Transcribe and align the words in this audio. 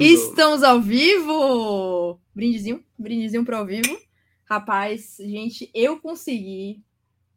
Estamos 0.00 0.62
ao 0.62 0.80
vivo! 0.80 2.20
Brindezinho, 2.34 2.84
brindezinho 2.98 3.44
para 3.44 3.58
ao 3.58 3.66
vivo. 3.66 3.98
Rapaz, 4.44 5.16
gente, 5.18 5.70
eu 5.74 5.98
consegui 6.00 6.82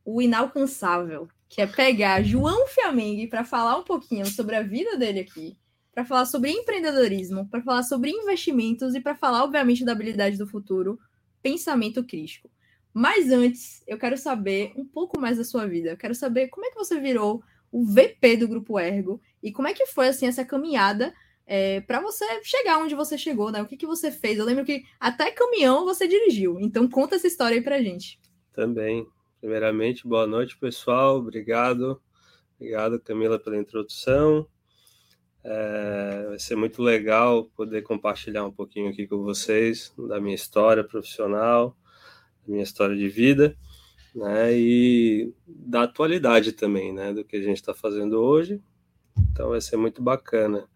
o 0.03 0.21
inalcançável, 0.21 1.27
que 1.49 1.61
é 1.61 1.67
pegar 1.67 2.23
João 2.23 2.67
Fiamengue 2.67 3.27
para 3.27 3.43
falar 3.43 3.77
um 3.77 3.83
pouquinho 3.83 4.25
sobre 4.25 4.55
a 4.55 4.61
vida 4.61 4.97
dele 4.97 5.21
aqui, 5.21 5.57
para 5.93 6.05
falar 6.05 6.25
sobre 6.25 6.51
empreendedorismo, 6.51 7.47
para 7.49 7.61
falar 7.61 7.83
sobre 7.83 8.11
investimentos 8.11 8.93
e 8.95 9.01
para 9.01 9.15
falar, 9.15 9.43
obviamente, 9.43 9.83
da 9.83 9.93
habilidade 9.93 10.37
do 10.37 10.47
futuro, 10.47 10.99
pensamento 11.41 12.03
crítico. 12.03 12.49
Mas 12.93 13.31
antes, 13.31 13.83
eu 13.87 13.97
quero 13.97 14.17
saber 14.17 14.71
um 14.75 14.85
pouco 14.85 15.19
mais 15.19 15.37
da 15.37 15.43
sua 15.43 15.67
vida. 15.67 15.89
Eu 15.89 15.97
quero 15.97 16.15
saber 16.15 16.47
como 16.47 16.65
é 16.65 16.69
que 16.69 16.77
você 16.77 16.99
virou 16.99 17.43
o 17.71 17.83
VP 17.85 18.37
do 18.37 18.47
Grupo 18.47 18.79
Ergo 18.79 19.21
e 19.43 19.51
como 19.51 19.67
é 19.67 19.73
que 19.73 19.85
foi 19.87 20.07
assim 20.07 20.27
essa 20.27 20.45
caminhada 20.45 21.13
é, 21.47 21.81
para 21.81 22.01
você 22.01 22.25
chegar 22.43 22.79
onde 22.79 22.95
você 22.95 23.17
chegou, 23.17 23.51
né? 23.51 23.61
O 23.61 23.67
que, 23.67 23.77
que 23.77 23.85
você 23.85 24.11
fez? 24.11 24.39
Eu 24.39 24.45
lembro 24.45 24.65
que 24.65 24.83
até 24.99 25.31
caminhão 25.31 25.85
você 25.85 26.07
dirigiu. 26.07 26.59
Então 26.59 26.89
conta 26.89 27.15
essa 27.15 27.27
história 27.27 27.55
aí 27.55 27.63
pra 27.63 27.81
gente. 27.81 28.19
Também. 28.53 29.07
Primeiramente, 29.39 30.07
boa 30.07 30.25
noite, 30.25 30.57
pessoal. 30.57 31.17
Obrigado. 31.17 32.01
Obrigado, 32.55 32.99
Camila, 32.99 33.37
pela 33.37 33.57
introdução. 33.57 34.47
É, 35.43 36.25
vai 36.29 36.39
ser 36.39 36.55
muito 36.55 36.81
legal 36.81 37.45
poder 37.55 37.83
compartilhar 37.83 38.43
um 38.43 38.51
pouquinho 38.51 38.89
aqui 38.89 39.05
com 39.05 39.21
vocês 39.21 39.93
da 39.95 40.19
minha 40.19 40.33
história 40.33 40.83
profissional, 40.83 41.77
da 42.43 42.51
minha 42.51 42.63
história 42.63 42.95
de 42.95 43.07
vida, 43.07 43.55
né? 44.15 44.51
E 44.57 45.31
da 45.45 45.83
atualidade 45.83 46.53
também, 46.53 46.91
né? 46.91 47.13
Do 47.13 47.23
que 47.23 47.35
a 47.35 47.41
gente 47.41 47.57
está 47.57 47.75
fazendo 47.75 48.13
hoje. 48.13 48.59
Então 49.31 49.49
vai 49.49 49.61
ser 49.61 49.77
muito 49.77 50.01
bacana 50.01 50.67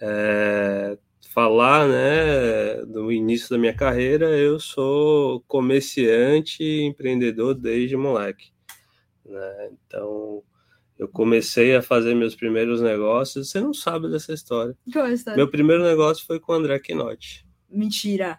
é, 0.00 0.98
falar, 1.32 1.88
né, 1.88 2.84
do 2.86 3.10
início 3.10 3.50
da 3.50 3.58
minha 3.58 3.74
carreira, 3.74 4.26
eu 4.30 4.60
sou 4.60 5.42
comerciante 5.48 6.62
e 6.62 6.82
empreendedor 6.82 7.54
desde 7.54 7.96
moleque. 7.96 8.52
Né? 9.24 9.70
Então, 9.72 10.42
eu 10.98 11.08
comecei 11.08 11.74
a 11.74 11.82
fazer 11.82 12.14
meus 12.14 12.36
primeiros 12.36 12.80
negócios. 12.80 13.50
Você 13.50 13.60
não 13.60 13.74
sabe 13.74 14.08
dessa 14.08 14.32
história. 14.32 14.76
Qual 14.92 15.06
é 15.06 15.10
a 15.10 15.12
história? 15.12 15.36
Meu 15.36 15.50
primeiro 15.50 15.82
negócio 15.82 16.24
foi 16.24 16.38
com 16.38 16.52
o 16.52 16.54
André 16.54 16.78
Quinotti. 16.78 17.44
Mentira. 17.68 18.38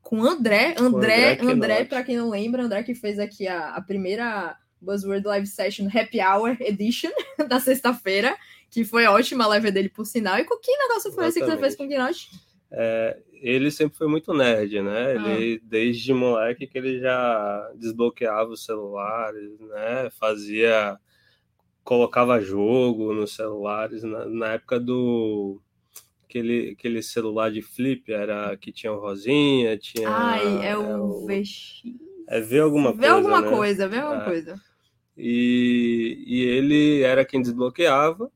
Com 0.00 0.24
André? 0.24 0.74
André, 0.78 1.32
André, 1.34 1.52
André 1.52 1.84
para 1.84 2.02
quem 2.02 2.16
não 2.16 2.30
lembra, 2.30 2.64
André 2.64 2.82
que 2.82 2.94
fez 2.94 3.18
aqui 3.18 3.46
a, 3.46 3.74
a 3.74 3.82
primeira 3.82 4.56
Buzzword 4.80 5.26
Live 5.26 5.46
Session 5.46 5.88
Happy 5.88 6.20
Hour 6.20 6.56
Edition 6.60 7.10
da 7.46 7.60
sexta-feira 7.60 8.34
que 8.70 8.84
foi 8.84 9.04
ótima 9.06 9.44
a 9.44 9.48
live 9.48 9.70
dele, 9.70 9.88
por 9.88 10.06
sinal. 10.06 10.38
E 10.38 10.44
que 10.44 10.76
negócio 10.76 11.10
foi 11.12 11.26
Exatamente. 11.26 11.28
esse 11.28 11.40
que 11.40 11.44
você 11.46 11.58
fez 11.58 11.76
com 11.76 11.84
o 11.84 11.88
Gnot? 11.88 12.30
É, 12.70 13.18
ele 13.32 13.70
sempre 13.70 13.98
foi 13.98 14.06
muito 14.06 14.32
nerd, 14.32 14.80
né? 14.80 15.16
Ah. 15.18 15.28
Ele, 15.30 15.60
desde 15.64 16.14
moleque 16.14 16.68
que 16.68 16.78
ele 16.78 17.00
já 17.00 17.72
desbloqueava 17.74 18.50
os 18.50 18.64
celulares, 18.64 19.58
né? 19.60 20.08
Fazia... 20.18 20.98
Colocava 21.82 22.40
jogo 22.40 23.12
nos 23.12 23.34
celulares. 23.34 24.04
Na, 24.04 24.24
na 24.26 24.52
época 24.52 24.78
do... 24.78 25.60
Aquele, 26.24 26.76
aquele 26.78 27.02
celular 27.02 27.50
de 27.50 27.60
flip 27.60 28.12
era 28.12 28.56
que 28.56 28.70
tinha 28.70 28.92
o 28.92 29.00
Rosinha, 29.00 29.76
tinha... 29.76 30.08
Ai, 30.08 30.68
é 30.68 30.78
o... 30.78 31.28
É, 31.28 31.40
VX... 31.40 31.82
é 32.28 32.40
ver 32.40 32.60
alguma 32.60 32.92
ver 32.92 32.98
coisa, 32.98 33.14
alguma 33.14 33.40
né? 33.40 33.50
coisa, 33.50 33.88
ver 33.88 33.98
alguma 33.98 34.22
é. 34.22 34.24
coisa. 34.24 34.60
E, 35.16 36.22
e 36.24 36.42
ele 36.42 37.02
era 37.02 37.24
quem 37.24 37.42
desbloqueava 37.42 38.30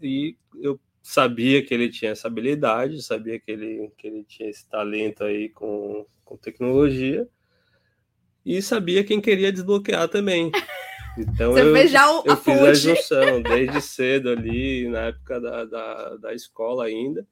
e 0.00 0.36
eu 0.60 0.80
sabia 1.02 1.64
que 1.64 1.74
ele 1.74 1.88
tinha 1.88 2.12
essa 2.12 2.28
habilidade, 2.28 3.02
sabia 3.02 3.38
que 3.38 3.50
ele, 3.50 3.90
que 3.98 4.06
ele 4.06 4.24
tinha 4.24 4.48
esse 4.48 4.68
talento 4.68 5.24
aí 5.24 5.48
com, 5.48 6.06
com 6.24 6.36
tecnologia 6.36 7.28
e 8.44 8.62
sabia 8.62 9.04
quem 9.04 9.20
queria 9.20 9.52
desbloquear 9.52 10.08
também. 10.08 10.50
Então 11.18 11.52
Você 11.52 11.60
eu, 11.60 11.88
já 11.88 12.06
eu 12.24 12.36
fiz 12.38 12.58
a 12.58 12.72
junção 12.72 13.42
desde 13.44 13.82
cedo 13.82 14.30
ali, 14.30 14.88
na 14.88 15.08
época 15.08 15.38
da, 15.38 15.64
da, 15.66 16.16
da 16.16 16.34
escola 16.34 16.86
ainda. 16.86 17.26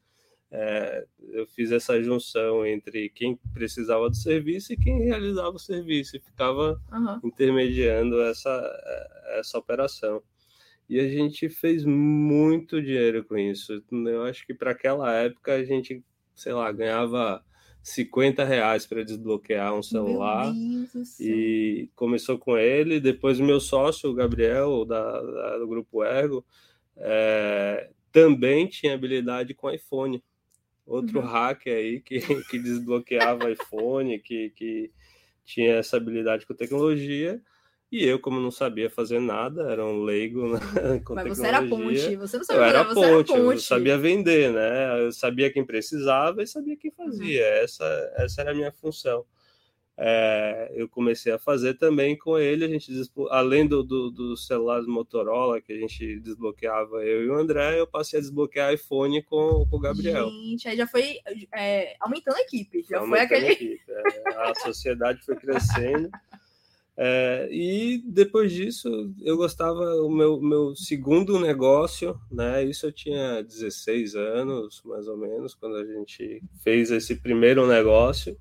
É, 0.53 1.06
eu 1.32 1.47
fiz 1.47 1.71
essa 1.72 2.03
junção 2.03 2.66
entre 2.66 3.09
quem 3.09 3.38
precisava 3.54 4.10
do 4.10 4.16
serviço 4.16 4.72
e 4.72 4.77
quem 4.77 5.04
realizava 5.04 5.50
o 5.50 5.59
serviço 5.59 6.16
e 6.16 6.21
ficava 6.21 6.78
uhum. 6.92 7.21
intermediando 7.25 8.21
essa, 8.21 8.50
essa 9.38 9.59
operação. 9.59 10.22
E 10.91 10.99
a 10.99 11.09
gente 11.09 11.49
fez 11.49 11.84
muito 11.84 12.83
dinheiro 12.83 13.23
com 13.23 13.39
isso. 13.39 13.81
Eu 13.93 14.25
acho 14.25 14.45
que 14.45 14.53
para 14.53 14.73
aquela 14.73 15.15
época 15.15 15.55
a 15.55 15.62
gente, 15.62 16.03
sei 16.34 16.53
lá, 16.53 16.73
ganhava 16.73 17.45
50 17.81 18.45
reais 18.45 18.89
para 18.89 19.05
desbloquear 19.05 19.73
um 19.73 19.84
celular. 19.84 20.53
E 21.21 21.89
começou 21.95 22.37
com 22.41 22.59
ele. 22.59 22.99
Depois 22.99 23.39
o 23.39 23.45
meu 23.45 23.61
sócio, 23.61 24.11
o 24.11 24.15
Gabriel, 24.15 24.84
da, 24.84 25.23
da 25.23 25.59
do 25.59 25.69
Grupo 25.69 26.03
Ergo, 26.03 26.45
é, 26.97 27.91
também 28.11 28.67
tinha 28.67 28.95
habilidade 28.95 29.55
com 29.55 29.71
iPhone. 29.71 30.21
Outro 30.84 31.21
uhum. 31.21 31.25
hacker 31.25 31.72
aí 31.72 32.01
que, 32.01 32.19
que 32.51 32.59
desbloqueava 32.59 33.49
iPhone, 33.49 34.19
que, 34.19 34.51
que 34.51 34.91
tinha 35.45 35.77
essa 35.77 35.99
habilidade 35.99 36.45
com 36.45 36.53
tecnologia. 36.53 37.41
E 37.91 38.05
eu, 38.05 38.21
como 38.21 38.39
não 38.39 38.53
sabia 38.53 38.89
fazer 38.89 39.19
nada, 39.19 39.71
era 39.71 39.84
um 39.84 40.05
leigo 40.05 40.47
na, 40.47 40.61
Mas 41.11 41.37
você 41.37 41.47
era 41.47 41.67
ponte, 41.67 42.15
você 42.17 42.37
não 42.37 42.45
sabia 42.45 42.62
eu 42.62 42.65
era 42.65 42.84
ponte, 42.84 43.05
era 43.05 43.25
ponte, 43.25 43.33
eu 43.33 43.59
sabia 43.59 43.99
vender, 43.99 44.53
né? 44.53 45.06
Eu 45.06 45.11
sabia 45.11 45.53
quem 45.53 45.65
precisava 45.65 46.41
e 46.41 46.47
sabia 46.47 46.77
quem 46.77 46.93
fazia. 46.93 47.43
Uhum. 47.43 47.65
Essa, 47.65 48.12
essa 48.17 48.41
era 48.43 48.53
a 48.53 48.55
minha 48.55 48.71
função. 48.71 49.25
É, 50.03 50.71
eu 50.77 50.89
comecei 50.89 51.31
a 51.31 51.39
fazer 51.39 51.75
também 51.75 52.17
com 52.17 52.39
ele, 52.39 52.65
a 52.65 52.69
gente 52.69 52.91
além 53.28 53.67
do, 53.67 53.83
do, 53.83 54.11
do 54.11 54.34
celular 54.34 54.81
Motorola 54.84 55.61
que 55.61 55.75
a 55.75 55.77
gente 55.77 56.19
desbloqueava 56.21 57.05
eu 57.05 57.25
e 57.25 57.28
o 57.28 57.34
André, 57.34 57.78
eu 57.78 57.87
passei 57.87 58.19
a 58.19 58.22
desbloquear 58.22 58.72
iPhone 58.72 59.22
com, 59.25 59.67
com 59.69 59.77
o 59.77 59.81
Gabriel. 59.81 60.31
Gente, 60.31 60.69
aí 60.69 60.77
já 60.77 60.87
foi 60.87 61.19
é, 61.55 61.97
aumentando 62.01 62.37
a 62.37 62.41
equipe, 62.41 62.83
já 62.89 63.05
foi, 63.05 63.21
aquele. 63.21 63.49
Equipe, 63.49 63.83
é, 63.89 64.34
a 64.37 64.55
sociedade 64.55 65.21
foi 65.22 65.37
crescendo. 65.37 66.09
É, 66.97 67.49
e 67.51 68.03
depois 68.06 68.53
disso, 68.53 69.15
eu 69.23 69.37
gostava, 69.37 69.81
o 70.03 70.11
meu, 70.11 70.41
meu 70.41 70.75
segundo 70.77 71.39
negócio, 71.39 72.21
né? 72.31 72.65
Isso 72.65 72.87
eu 72.87 72.93
tinha 72.93 73.43
16 73.43 74.15
anos, 74.15 74.83
mais 74.84 75.09
ou 75.09 75.17
menos, 75.17 75.55
quando 75.55 75.77
a 75.77 75.84
gente 75.84 76.43
fez 76.62 76.91
esse 76.91 77.17
primeiro 77.17 77.67
negócio. 77.67 78.37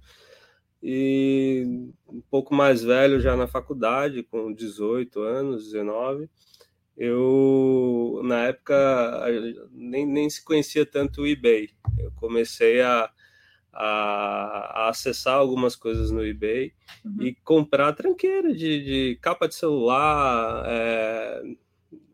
E 0.81 1.65
um 2.07 2.21
pouco 2.29 2.53
mais 2.53 2.83
velho, 2.83 3.19
já 3.19 3.35
na 3.35 3.47
faculdade, 3.47 4.23
com 4.23 4.53
18 4.53 5.21
anos, 5.21 5.65
19, 5.65 6.29
eu, 6.97 8.21
na 8.23 8.47
época, 8.47 9.25
nem, 9.71 10.05
nem 10.05 10.29
se 10.29 10.43
conhecia 10.43 10.85
tanto 10.85 11.21
o 11.21 11.27
eBay. 11.27 11.69
Eu 11.97 12.11
comecei 12.17 12.81
a 12.81 13.09
a, 13.71 14.85
a, 14.85 14.89
acessar 14.89 15.35
algumas 15.35 15.75
coisas 15.75 16.11
no 16.11 16.25
eBay 16.25 16.73
uhum. 17.05 17.21
e 17.21 17.35
comprar 17.43 17.93
tranqueira 17.93 18.53
de, 18.53 18.83
de 18.83 19.19
capa 19.21 19.47
de 19.47 19.55
celular, 19.55 20.63
é, 20.67 21.41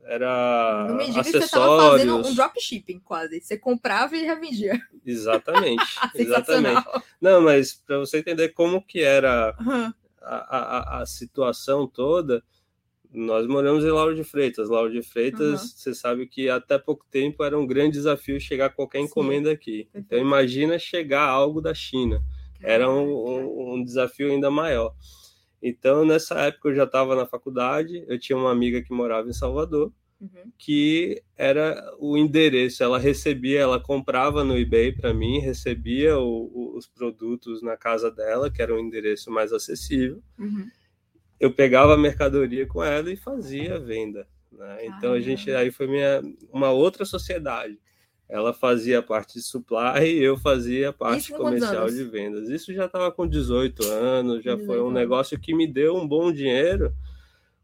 era 0.06 0.88
no 0.90 1.02
acessórios. 1.02 1.28
Você 1.28 1.38
estava 1.40 1.90
fazendo 1.92 2.16
um 2.18 2.36
dropshipping 2.36 3.00
quase. 3.00 3.42
Você 3.42 3.58
comprava 3.58 4.16
e 4.16 4.24
revendia. 4.24 4.80
Exatamente. 5.06 5.84
exatamente. 6.16 6.84
Não, 7.20 7.42
mas 7.42 7.74
para 7.74 8.00
você 8.00 8.20
entender 8.20 8.50
como 8.50 8.82
que 8.82 9.02
era 9.02 9.56
uhum. 9.60 9.94
a, 10.22 10.58
a, 10.58 11.02
a 11.02 11.06
situação 11.06 11.88
toda, 11.88 12.44
nós 13.16 13.48
moramos 13.48 13.84
em 13.84 13.90
Lauro 13.90 14.16
de 14.16 14.24
Freitas. 14.24 14.70
Lauro 14.70 14.92
de 14.92 15.02
Freitas, 15.02 15.62
uhum. 15.62 15.68
você 15.68 15.96
sabe 15.96 16.28
que 16.28 16.50
até 16.50 16.78
pouco 16.78 17.06
tempo 17.10 17.44
era 17.44 17.58
um 17.58 17.66
grande 17.66 17.94
desafio 17.94 18.40
chegar 18.40 18.70
qualquer 18.70 19.00
encomenda 19.00 19.50
Sim. 19.50 19.56
aqui. 19.56 19.90
Então 19.94 20.20
imagina 20.20 20.78
chegar 20.78 21.28
algo 21.28 21.62
da 21.62 21.74
China. 21.74 22.22
Era 22.62 22.90
um, 22.90 23.08
um, 23.08 23.74
um 23.74 23.84
desafio 23.84 24.32
ainda 24.32 24.52
maior. 24.52 24.94
Então 25.62 26.06
nessa 26.06 26.40
época 26.42 26.70
eu 26.70 26.76
já 26.76 26.84
estava 26.84 27.16
na 27.16 27.26
faculdade, 27.26 28.04
eu 28.08 28.20
tinha 28.20 28.38
uma 28.38 28.52
amiga 28.52 28.82
que 28.82 28.94
morava 28.94 29.28
em 29.28 29.34
Salvador, 29.34 29.92
uhum. 30.20 30.52
que 30.58 31.22
era 31.38 31.96
o 32.00 32.18
endereço. 32.18 32.84
Ela 32.84 33.00
recebia, 33.00 33.62
ela 33.62 33.80
comprava 33.80 34.44
no 34.44 34.58
eBay 34.58 34.92
para 34.92 35.14
mim, 35.14 35.40
recebia 35.40 36.18
o, 36.18 36.52
o, 36.54 36.78
os 36.78 36.88
produtos 36.88 37.62
na 37.62 37.78
casa 37.78 38.12
dela, 38.12 38.52
que 38.52 38.62
era 38.62 38.76
um 38.76 38.80
endereço 38.80 39.32
mais 39.32 39.54
acessível. 39.54 40.22
Uhum 40.38 40.70
eu 41.40 41.52
pegava 41.52 41.94
a 41.94 41.98
mercadoria 41.98 42.66
com 42.66 42.84
ela 42.84 43.12
e 43.12 43.16
fazia 43.16 43.76
a 43.76 43.80
venda. 43.80 44.28
Né? 44.52 44.86
Então 44.86 45.14
a 45.14 45.20
gente 45.20 45.52
aí 45.52 45.72
foi 45.72 45.88
minha 45.88 46.22
uma 46.52 46.72
outra 46.72 47.06
sociedade. 47.06 47.78
Ela 48.28 48.54
fazia 48.54 49.00
a 49.00 49.04
parte 49.04 49.36
de 49.36 49.44
supply 49.44 50.04
e 50.04 50.24
eu 50.24 50.36
fazia 50.38 50.90
a 50.90 50.94
parte 50.94 51.32
comercial 51.32 51.88
de 51.88 52.04
vendas. 52.06 52.50
Isso 52.50 52.74
já 52.74 52.86
estava 52.86 53.12
com 53.12 53.28
18 53.28 53.86
anos, 53.86 54.44
já 54.44 54.58
foi 54.58 54.82
um 54.82 54.90
negócio 54.90 55.40
que 55.40 55.54
me 55.54 55.68
deu 55.68 55.96
um 55.96 56.08
bom 56.08 56.32
dinheiro, 56.32 56.92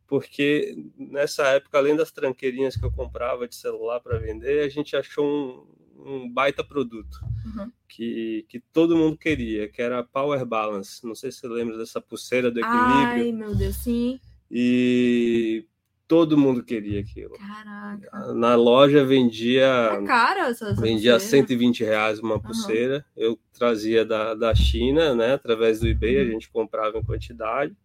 porque 0.06 0.76
nessa 0.96 1.48
época, 1.48 1.80
além 1.80 1.96
das 1.96 2.12
tranqueirinhas 2.12 2.76
que 2.76 2.86
eu 2.86 2.92
comprava 2.92 3.48
de 3.48 3.56
celular 3.56 4.00
para 4.02 4.20
vender, 4.20 4.64
a 4.64 4.70
gente 4.70 4.96
achou 4.96 5.26
um, 5.26 5.66
um 6.06 6.30
baita 6.30 6.64
produto 6.64 7.20
uhum. 7.46 7.72
que, 7.88 8.46
que 8.50 8.60
todo 8.60 8.98
mundo 8.98 9.18
queria, 9.18 9.68
que 9.68 9.82
era 9.82 10.00
a 10.00 10.04
Power 10.04 10.46
Balance. 10.46 11.06
Não 11.06 11.16
sei 11.16 11.32
se 11.32 11.40
você 11.40 11.48
lembra 11.48 11.78
dessa 11.78 12.02
pulseira 12.02 12.52
do 12.52 12.60
equilíbrio. 12.60 13.24
Ai, 13.26 13.32
meu 13.32 13.56
Deus, 13.56 13.76
sim. 13.78 14.20
E 14.50 15.66
todo 16.08 16.38
mundo 16.38 16.64
queria 16.64 17.00
aquilo. 17.00 17.38
Caraca. 17.38 18.34
Na 18.34 18.56
loja 18.56 19.06
vendia. 19.06 19.66
É 19.66 20.04
cara 20.04 20.50
essa, 20.50 20.74
vendia 20.74 21.14
pulseira. 21.14 21.20
120 21.20 21.84
reais 21.84 22.20
uma 22.20 22.40
pulseira. 22.40 23.06
Uhum. 23.16 23.24
Eu 23.24 23.40
trazia 23.54 24.04
da, 24.04 24.34
da 24.34 24.54
China, 24.54 25.16
né? 25.16 25.34
Através 25.34 25.80
do 25.80 25.88
eBay, 25.88 26.18
uhum. 26.18 26.28
a 26.28 26.32
gente 26.32 26.50
comprava 26.50 26.98
em 26.98 27.04
quantidade 27.04 27.76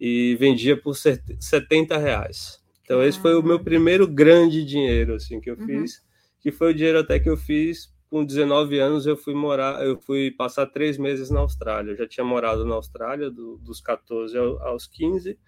e 0.00 0.34
vendia 0.36 0.76
por 0.76 0.96
70 0.96 1.96
reais. 1.96 2.60
Então, 2.82 3.02
esse 3.02 3.20
foi 3.20 3.36
o 3.36 3.42
meu 3.42 3.60
primeiro 3.60 4.06
grande 4.06 4.64
dinheiro 4.64 5.14
assim 5.14 5.40
que 5.40 5.48
eu 5.48 5.56
uhum. 5.56 5.66
fiz, 5.66 6.02
que 6.42 6.52
foi 6.52 6.72
o 6.72 6.74
dinheiro 6.74 6.98
até 6.98 7.18
que 7.18 7.30
eu 7.30 7.36
fiz 7.36 7.90
com 8.10 8.24
19 8.24 8.78
anos. 8.78 9.06
Eu 9.06 9.16
fui 9.16 9.32
morar, 9.32 9.82
eu 9.82 9.98
fui 9.98 10.30
passar 10.30 10.66
três 10.66 10.98
meses 10.98 11.30
na 11.30 11.40
Austrália. 11.40 11.92
Eu 11.92 11.96
já 11.96 12.06
tinha 12.06 12.24
morado 12.24 12.64
na 12.66 12.74
Austrália 12.74 13.30
do, 13.30 13.56
dos 13.58 13.80
14 13.80 14.36
aos 14.36 14.86
15 14.86 15.38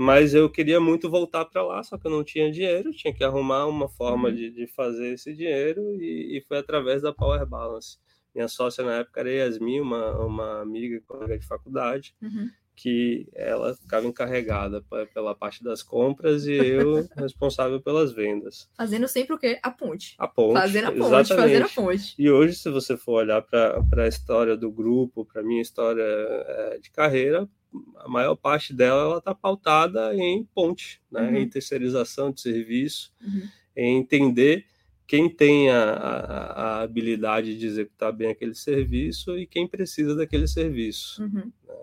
mas 0.00 0.32
eu 0.32 0.48
queria 0.48 0.78
muito 0.78 1.10
voltar 1.10 1.44
para 1.44 1.60
lá, 1.60 1.82
só 1.82 1.98
que 1.98 2.06
eu 2.06 2.10
não 2.12 2.22
tinha 2.22 2.52
dinheiro, 2.52 2.92
tinha 2.92 3.12
que 3.12 3.24
arrumar 3.24 3.66
uma 3.66 3.88
forma 3.88 4.28
uhum. 4.28 4.34
de, 4.34 4.48
de, 4.48 4.68
fazer 4.68 5.14
esse 5.14 5.34
dinheiro 5.34 5.82
e, 6.00 6.38
e, 6.38 6.40
foi 6.46 6.58
através 6.58 7.02
da 7.02 7.12
Power 7.12 7.44
Balance. 7.44 7.98
Minha 8.32 8.46
sócia 8.46 8.84
na 8.84 8.98
época 8.98 9.18
era 9.18 9.28
Yasmin, 9.28 9.80
uma, 9.80 10.16
uma 10.24 10.60
amiga, 10.62 11.02
colega 11.04 11.36
de 11.36 11.44
faculdade, 11.44 12.14
uhum. 12.22 12.48
Que 12.78 13.28
ela 13.34 13.74
ficava 13.74 14.06
encarregada 14.06 14.80
pela 15.12 15.34
parte 15.34 15.64
das 15.64 15.82
compras 15.82 16.46
e 16.46 16.52
eu 16.52 17.08
responsável 17.18 17.80
pelas 17.80 18.12
vendas. 18.12 18.70
Fazendo 18.76 19.08
sempre 19.08 19.34
o 19.34 19.38
quê? 19.38 19.58
A 19.64 19.70
ponte. 19.70 20.14
A 20.16 20.28
ponte. 20.28 20.60
Fazendo 20.60 20.84
a 20.84 20.92
ponte, 20.92 21.00
exatamente. 21.00 21.34
fazendo 21.34 21.64
a 21.64 21.68
ponte. 21.68 22.14
E 22.16 22.30
hoje, 22.30 22.54
se 22.54 22.70
você 22.70 22.96
for 22.96 23.14
olhar 23.14 23.42
para 23.42 23.82
a 23.96 24.06
história 24.06 24.56
do 24.56 24.70
grupo, 24.70 25.24
para 25.24 25.42
a 25.42 25.44
minha 25.44 25.60
história 25.60 26.04
é, 26.04 26.78
de 26.80 26.88
carreira, 26.92 27.48
a 27.96 28.08
maior 28.08 28.36
parte 28.36 28.72
dela 28.72 29.02
ela 29.02 29.18
está 29.18 29.34
pautada 29.34 30.14
em 30.14 30.44
ponte, 30.54 31.02
né? 31.10 31.22
Uhum. 31.22 31.36
em 31.36 31.48
terceirização 31.48 32.30
de 32.30 32.40
serviço, 32.40 33.12
uhum. 33.20 33.42
em 33.76 33.98
entender 33.98 34.64
quem 35.04 35.28
tem 35.28 35.68
a, 35.68 35.82
a, 35.82 36.52
a, 36.52 36.82
habilidade 36.82 37.58
de 37.58 37.66
executar 37.66 38.12
bem 38.12 38.28
aquele 38.28 38.54
serviço 38.54 39.36
e 39.36 39.46
quem 39.46 39.66
precisa 39.66 40.14
daquele 40.14 40.46
serviço. 40.46 41.22
Uhum. 41.22 41.50
Né? 41.66 41.74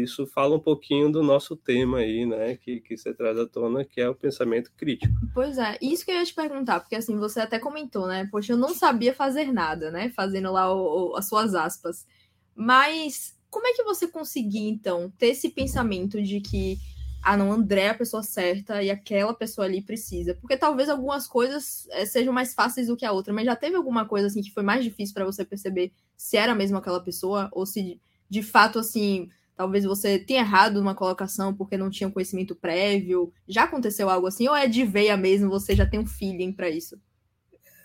Isso 0.00 0.26
fala 0.26 0.56
um 0.56 0.60
pouquinho 0.60 1.10
do 1.10 1.22
nosso 1.22 1.54
tema 1.56 1.98
aí, 1.98 2.24
né, 2.24 2.56
que, 2.56 2.80
que 2.80 2.96
você 2.96 3.12
traz 3.12 3.38
à 3.38 3.46
tona, 3.46 3.84
que 3.84 4.00
é 4.00 4.08
o 4.08 4.14
pensamento 4.14 4.72
crítico. 4.76 5.12
Pois 5.34 5.58
é, 5.58 5.76
isso 5.82 6.04
que 6.04 6.10
eu 6.10 6.16
ia 6.16 6.24
te 6.24 6.34
perguntar, 6.34 6.80
porque 6.80 6.96
assim, 6.96 7.18
você 7.18 7.40
até 7.40 7.58
comentou, 7.58 8.06
né, 8.06 8.28
poxa, 8.30 8.52
eu 8.52 8.56
não 8.56 8.74
sabia 8.74 9.14
fazer 9.14 9.52
nada, 9.52 9.90
né, 9.90 10.10
fazendo 10.10 10.50
lá 10.50 10.72
o, 10.72 11.10
o, 11.10 11.16
as 11.16 11.28
suas 11.28 11.54
aspas, 11.54 12.06
mas 12.54 13.36
como 13.52 13.66
é 13.66 13.74
que 13.74 13.84
você 13.84 14.08
conseguia, 14.08 14.70
então, 14.70 15.12
ter 15.18 15.26
esse 15.26 15.50
pensamento 15.50 16.22
de 16.22 16.40
que, 16.40 16.78
ah, 17.22 17.36
não, 17.36 17.52
André 17.52 17.82
é 17.82 17.90
a 17.90 17.94
pessoa 17.94 18.22
certa 18.22 18.82
e 18.82 18.90
aquela 18.90 19.34
pessoa 19.34 19.66
ali 19.66 19.82
precisa? 19.82 20.34
Porque 20.40 20.56
talvez 20.56 20.88
algumas 20.88 21.26
coisas 21.26 21.86
é, 21.90 22.06
sejam 22.06 22.32
mais 22.32 22.54
fáceis 22.54 22.86
do 22.86 22.96
que 22.96 23.04
a 23.04 23.12
outra, 23.12 23.30
mas 23.30 23.44
já 23.44 23.54
teve 23.54 23.76
alguma 23.76 24.06
coisa, 24.06 24.28
assim, 24.28 24.40
que 24.40 24.50
foi 24.50 24.62
mais 24.62 24.82
difícil 24.82 25.12
para 25.12 25.26
você 25.26 25.44
perceber 25.44 25.92
se 26.16 26.38
era 26.38 26.54
mesmo 26.54 26.78
aquela 26.78 26.98
pessoa 26.98 27.50
ou 27.52 27.66
se, 27.66 28.00
de 28.28 28.42
fato, 28.42 28.78
assim, 28.78 29.28
talvez 29.62 29.84
você 29.84 30.18
tenha 30.18 30.40
errado 30.40 30.78
uma 30.78 30.92
colocação 30.92 31.54
porque 31.54 31.76
não 31.76 31.88
tinha 31.88 32.10
conhecimento 32.10 32.52
prévio? 32.52 33.32
Já 33.46 33.62
aconteceu 33.62 34.10
algo 34.10 34.26
assim? 34.26 34.48
Ou 34.48 34.56
é 34.56 34.66
de 34.66 34.84
veia 34.84 35.16
mesmo, 35.16 35.48
você 35.48 35.76
já 35.76 35.86
tem 35.86 36.00
um 36.00 36.06
feeling 36.06 36.52
para 36.52 36.68
isso? 36.68 37.00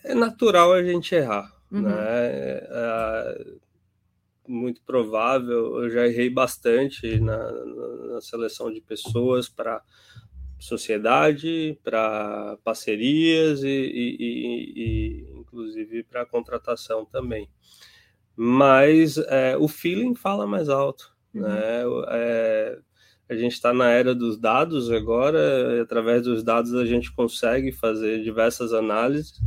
É 0.04 0.16
natural 0.16 0.74
a 0.74 0.84
gente 0.84 1.14
errar, 1.14 1.54
uhum. 1.72 1.82
né? 1.82 1.94
É, 1.94 3.46
muito 4.48 4.82
provável. 4.82 5.84
Eu 5.84 5.90
já 5.92 6.08
errei 6.08 6.32
bastante 6.32 7.20
na, 7.20 7.52
na 8.08 8.22
seleção 8.22 8.74
de 8.74 8.82
pessoas 8.82 9.48
para 9.48 9.84
sociedade, 10.58 11.80
para 11.84 12.58
parcerias 12.64 13.62
e, 13.62 13.68
e, 13.68 14.18
e, 14.20 14.74
e 14.76 15.40
inclusive 15.42 16.02
para 16.02 16.26
contratação 16.26 17.06
também. 17.06 17.48
Mas 18.36 19.20
é, 19.20 19.56
o 19.56 19.68
feeling 19.68 20.16
fala 20.16 20.48
mais 20.48 20.70
alto. 20.70 21.16
Uhum. 21.34 21.42
Né? 21.42 21.84
É, 22.10 22.80
a 23.30 23.36
gente 23.36 23.54
está 23.54 23.74
na 23.74 23.90
era 23.90 24.16
dos 24.16 24.38
dados 24.38 24.90
agora, 24.90 25.82
através 25.82 26.24
dos 26.24 26.44
dados 26.44 26.74
a 26.74 26.86
gente 26.86 27.12
consegue 27.12 27.72
fazer 27.72 28.24
diversas 28.24 28.74
análises, 28.74 29.40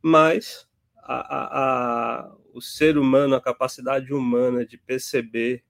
mas 0.00 0.66
a, 0.96 1.14
a, 1.14 2.24
a, 2.24 2.34
o 2.54 2.60
ser 2.60 2.96
humano, 2.96 3.34
a 3.34 3.40
capacidade 3.40 4.12
humana 4.14 4.64
de 4.64 4.78
perceber 4.78 5.62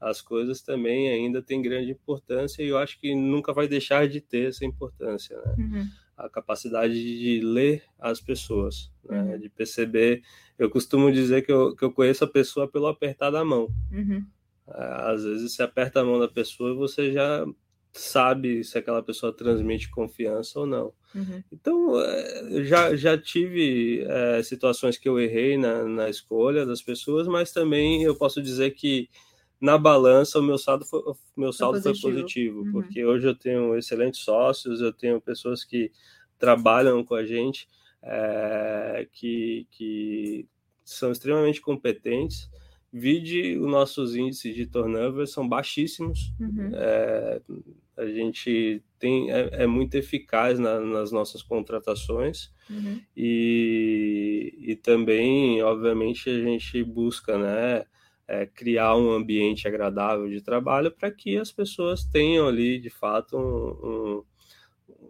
as 0.00 0.20
coisas 0.22 0.62
também 0.62 1.10
ainda 1.10 1.42
tem 1.42 1.60
grande 1.60 1.90
importância 1.90 2.62
e 2.62 2.68
eu 2.68 2.78
acho 2.78 2.98
que 2.98 3.14
nunca 3.14 3.52
vai 3.52 3.68
deixar 3.68 4.08
de 4.08 4.20
ter 4.20 4.48
essa 4.48 4.64
importância, 4.64 5.36
né? 5.36 5.54
Uhum. 5.58 5.88
A 6.16 6.28
capacidade 6.28 6.94
de 6.94 7.40
ler 7.40 7.82
as 7.98 8.20
pessoas, 8.20 8.90
né? 9.08 9.20
uhum. 9.20 9.38
de 9.38 9.48
perceber. 9.48 10.22
Eu 10.58 10.70
costumo 10.70 11.12
dizer 11.12 11.42
que 11.42 11.52
eu, 11.52 11.74
que 11.74 11.82
eu 11.82 11.92
conheço 11.92 12.24
a 12.24 12.28
pessoa 12.28 12.68
pelo 12.68 12.86
apertar 12.86 13.30
da 13.30 13.44
mão. 13.44 13.68
Uhum. 13.90 14.24
Às 14.70 15.24
vezes 15.24 15.52
você 15.52 15.62
aperta 15.62 16.00
a 16.00 16.04
mão 16.04 16.18
da 16.18 16.28
pessoa 16.28 16.70
e 16.70 16.76
você 16.76 17.12
já 17.12 17.44
sabe 17.92 18.62
se 18.62 18.78
aquela 18.78 19.02
pessoa 19.02 19.32
transmite 19.32 19.90
confiança 19.90 20.60
ou 20.60 20.66
não. 20.66 20.92
Uhum. 21.14 21.42
Então, 21.52 22.00
é, 22.00 22.64
já, 22.64 22.94
já 22.94 23.18
tive 23.18 24.04
é, 24.06 24.42
situações 24.42 24.96
que 24.96 25.08
eu 25.08 25.18
errei 25.18 25.58
na, 25.58 25.84
na 25.84 26.08
escolha 26.08 26.64
das 26.64 26.80
pessoas, 26.80 27.26
mas 27.26 27.52
também 27.52 28.04
eu 28.04 28.14
posso 28.14 28.40
dizer 28.40 28.70
que 28.72 29.08
na 29.60 29.76
balança 29.76 30.38
o 30.38 30.42
meu 30.42 30.56
saldo 30.56 30.86
foi, 30.86 31.02
meu 31.36 31.52
saldo 31.52 31.82
foi 31.82 31.92
positivo, 31.92 32.02
foi 32.02 32.12
positivo 32.12 32.60
uhum. 32.60 32.72
porque 32.72 33.04
hoje 33.04 33.26
eu 33.26 33.34
tenho 33.34 33.76
excelentes 33.76 34.20
sócios, 34.20 34.80
eu 34.80 34.92
tenho 34.92 35.20
pessoas 35.20 35.64
que 35.64 35.90
trabalham 36.38 37.04
com 37.04 37.14
a 37.14 37.24
gente, 37.26 37.68
é, 38.02 39.06
que, 39.12 39.66
que 39.70 40.48
são 40.84 41.12
extremamente 41.12 41.60
competentes. 41.60 42.48
Vide, 42.92 43.56
os 43.56 43.70
nossos 43.70 44.16
índices 44.16 44.54
de 44.54 44.66
turnover 44.66 45.26
são 45.26 45.48
baixíssimos. 45.48 46.32
Uhum. 46.40 46.70
É, 46.74 47.40
a 47.96 48.06
gente 48.06 48.82
tem, 48.98 49.30
é, 49.30 49.62
é 49.62 49.66
muito 49.66 49.94
eficaz 49.94 50.58
na, 50.58 50.80
nas 50.80 51.12
nossas 51.12 51.42
contratações 51.42 52.50
uhum. 52.68 53.00
e, 53.16 54.56
e 54.58 54.76
também, 54.76 55.62
obviamente, 55.62 56.28
a 56.30 56.40
gente 56.40 56.82
busca 56.82 57.38
né, 57.38 57.84
é, 58.26 58.46
criar 58.46 58.96
um 58.96 59.10
ambiente 59.12 59.68
agradável 59.68 60.28
de 60.28 60.40
trabalho 60.40 60.90
para 60.90 61.10
que 61.10 61.36
as 61.36 61.52
pessoas 61.52 62.04
tenham 62.04 62.48
ali, 62.48 62.78
de 62.78 62.90
fato, 62.90 63.36
um, 63.36 63.86
um, 63.86 64.24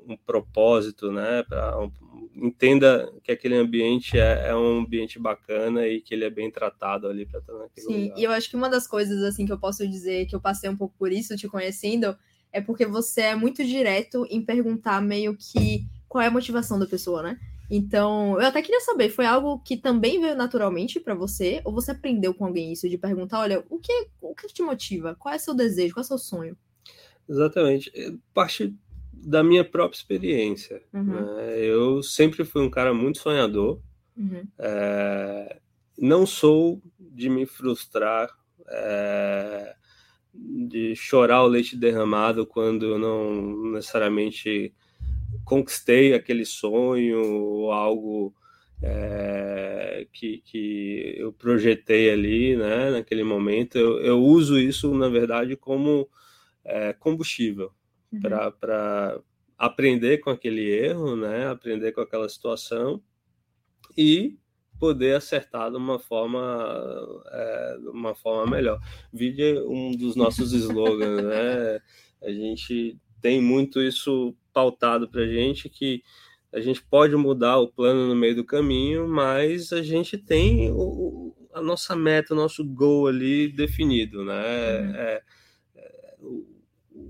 um 0.07 0.17
propósito, 0.17 1.13
né, 1.13 1.43
pra, 1.43 1.79
um, 1.81 1.91
entenda 2.35 3.13
que 3.23 3.33
aquele 3.33 3.57
ambiente 3.57 4.19
é, 4.19 4.49
é, 4.49 4.57
um 4.57 4.81
ambiente 4.81 5.19
bacana 5.19 5.87
e 5.87 6.01
que 6.01 6.15
ele 6.15 6.25
é 6.25 6.31
bem 6.31 6.51
tratado 6.51 7.07
ali 7.09 7.27
para 7.27 7.41
estar 7.41 7.53
naquele 7.53 7.87
Sim, 7.87 8.03
lugar. 8.05 8.19
e 8.19 8.25
eu 8.25 8.31
acho 8.31 8.51
que 8.51 8.57
uma 8.57 8.69
das 8.69 8.87
coisas 8.87 9.23
assim 9.23 9.47
que 9.47 9.53
eu 9.53 9.59
posso 9.59 9.87
dizer 9.87 10.27
que 10.27 10.35
eu 10.35 10.41
passei 10.41 10.69
um 10.71 10.77
pouco 10.77 10.95
por 10.99 11.13
isso 11.13 11.37
te 11.37 11.49
conhecendo 11.49 12.17
é 12.53 12.61
porque 12.61 12.87
você 12.87 13.23
é 13.23 13.35
muito 13.35 13.65
direto 13.65 14.27
em 14.29 14.43
perguntar 14.43 15.01
meio 15.01 15.37
que 15.37 15.87
qual 16.09 16.23
é 16.23 16.27
a 16.27 16.31
motivação 16.31 16.79
da 16.79 16.87
pessoa, 16.87 17.23
né? 17.23 17.39
Então, 17.71 18.33
eu 18.41 18.49
até 18.49 18.61
queria 18.61 18.81
saber, 18.81 19.11
foi 19.11 19.25
algo 19.25 19.61
que 19.61 19.77
também 19.77 20.21
veio 20.21 20.35
naturalmente 20.35 20.99
para 20.99 21.15
você, 21.15 21.61
ou 21.65 21.73
você 21.73 21.93
aprendeu 21.93 22.35
com 22.35 22.45
alguém 22.45 22.73
isso 22.73 22.89
de 22.89 22.99
perguntar, 22.99 23.39
olha, 23.39 23.65
o 23.71 23.79
que, 23.79 24.09
o 24.21 24.35
que 24.35 24.49
te 24.49 24.61
motiva? 24.61 25.15
Qual 25.17 25.33
é 25.33 25.39
seu 25.39 25.55
desejo? 25.55 25.95
Qual 25.95 26.01
é 26.01 26.05
seu 26.05 26.19
sonho? 26.19 26.57
Exatamente. 27.29 27.93
É, 27.95 28.13
parte 28.35 28.75
da 29.23 29.43
minha 29.43 29.65
própria 29.65 29.97
experiência. 29.99 30.83
Uhum. 30.93 31.05
Né? 31.05 31.59
Eu 31.59 32.03
sempre 32.03 32.45
fui 32.45 32.63
um 32.63 32.71
cara 32.71 32.95
muito 32.95 33.19
sonhador. 33.19 33.81
Uhum. 34.17 34.43
É, 34.59 35.59
não 35.99 36.27
sou 36.27 36.83
de 36.99 37.29
me 37.29 37.47
frustrar 37.47 38.31
é, 38.69 39.75
de 40.33 40.95
chorar 40.95 41.43
o 41.43 41.49
leite 41.49 41.77
derramado 41.77 42.47
quando 42.47 42.87
eu 42.87 42.99
não 42.99 43.73
necessariamente 43.73 44.73
conquistei 45.45 46.15
aquele 46.15 46.45
sonho 46.45 47.21
ou 47.21 47.73
algo 47.73 48.35
é, 48.83 50.07
que, 50.13 50.39
que 50.39 51.15
eu 51.19 51.33
projetei 51.33 52.11
ali, 52.11 52.57
né, 52.57 52.91
naquele 52.91 53.25
momento. 53.25 53.77
Eu, 53.77 54.01
eu 54.01 54.23
uso 54.23 54.59
isso, 54.59 54.95
na 54.95 55.09
verdade, 55.09 55.57
como 55.57 56.09
combustível 57.01 57.73
uhum. 58.13 58.21
para 58.21 59.21
aprender 59.59 60.19
com 60.19 60.31
aquele 60.31 60.71
erro, 60.71 61.17
né, 61.17 61.47
aprender 61.49 61.93
com 61.93 62.01
aquela 62.01 62.29
situação 62.29 63.03
e 63.97 64.39
poder 64.79 65.17
acertar 65.17 65.71
de 65.71 65.77
uma 65.77 65.99
forma, 65.99 67.23
é, 67.31 67.79
de 67.79 67.89
uma 67.89 68.15
forma 68.15 68.51
melhor. 68.51 68.81
Vídeo 69.13 69.71
um 69.71 69.91
dos 69.91 70.17
nossos 70.17 70.53
slogans, 70.55 71.23
né? 71.23 71.81
A 72.23 72.31
gente 72.33 72.99
tem 73.21 73.43
muito 73.43 73.83
isso 73.83 74.35
pautado 74.55 75.07
para 75.07 75.27
gente 75.27 75.69
que 75.69 76.03
a 76.53 76.61
gente 76.61 76.83
pode 76.83 77.15
mudar 77.15 77.59
o 77.59 77.69
plano 77.69 78.09
no 78.09 78.17
meio 78.17 78.35
do 78.35 78.45
caminho, 78.45 79.07
mas 79.07 79.73
a 79.73 79.83
gente 79.83 80.19
tem 80.19 80.71
o, 80.73 81.37
a 81.53 81.61
nossa 81.61 81.95
meta, 81.95 82.33
o 82.33 82.37
nosso 82.37 82.65
goal 82.65 83.07
ali 83.07 83.49
definido, 83.49 84.25
né? 84.25 84.81
Uhum. 84.81 84.95
É, 84.97 85.23
é, 85.77 86.15
o, 86.21 86.50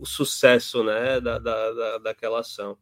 o, 0.00 0.06
sucesso, 0.06 0.82
né, 0.82 1.20
da, 1.20 1.38
da, 1.38 1.72
da, 1.72 1.98
daquela 1.98 2.40
ação. 2.40 2.76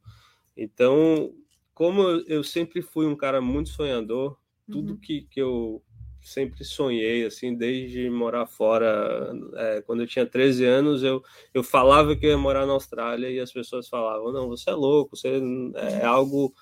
Então, 0.56 1.32
como 1.74 2.02
eu 2.26 2.42
sempre 2.42 2.82
fui 2.82 3.06
um 3.06 3.16
cara 3.16 3.40
muito 3.40 3.70
sonhador, 3.70 4.36
tudo 4.70 4.92
uhum. 4.92 4.98
que, 4.98 5.22
que 5.22 5.40
eu 5.40 5.82
sempre 6.20 6.64
sonhei, 6.64 7.24
assim, 7.24 7.54
desde 7.54 8.10
morar 8.10 8.46
fora. 8.46 9.32
É, 9.54 9.82
quando 9.82 10.00
eu 10.00 10.06
tinha 10.06 10.26
13 10.26 10.64
anos, 10.64 11.02
eu, 11.02 11.22
eu 11.54 11.62
falava 11.62 12.14
que 12.14 12.26
eu 12.26 12.30
ia 12.30 12.38
morar 12.38 12.66
na 12.66 12.72
Austrália 12.72 13.30
e 13.30 13.40
as 13.40 13.52
pessoas 13.52 13.88
falavam: 13.88 14.32
não, 14.32 14.48
você 14.48 14.70
é 14.70 14.74
louco, 14.74 15.16
você 15.16 15.40
é 15.74 16.04
algo 16.04 16.52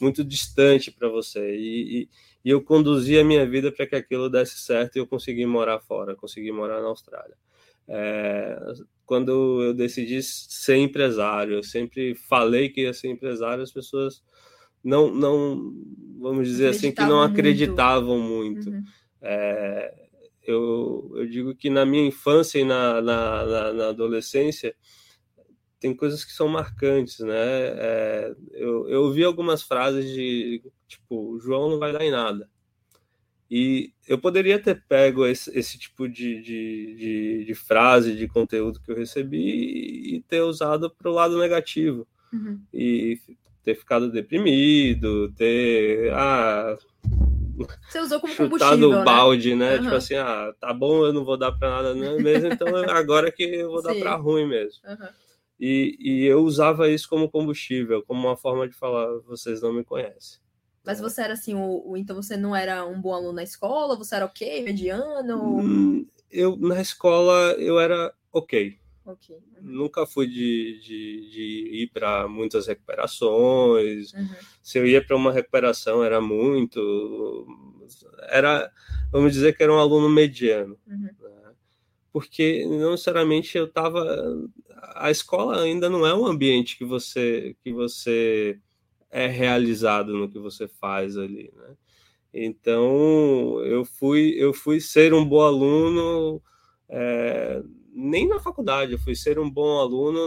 muito 0.00 0.24
distante 0.24 0.90
para 0.90 1.08
você. 1.08 1.56
E, 1.56 2.02
e, 2.02 2.08
e, 2.44 2.50
eu 2.50 2.62
conduzia 2.62 3.22
a 3.22 3.24
minha 3.24 3.48
vida 3.48 3.72
para 3.72 3.86
que 3.86 3.96
aquilo 3.96 4.28
desse 4.28 4.58
certo 4.58 4.96
e 4.96 4.98
eu 4.98 5.06
consegui 5.06 5.46
morar 5.46 5.80
fora, 5.80 6.14
consegui 6.14 6.52
morar 6.52 6.80
na 6.80 6.88
Austrália. 6.88 7.36
É, 7.88 8.58
quando 9.04 9.62
eu 9.62 9.74
decidi 9.74 10.22
ser 10.22 10.76
empresário, 10.76 11.54
eu 11.54 11.62
sempre 11.62 12.14
falei 12.14 12.68
que 12.68 12.82
ia 12.82 12.92
ser 12.92 13.08
empresário, 13.08 13.62
as 13.62 13.72
pessoas 13.72 14.22
não, 14.82 15.12
não 15.14 15.74
vamos 16.18 16.46
dizer 16.46 16.68
assim, 16.68 16.92
que 16.92 17.04
não 17.04 17.22
acreditavam 17.22 18.18
muito. 18.18 18.70
muito. 18.70 18.70
Uhum. 18.70 18.84
É, 19.22 19.94
eu, 20.42 21.10
eu 21.16 21.26
digo 21.26 21.54
que 21.54 21.70
na 21.70 21.86
minha 21.86 22.06
infância 22.06 22.58
e 22.58 22.64
na, 22.64 23.00
na, 23.00 23.46
na, 23.46 23.72
na 23.72 23.88
adolescência 23.88 24.74
tem 25.80 25.94
coisas 25.94 26.24
que 26.24 26.32
são 26.32 26.48
marcantes, 26.48 27.18
né? 27.20 27.34
É, 27.36 28.34
eu, 28.52 28.88
eu 28.88 29.02
ouvi 29.02 29.22
algumas 29.22 29.62
frases 29.62 30.06
de 30.14 30.62
tipo, 30.88 31.38
João 31.40 31.70
não 31.70 31.78
vai 31.78 31.92
dar 31.92 32.04
em 32.04 32.10
nada. 32.10 32.48
E 33.56 33.92
eu 34.08 34.18
poderia 34.18 34.58
ter 34.58 34.82
pego 34.88 35.24
esse, 35.24 35.56
esse 35.56 35.78
tipo 35.78 36.08
de, 36.08 36.42
de, 36.42 36.96
de, 36.96 37.44
de, 37.44 37.54
frase, 37.54 38.16
de 38.16 38.26
conteúdo 38.26 38.80
que 38.80 38.90
eu 38.90 38.96
recebi 38.96 40.16
e 40.16 40.20
ter 40.22 40.40
usado 40.40 40.90
para 40.90 41.08
o 41.08 41.14
lado 41.14 41.38
negativo. 41.38 42.04
Uhum. 42.32 42.60
E 42.74 43.16
ter 43.62 43.76
ficado 43.76 44.10
deprimido, 44.10 45.32
ter. 45.36 46.12
Ah, 46.12 46.76
você 47.88 48.00
usou 48.00 48.18
como 48.18 48.32
chutado 48.34 48.90
o 48.90 48.96
né? 48.96 49.04
balde, 49.04 49.54
né? 49.54 49.70
né? 49.70 49.76
Uhum. 49.76 49.82
Tipo 49.84 49.94
assim, 49.94 50.16
ah, 50.16 50.52
tá 50.58 50.74
bom, 50.74 51.06
eu 51.06 51.12
não 51.12 51.24
vou 51.24 51.36
dar 51.36 51.52
para 51.52 51.70
nada 51.70 51.94
mesmo, 51.94 52.48
então 52.48 52.66
agora 52.90 53.30
que 53.30 53.44
eu 53.44 53.70
vou 53.70 53.80
dar 53.80 53.94
para 53.94 54.16
ruim 54.16 54.48
mesmo. 54.48 54.80
Uhum. 54.84 55.08
E, 55.60 55.96
e 56.00 56.24
eu 56.24 56.42
usava 56.42 56.88
isso 56.88 57.08
como 57.08 57.30
combustível, 57.30 58.02
como 58.02 58.26
uma 58.26 58.36
forma 58.36 58.66
de 58.66 58.74
falar, 58.74 59.06
vocês 59.20 59.62
não 59.62 59.72
me 59.72 59.84
conhecem. 59.84 60.42
Mas 60.84 61.00
você 61.00 61.22
era 61.22 61.32
assim, 61.32 61.54
o, 61.54 61.82
o, 61.86 61.96
então 61.96 62.14
você 62.14 62.36
não 62.36 62.54
era 62.54 62.84
um 62.84 63.00
bom 63.00 63.14
aluno 63.14 63.32
na 63.32 63.42
escola? 63.42 63.96
Você 63.96 64.14
era 64.14 64.26
ok, 64.26 64.62
mediano? 64.62 65.58
Hum, 65.58 66.06
eu, 66.30 66.56
na 66.56 66.80
escola, 66.80 67.52
eu 67.58 67.80
era 67.80 68.12
ok. 68.32 68.78
Okay. 69.06 69.36
Uhum. 69.36 69.42
Nunca 69.60 70.06
fui 70.06 70.26
de, 70.26 70.80
de, 70.80 71.30
de 71.30 71.82
ir 71.82 71.90
para 71.92 72.26
muitas 72.26 72.66
recuperações. 72.66 74.12
Uhum. 74.14 74.28
Se 74.62 74.78
eu 74.78 74.86
ia 74.86 75.04
para 75.04 75.14
uma 75.14 75.30
recuperação, 75.30 76.02
era 76.02 76.20
muito. 76.22 77.46
Era, 78.30 78.70
vamos 79.12 79.32
dizer 79.32 79.54
que 79.54 79.62
era 79.62 79.72
um 79.72 79.78
aluno 79.78 80.08
mediano. 80.08 80.78
Uhum. 80.86 81.02
Né? 81.02 81.14
Porque 82.10 82.64
não 82.66 82.92
necessariamente 82.92 83.58
eu 83.58 83.66
estava. 83.66 84.02
A 84.94 85.10
escola 85.10 85.62
ainda 85.62 85.90
não 85.90 86.06
é 86.06 86.14
um 86.14 86.26
ambiente 86.26 86.78
que 86.78 86.84
você, 86.84 87.54
que 87.62 87.72
você 87.72 88.58
é 89.14 89.28
realizado 89.28 90.12
no 90.12 90.28
que 90.28 90.40
você 90.40 90.66
faz 90.66 91.16
ali. 91.16 91.48
Né? 91.56 91.76
Então, 92.34 93.60
eu 93.64 93.84
fui, 93.84 94.34
eu 94.36 94.52
fui 94.52 94.80
ser 94.80 95.14
um 95.14 95.24
bom 95.24 95.40
aluno. 95.40 96.42
É, 96.88 97.62
nem 97.92 98.26
na 98.26 98.40
faculdade, 98.40 98.92
eu 98.92 98.98
fui 98.98 99.14
ser 99.14 99.38
um 99.38 99.48
bom 99.48 99.78
aluno 99.78 100.26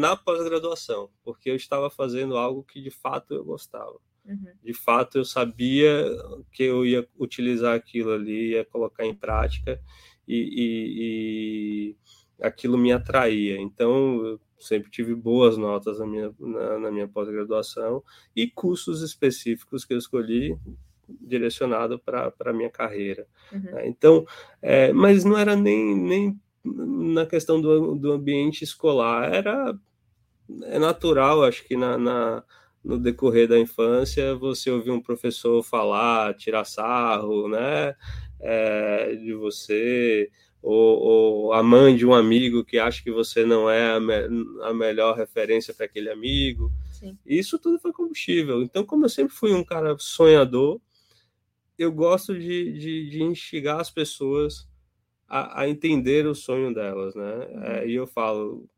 na 0.00 0.16
pós-graduação, 0.16 1.10
porque 1.22 1.50
eu 1.50 1.54
estava 1.54 1.90
fazendo 1.90 2.38
algo 2.38 2.64
que 2.64 2.80
de 2.80 2.90
fato 2.90 3.34
eu 3.34 3.44
gostava. 3.44 3.98
Uhum. 4.24 4.46
De 4.64 4.72
fato, 4.72 5.18
eu 5.18 5.26
sabia 5.26 6.08
que 6.50 6.62
eu 6.62 6.86
ia 6.86 7.06
utilizar 7.18 7.74
aquilo 7.74 8.12
ali, 8.12 8.52
ia 8.52 8.64
colocar 8.64 9.04
em 9.04 9.14
prática 9.14 9.78
e, 10.26 10.38
e, 10.38 11.96
e 12.40 12.44
aquilo 12.46 12.78
me 12.78 12.92
atraía. 12.92 13.60
Então, 13.60 14.24
eu 14.24 14.40
sempre 14.62 14.90
tive 14.90 15.14
boas 15.14 15.56
notas 15.56 15.98
na 15.98 16.06
minha, 16.06 16.32
na, 16.38 16.78
na 16.78 16.90
minha 16.90 17.08
pós-graduação 17.08 18.02
e 18.34 18.48
cursos 18.48 19.02
específicos 19.02 19.84
que 19.84 19.94
eu 19.94 19.98
escolhi 19.98 20.56
direcionado 21.20 21.98
para 21.98 22.32
a 22.46 22.52
minha 22.52 22.70
carreira. 22.70 23.26
Uhum. 23.52 23.60
Né? 23.60 23.88
Então, 23.88 24.24
é, 24.60 24.92
mas 24.92 25.24
não 25.24 25.36
era 25.36 25.54
nem, 25.54 25.94
nem 25.94 26.40
na 26.64 27.26
questão 27.26 27.60
do, 27.60 27.94
do 27.94 28.12
ambiente 28.12 28.62
escolar. 28.64 29.32
Era 29.32 29.76
é 30.64 30.78
natural, 30.78 31.44
acho 31.44 31.64
que 31.64 31.76
na, 31.76 31.96
na, 31.96 32.44
no 32.84 32.98
decorrer 32.98 33.48
da 33.48 33.58
infância, 33.58 34.34
você 34.34 34.70
ouvir 34.70 34.90
um 34.90 35.00
professor 35.00 35.62
falar, 35.62 36.34
tirar 36.34 36.64
sarro, 36.64 37.48
né, 37.48 37.94
é, 38.40 39.14
de 39.14 39.32
você, 39.34 40.30
ou, 40.62 41.00
ou, 41.00 41.52
a 41.52 41.62
mãe 41.62 41.96
de 41.96 42.06
um 42.06 42.14
amigo 42.14 42.64
que 42.64 42.78
acha 42.78 43.02
que 43.02 43.10
você 43.10 43.44
não 43.44 43.68
é 43.68 43.92
a, 43.92 44.00
me, 44.00 44.14
a 44.62 44.72
melhor 44.72 45.16
referência 45.16 45.74
para 45.74 45.86
aquele 45.86 46.08
amigo. 46.08 46.72
Sim. 46.92 47.18
Isso 47.26 47.58
tudo 47.58 47.80
foi 47.80 47.92
combustível. 47.92 48.62
Então, 48.62 48.84
como 48.84 49.04
eu 49.04 49.08
sempre 49.08 49.34
fui 49.34 49.52
um 49.52 49.64
cara 49.64 49.96
sonhador, 49.98 50.80
eu 51.76 51.90
gosto 51.90 52.38
de, 52.38 52.72
de, 52.78 53.10
de 53.10 53.22
instigar 53.22 53.80
as 53.80 53.90
pessoas 53.90 54.68
a, 55.28 55.62
a 55.62 55.68
entender 55.68 56.26
o 56.26 56.34
sonho 56.34 56.72
delas, 56.72 57.14
né? 57.14 57.34
Uhum. 57.50 57.62
É, 57.64 57.88
e 57.88 57.94
eu 57.94 58.06
falo 58.06 58.68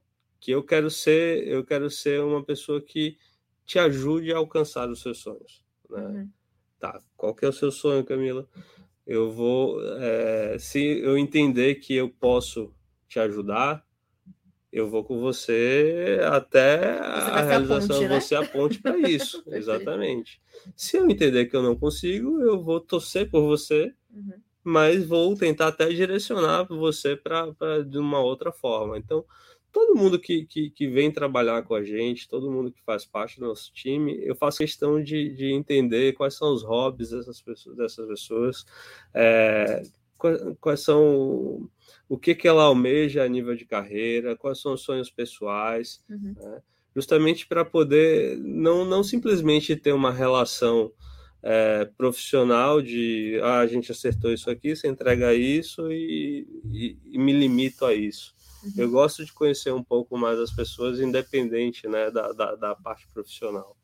que 0.41 0.51
eu 0.51 0.63
quero 0.63 0.91
ser, 0.91 1.47
eu 1.47 1.65
quero 1.65 1.91
ser 1.91 2.23
uma 2.23 2.43
pessoa 2.43 2.81
que 2.81 3.19
te 3.67 3.79
ajude 3.79 4.33
a 4.33 4.39
alcançar 4.39 4.89
os 4.89 5.03
seus 5.03 5.19
sonhos, 5.19 5.63
né? 5.91 6.03
Uhum. 6.03 6.31
Tá, 6.79 7.01
qual 7.17 7.35
que 7.35 7.45
é 7.45 7.49
o 7.49 7.53
seu 7.53 7.71
sonho, 7.71 8.05
Camila? 8.05 8.49
Eu 9.07 9.31
vou, 9.31 9.81
é, 9.99 10.57
se 10.59 10.81
eu 10.81 11.19
entender 11.19 11.77
que 11.77 11.95
eu 11.95 12.09
posso 12.09 12.73
te 13.07 13.19
ajudar, 13.19 13.85
eu 14.73 14.89
vou 14.89 15.05
com 15.05 15.21
você 15.21 16.19
até 16.25 16.99
você 16.99 17.31
a 17.31 17.43
realização, 17.43 17.97
a 17.97 18.01
ponte, 18.01 18.09
né? 18.09 18.21
você 18.21 18.35
aponte 18.35 18.83
para 18.83 18.99
isso, 18.99 19.43
exatamente. 19.47 20.41
Se 20.75 20.97
eu 20.97 21.09
entender 21.09 21.47
que 21.47 21.55
eu 21.55 21.63
não 21.63 21.77
consigo, 21.77 22.41
eu 22.41 22.63
vou 22.63 22.81
torcer 22.81 23.31
por 23.31 23.43
você 23.43 23.95
uhum 24.11 24.45
mas 24.65 25.05
vou 25.05 25.37
tentar 25.37 25.69
até 25.69 25.87
direcionar 25.89 26.65
você 26.65 27.15
para 27.15 27.83
de 27.85 27.99
uma 27.99 28.19
outra 28.19 28.51
forma. 28.51 28.97
Então, 28.97 29.23
todo 29.75 29.97
mundo 29.97 30.21
que, 30.21 30.47
que, 30.47 30.71
que, 30.71 30.87
vem 30.87 31.11
trabalhar 31.11 31.65
com 31.65 31.75
a 31.75 31.83
gente, 31.83 32.29
todo 32.29 32.51
mundo 32.51 32.71
que 32.71 32.81
faz 32.83 33.05
parte 33.05 33.41
do 33.41 33.47
nosso 33.47 33.73
time, 33.73 34.17
eu 34.25 34.37
faço 34.37 34.59
questão 34.59 35.03
de, 35.03 35.35
de 35.35 35.53
entender 35.53 36.13
quais 36.13 36.35
são 36.35 36.55
os 36.55 36.63
hobbies 36.63 37.11
dessas 37.11 37.43
pessoas, 37.43 37.77
dessas 37.77 38.07
pessoas 38.07 38.65
é, 39.13 39.83
quais, 40.17 40.41
quais, 40.61 40.81
são 40.81 41.69
o 42.09 42.17
que, 42.17 42.37
que 42.37 42.47
ela 42.47 42.63
almeja 42.63 43.25
a 43.25 43.29
nível 43.29 43.57
de 43.57 43.65
carreira, 43.65 44.37
quais 44.37 44.61
são 44.61 44.75
os 44.75 44.83
sonhos 44.83 45.11
pessoais, 45.11 46.01
uhum. 46.09 46.35
né? 46.37 46.63
justamente 46.95 47.45
para 47.45 47.65
poder 47.65 48.39
não, 48.39 48.85
não 48.85 49.03
simplesmente 49.03 49.75
ter 49.75 49.93
uma 49.93 50.13
relação 50.13 50.93
é, 51.43 51.85
profissional 51.99 52.81
de 52.81 53.41
ah, 53.43 53.59
a 53.59 53.67
gente 53.67 53.91
acertou 53.91 54.33
isso 54.33 54.49
aqui, 54.49 54.77
você 54.77 54.87
entrega 54.87 55.35
isso 55.35 55.91
e, 55.91 56.47
e, 56.73 56.97
e 57.07 57.19
me 57.19 57.33
limito 57.33 57.85
a 57.85 57.93
isso. 57.93 58.33
Eu 58.77 58.91
gosto 58.91 59.25
de 59.25 59.33
conhecer 59.33 59.73
um 59.73 59.83
pouco 59.83 60.17
mais 60.17 60.39
as 60.39 60.51
pessoas, 60.51 61.01
independente 61.01 61.89
né, 61.89 62.11
da, 62.11 62.33
da, 62.33 62.55
da 62.55 62.75
parte 62.75 63.07
profissional. 63.09 63.77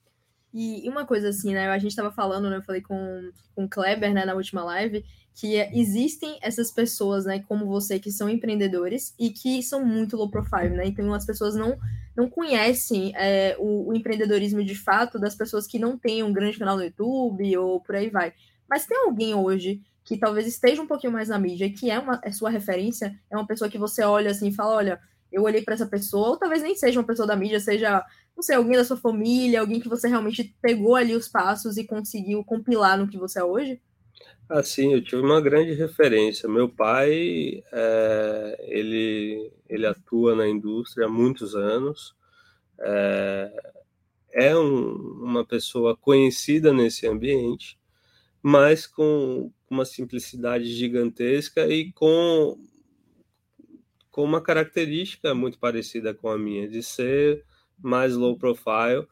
E, 0.52 0.88
uma 0.88 1.06
coisa 1.06 1.28
assim, 1.28 1.54
né? 1.54 1.68
A 1.68 1.78
gente 1.78 1.90
estava 1.90 2.10
falando, 2.10 2.50
né? 2.50 2.56
Eu 2.56 2.62
falei 2.62 2.80
com, 2.80 3.30
com 3.54 3.64
o 3.64 3.68
Kleber, 3.68 4.12
né, 4.12 4.24
na 4.24 4.34
última 4.34 4.64
live, 4.64 5.04
que 5.34 5.54
existem 5.72 6.38
essas 6.42 6.72
pessoas, 6.72 7.24
né, 7.24 7.42
como 7.46 7.66
você, 7.66 7.98
que 7.98 8.10
são 8.10 8.28
empreendedores 8.28 9.14
e 9.18 9.30
que 9.30 9.62
são 9.62 9.84
muito 9.84 10.16
low 10.16 10.28
profile, 10.30 10.70
né? 10.70 10.86
Então 10.86 11.14
as 11.14 11.24
pessoas 11.24 11.54
não, 11.54 11.78
não 12.16 12.28
conhecem 12.28 13.12
é, 13.16 13.56
o, 13.58 13.88
o, 13.88 13.94
empreendedorismo 13.94 14.62
de 14.64 14.74
fato 14.74 15.18
das 15.18 15.34
pessoas 15.34 15.66
que 15.66 15.78
não 15.78 15.96
têm 15.96 16.22
um 16.22 16.32
grande 16.32 16.58
canal 16.58 16.76
no 16.76 16.84
YouTube 16.84 17.56
ou 17.56 17.80
por 17.80 17.94
aí 17.94 18.10
vai. 18.10 18.32
Mas 18.68 18.86
tem 18.86 18.98
alguém 18.98 19.34
hoje 19.34 19.80
que 20.04 20.16
talvez 20.16 20.46
esteja 20.46 20.82
um 20.82 20.86
pouquinho 20.86 21.12
mais 21.12 21.28
na 21.28 21.38
mídia, 21.38 21.72
que 21.72 21.90
é 21.90 21.98
uma 21.98 22.20
é 22.22 22.32
sua 22.32 22.50
referência, 22.50 23.14
é 23.30 23.36
uma 23.36 23.46
pessoa 23.46 23.70
que 23.70 23.78
você 23.78 24.02
olha 24.02 24.30
assim 24.30 24.48
e 24.48 24.54
fala, 24.54 24.76
olha, 24.76 25.00
eu 25.30 25.42
olhei 25.42 25.62
para 25.62 25.74
essa 25.74 25.86
pessoa, 25.86 26.30
ou 26.30 26.36
talvez 26.36 26.62
nem 26.62 26.74
seja 26.74 26.98
uma 26.98 27.06
pessoa 27.06 27.26
da 27.26 27.36
mídia, 27.36 27.60
seja, 27.60 28.04
não 28.36 28.42
sei, 28.42 28.56
alguém 28.56 28.76
da 28.76 28.84
sua 28.84 28.96
família, 28.96 29.60
alguém 29.60 29.80
que 29.80 29.88
você 29.88 30.08
realmente 30.08 30.56
pegou 30.60 30.96
ali 30.96 31.14
os 31.14 31.28
passos 31.28 31.76
e 31.76 31.86
conseguiu 31.86 32.44
compilar 32.44 32.98
no 32.98 33.08
que 33.08 33.18
você 33.18 33.38
é 33.38 33.44
hoje? 33.44 33.80
Assim, 34.48 34.92
eu 34.92 35.02
tive 35.02 35.22
uma 35.22 35.40
grande 35.40 35.74
referência. 35.74 36.48
Meu 36.48 36.68
pai, 36.68 37.62
é, 37.72 38.66
ele, 38.68 39.52
ele 39.68 39.86
atua 39.86 40.34
na 40.34 40.48
indústria 40.48 41.06
há 41.06 41.08
muitos 41.08 41.54
anos. 41.54 42.16
É, 42.80 43.72
é 44.32 44.56
um, 44.56 44.92
uma 45.22 45.44
pessoa 45.44 45.96
conhecida 45.96 46.72
nesse 46.72 47.06
ambiente, 47.06 47.78
mas 48.42 48.86
com 48.86 49.52
uma 49.68 49.84
simplicidade 49.84 50.66
gigantesca 50.66 51.66
e 51.68 51.92
com, 51.92 52.58
com 54.10 54.24
uma 54.24 54.40
característica 54.40 55.34
muito 55.34 55.58
parecida 55.58 56.12
com 56.14 56.28
a 56.28 56.38
minha, 56.38 56.68
de 56.68 56.82
ser 56.82 57.44
mais 57.78 58.14
low 58.14 58.36
profile, 58.36 59.06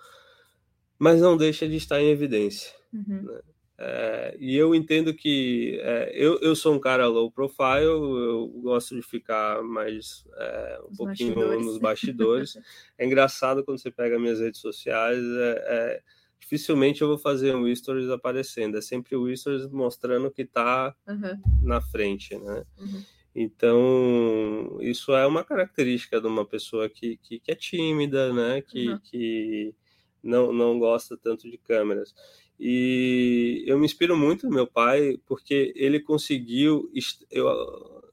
mas 0.98 1.20
não 1.20 1.36
deixa 1.36 1.68
de 1.68 1.76
estar 1.76 2.00
em 2.00 2.10
evidência. 2.10 2.72
Uhum. 2.92 3.22
Né? 3.22 3.40
É, 3.80 4.36
e 4.40 4.56
eu 4.56 4.74
entendo 4.74 5.14
que 5.14 5.78
é, 5.82 6.10
eu, 6.12 6.40
eu 6.40 6.56
sou 6.56 6.74
um 6.74 6.80
cara 6.80 7.06
low 7.06 7.30
profile, 7.30 7.84
eu 7.84 8.48
gosto 8.60 8.96
de 8.96 9.02
ficar 9.02 9.62
mais 9.62 10.26
é, 10.36 10.80
um 10.82 10.90
Os 10.90 10.96
pouquinho 10.96 11.34
bastidores. 11.34 11.66
nos 11.66 11.78
bastidores. 11.78 12.58
é 12.98 13.06
engraçado 13.06 13.64
quando 13.64 13.78
você 13.78 13.90
pega 13.90 14.18
minhas 14.18 14.40
redes 14.40 14.60
sociais, 14.60 15.22
é, 15.22 15.64
é, 15.68 16.02
dificilmente 16.48 17.02
eu 17.02 17.08
vou 17.08 17.18
fazer 17.18 17.54
um 17.54 17.72
stories 17.74 18.08
aparecendo, 18.08 18.78
é 18.78 18.80
sempre 18.80 19.14
o 19.14 19.36
stories 19.36 19.68
mostrando 19.70 20.30
que 20.30 20.42
está 20.42 20.94
uhum. 21.06 21.40
na 21.62 21.80
frente, 21.82 22.34
né? 22.38 22.64
Uhum. 22.78 23.02
Então, 23.34 24.78
isso 24.80 25.12
é 25.12 25.26
uma 25.26 25.44
característica 25.44 26.18
de 26.18 26.26
uma 26.26 26.46
pessoa 26.46 26.88
que, 26.88 27.18
que, 27.18 27.38
que 27.38 27.52
é 27.52 27.54
tímida, 27.54 28.32
né? 28.32 28.62
Que, 28.62 28.88
uhum. 28.88 28.98
que 28.98 29.74
não, 30.22 30.50
não 30.50 30.78
gosta 30.78 31.18
tanto 31.18 31.48
de 31.50 31.58
câmeras. 31.58 32.14
E 32.58 33.62
eu 33.66 33.78
me 33.78 33.84
inspiro 33.84 34.16
muito 34.16 34.46
no 34.46 34.54
meu 34.54 34.66
pai, 34.66 35.20
porque 35.26 35.72
ele 35.76 36.00
conseguiu 36.00 36.90
est 36.94 37.24
eu, 37.30 37.46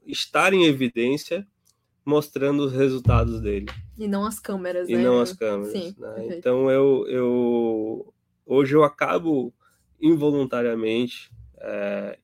estar 0.06 0.52
em 0.52 0.66
evidência 0.66 1.46
mostrando 2.04 2.64
os 2.64 2.72
resultados 2.72 3.40
dele. 3.40 3.66
E 3.98 4.06
não 4.06 4.24
as 4.24 4.38
câmeras, 4.38 4.88
e 4.88 4.94
né? 4.94 5.00
E 5.00 5.04
não 5.04 5.18
as 5.18 5.32
câmeras. 5.32 5.72
Sim, 5.72 5.96
né? 5.98 6.36
Então 6.36 6.70
eu, 6.70 7.04
eu 7.08 8.14
hoje 8.46 8.74
eu 8.74 8.84
acabo 8.84 9.52
involuntariamente 10.00 11.30
é, 11.58 12.18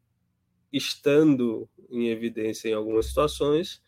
estando 0.72 1.68
em 1.90 2.08
evidência 2.08 2.68
em 2.68 2.72
algumas 2.72 3.06
situações 3.06 3.82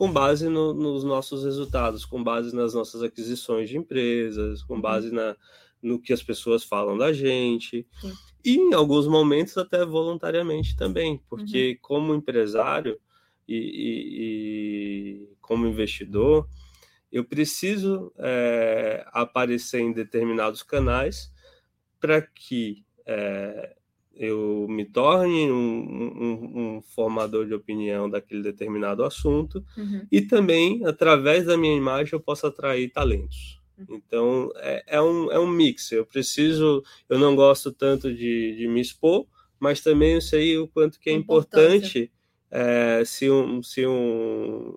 com 0.00 0.10
base 0.10 0.48
no, 0.48 0.72
nos 0.72 1.04
nossos 1.04 1.44
resultados, 1.44 2.06
com 2.06 2.24
base 2.24 2.56
nas 2.56 2.72
nossas 2.72 3.02
aquisições 3.02 3.68
de 3.68 3.76
empresas, 3.76 4.62
com 4.62 4.76
uhum. 4.76 4.80
base 4.80 5.12
na, 5.12 5.36
no 5.82 6.00
que 6.00 6.10
as 6.12 6.22
pessoas 6.22 6.64
falam 6.64 6.96
da 6.96 7.12
gente. 7.12 7.86
Sim. 8.00 8.12
E 8.42 8.56
em 8.56 8.72
alguns 8.72 9.06
momentos 9.06 9.58
até 9.58 9.84
voluntariamente 9.84 10.74
também, 10.74 11.20
porque 11.28 11.72
uhum. 11.72 11.78
como 11.82 12.14
empresário 12.14 12.98
e, 13.46 13.56
e, 13.56 15.24
e, 15.26 15.36
como 15.38 15.66
investidor, 15.66 16.48
eu 17.12 17.22
preciso 17.22 18.10
é, 18.16 19.04
aparecer 19.12 19.80
em 19.80 19.92
determinados 19.92 20.62
canais 20.62 21.30
para 22.00 22.22
que 22.22 22.84
é, 23.06 23.74
eu 24.16 24.66
me 24.68 24.84
torne 24.84 25.50
um, 25.50 25.56
um, 25.56 26.76
um, 26.76 26.82
formador 26.82 27.46
de 27.46 27.54
opinião 27.54 28.08
daquele 28.08 28.42
determinado 28.42 29.04
assunto 29.04 29.64
uhum. 29.76 30.06
e 30.10 30.20
também, 30.20 30.84
através 30.84 31.46
da 31.46 31.56
minha 31.56 31.76
imagem, 31.76 32.14
eu 32.14 32.20
possa 32.20 32.48
atrair 32.48 32.90
talentos. 32.90 33.60
Então 33.88 34.52
é, 34.56 34.84
é, 34.86 35.00
um, 35.00 35.30
é 35.30 35.38
um 35.38 35.46
mix. 35.46 35.92
Eu 35.92 36.04
preciso, 36.04 36.82
eu 37.08 37.18
não 37.18 37.34
gosto 37.34 37.72
tanto 37.72 38.12
de, 38.12 38.56
de 38.56 38.68
me 38.68 38.80
expor, 38.80 39.26
mas 39.58 39.80
também 39.80 40.14
eu 40.14 40.20
sei 40.20 40.58
o 40.58 40.68
quanto 40.68 40.98
que 40.98 41.10
é 41.10 41.12
importante 41.12 42.10
é, 42.50 43.02
se, 43.04 43.30
um, 43.30 43.62
se 43.62 43.86
um, 43.86 44.74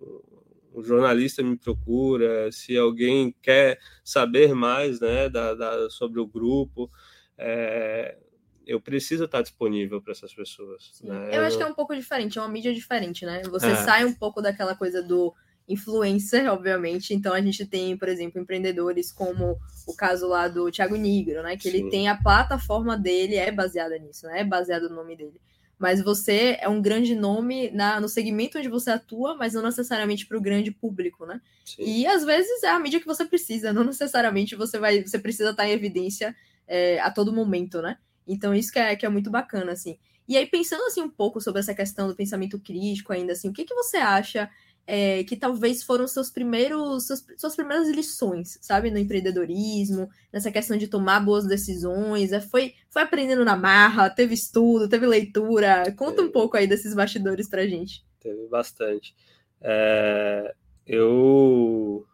um, 0.74 0.84
jornalista 0.84 1.42
me 1.42 1.58
procura, 1.58 2.52
se 2.52 2.78
alguém 2.78 3.36
quer 3.42 3.80
saber 4.04 4.54
mais 4.54 5.00
né, 5.00 5.28
da, 5.28 5.54
da 5.54 5.90
sobre 5.90 6.20
o 6.20 6.28
grupo. 6.28 6.90
É, 7.38 8.18
eu 8.66 8.80
preciso 8.80 9.26
estar 9.26 9.42
disponível 9.42 10.02
para 10.02 10.12
essas 10.12 10.34
pessoas. 10.34 11.02
Né? 11.04 11.38
Eu 11.38 11.42
acho 11.42 11.58
que 11.58 11.64
é 11.64 11.68
um 11.68 11.74
pouco 11.74 11.96
diferente, 11.96 12.38
é 12.38 12.42
uma 12.42 12.50
mídia 12.50 12.74
diferente, 12.74 13.26
né? 13.26 13.42
Você 13.50 13.68
é. 13.68 13.76
sai 13.76 14.06
um 14.06 14.14
pouco 14.14 14.42
daquela 14.42 14.76
coisa 14.76 15.02
do 15.02 15.34
influencer, 15.68 16.48
obviamente. 16.52 17.14
Então 17.14 17.34
a 17.34 17.42
gente 17.42 17.66
tem, 17.66 17.98
por 17.98 18.08
exemplo, 18.08 18.42
empreendedores 18.42 19.12
como 19.12 19.58
o 19.88 19.96
caso 19.96 20.28
lá 20.28 20.48
do 20.48 20.72
Thiago 20.72 20.96
Nigro, 20.96 21.44
né? 21.44 21.58
Que 21.58 21.70
Sim. 21.70 21.78
ele 21.78 21.90
tem 21.90 22.08
a 22.08 22.16
plataforma 22.16 22.98
dele, 22.98 23.36
é 23.36 23.52
baseada 23.52 23.98
nisso, 23.98 24.28
né? 24.28 24.42
É 24.42 24.44
baseado 24.44 24.90
no 24.90 24.96
nome 24.96 25.16
dele. 25.16 25.40
Mas 25.78 26.02
você 26.02 26.58
é 26.62 26.70
um 26.70 26.82
grande 26.82 27.14
nome 27.14 27.70
na, 27.72 28.00
no 28.00 28.08
segmento 28.08 28.58
onde 28.58 28.70
você 28.70 28.92
atua, 28.92 29.36
mas 29.36 29.54
não 29.54 29.64
necessariamente 29.64 30.26
para 30.26 30.38
o 30.38 30.42
grande 30.42 30.72
público, 30.72 31.26
né? 31.26 31.42
Sim. 31.66 31.84
E 31.84 32.08
às 32.08 32.24
vezes 32.24 32.64
é 32.64 32.70
a 32.70 32.80
mídia 32.80 33.02
que 33.02 33.06
você 33.06 33.26
precisa, 33.26 33.74
não 33.74 33.84
necessariamente 33.84 34.56
você 34.56 34.80
vai, 34.80 35.02
você 35.02 35.20
precisa 35.20 35.50
estar 35.50 35.68
em 35.68 35.72
evidência 35.72 36.34
é, 36.68 37.00
a 37.00 37.12
todo 37.12 37.34
momento, 37.34 37.82
né? 37.82 37.98
Então 38.28 38.54
isso 38.54 38.72
que 38.72 38.80
é, 38.80 38.96
que 38.96 39.06
é 39.06 39.10
muito 39.10 39.30
bacana, 39.30 39.72
assim. 39.72 39.98
E 40.28 40.38
aí, 40.38 40.46
pensando 40.46 40.84
assim 40.86 41.02
um 41.02 41.10
pouco 41.10 41.42
sobre 41.42 41.60
essa 41.60 41.74
questão 41.74 42.08
do 42.08 42.16
pensamento 42.16 42.60
crítico 42.60 43.12
ainda, 43.12 43.34
assim, 43.34 43.50
o 43.50 43.54
que, 43.54 43.66
que 43.66 43.74
você 43.74 43.98
acha 43.98 44.50
é, 44.86 45.24
que 45.24 45.36
talvez 45.36 45.84
foram 45.84 46.08
seus 46.08 46.30
primeiros, 46.30 47.08
seus, 47.08 47.26
suas 47.38 47.56
primeiras 47.56 47.90
lições, 47.90 48.58
sabe, 48.62 48.92
no 48.92 48.98
empreendedorismo, 48.98 50.10
nessa 50.32 50.52
questão 50.52 50.78
de 50.78 50.88
tomar 50.88 51.20
boas 51.22 51.46
decisões, 51.46 52.32
é, 52.32 52.42
foi, 52.42 52.74
foi 52.90 53.02
aprendendo 53.02 53.46
na 53.46 53.56
marra, 53.56 54.10
teve 54.10 54.34
estudo, 54.34 54.90
teve 54.90 55.06
leitura, 55.06 55.94
conta 55.98 56.22
um 56.22 56.32
pouco 56.32 56.58
aí 56.58 56.68
desses 56.68 56.94
bastidores 56.94 57.50
pra 57.50 57.68
gente. 57.68 58.06
Teve 58.20 58.48
bastante. 58.48 59.16
É, 59.62 60.54
eu 60.86 62.06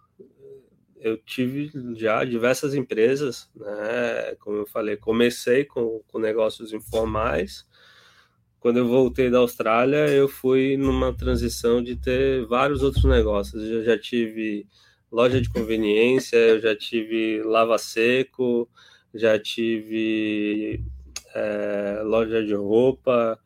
eu 0.99 1.17
tive 1.17 1.71
já 1.95 2.23
diversas 2.23 2.73
empresas, 2.73 3.49
né? 3.55 4.35
Como 4.39 4.57
eu 4.57 4.67
falei, 4.67 4.97
comecei 4.97 5.65
com, 5.65 6.01
com 6.07 6.19
negócios 6.19 6.73
informais, 6.73 7.65
quando 8.59 8.77
eu 8.77 8.88
voltei 8.88 9.29
da 9.29 9.38
Austrália, 9.38 10.09
eu 10.09 10.27
fui 10.27 10.75
numa 10.75 11.13
transição 11.13 11.81
de 11.81 11.95
ter 11.95 12.45
vários 12.45 12.83
outros 12.83 13.05
negócios. 13.05 13.63
Eu 13.63 13.83
já 13.85 13.97
tive 13.97 14.67
loja 15.09 15.41
de 15.41 15.49
conveniência, 15.49 16.35
eu 16.35 16.59
já 16.59 16.75
tive 16.75 17.41
lava 17.43 17.77
seco, 17.77 18.69
já 19.13 19.39
tive 19.39 20.83
é, 21.33 22.01
loja 22.03 22.43
de 22.43 22.53
roupa. 22.53 23.39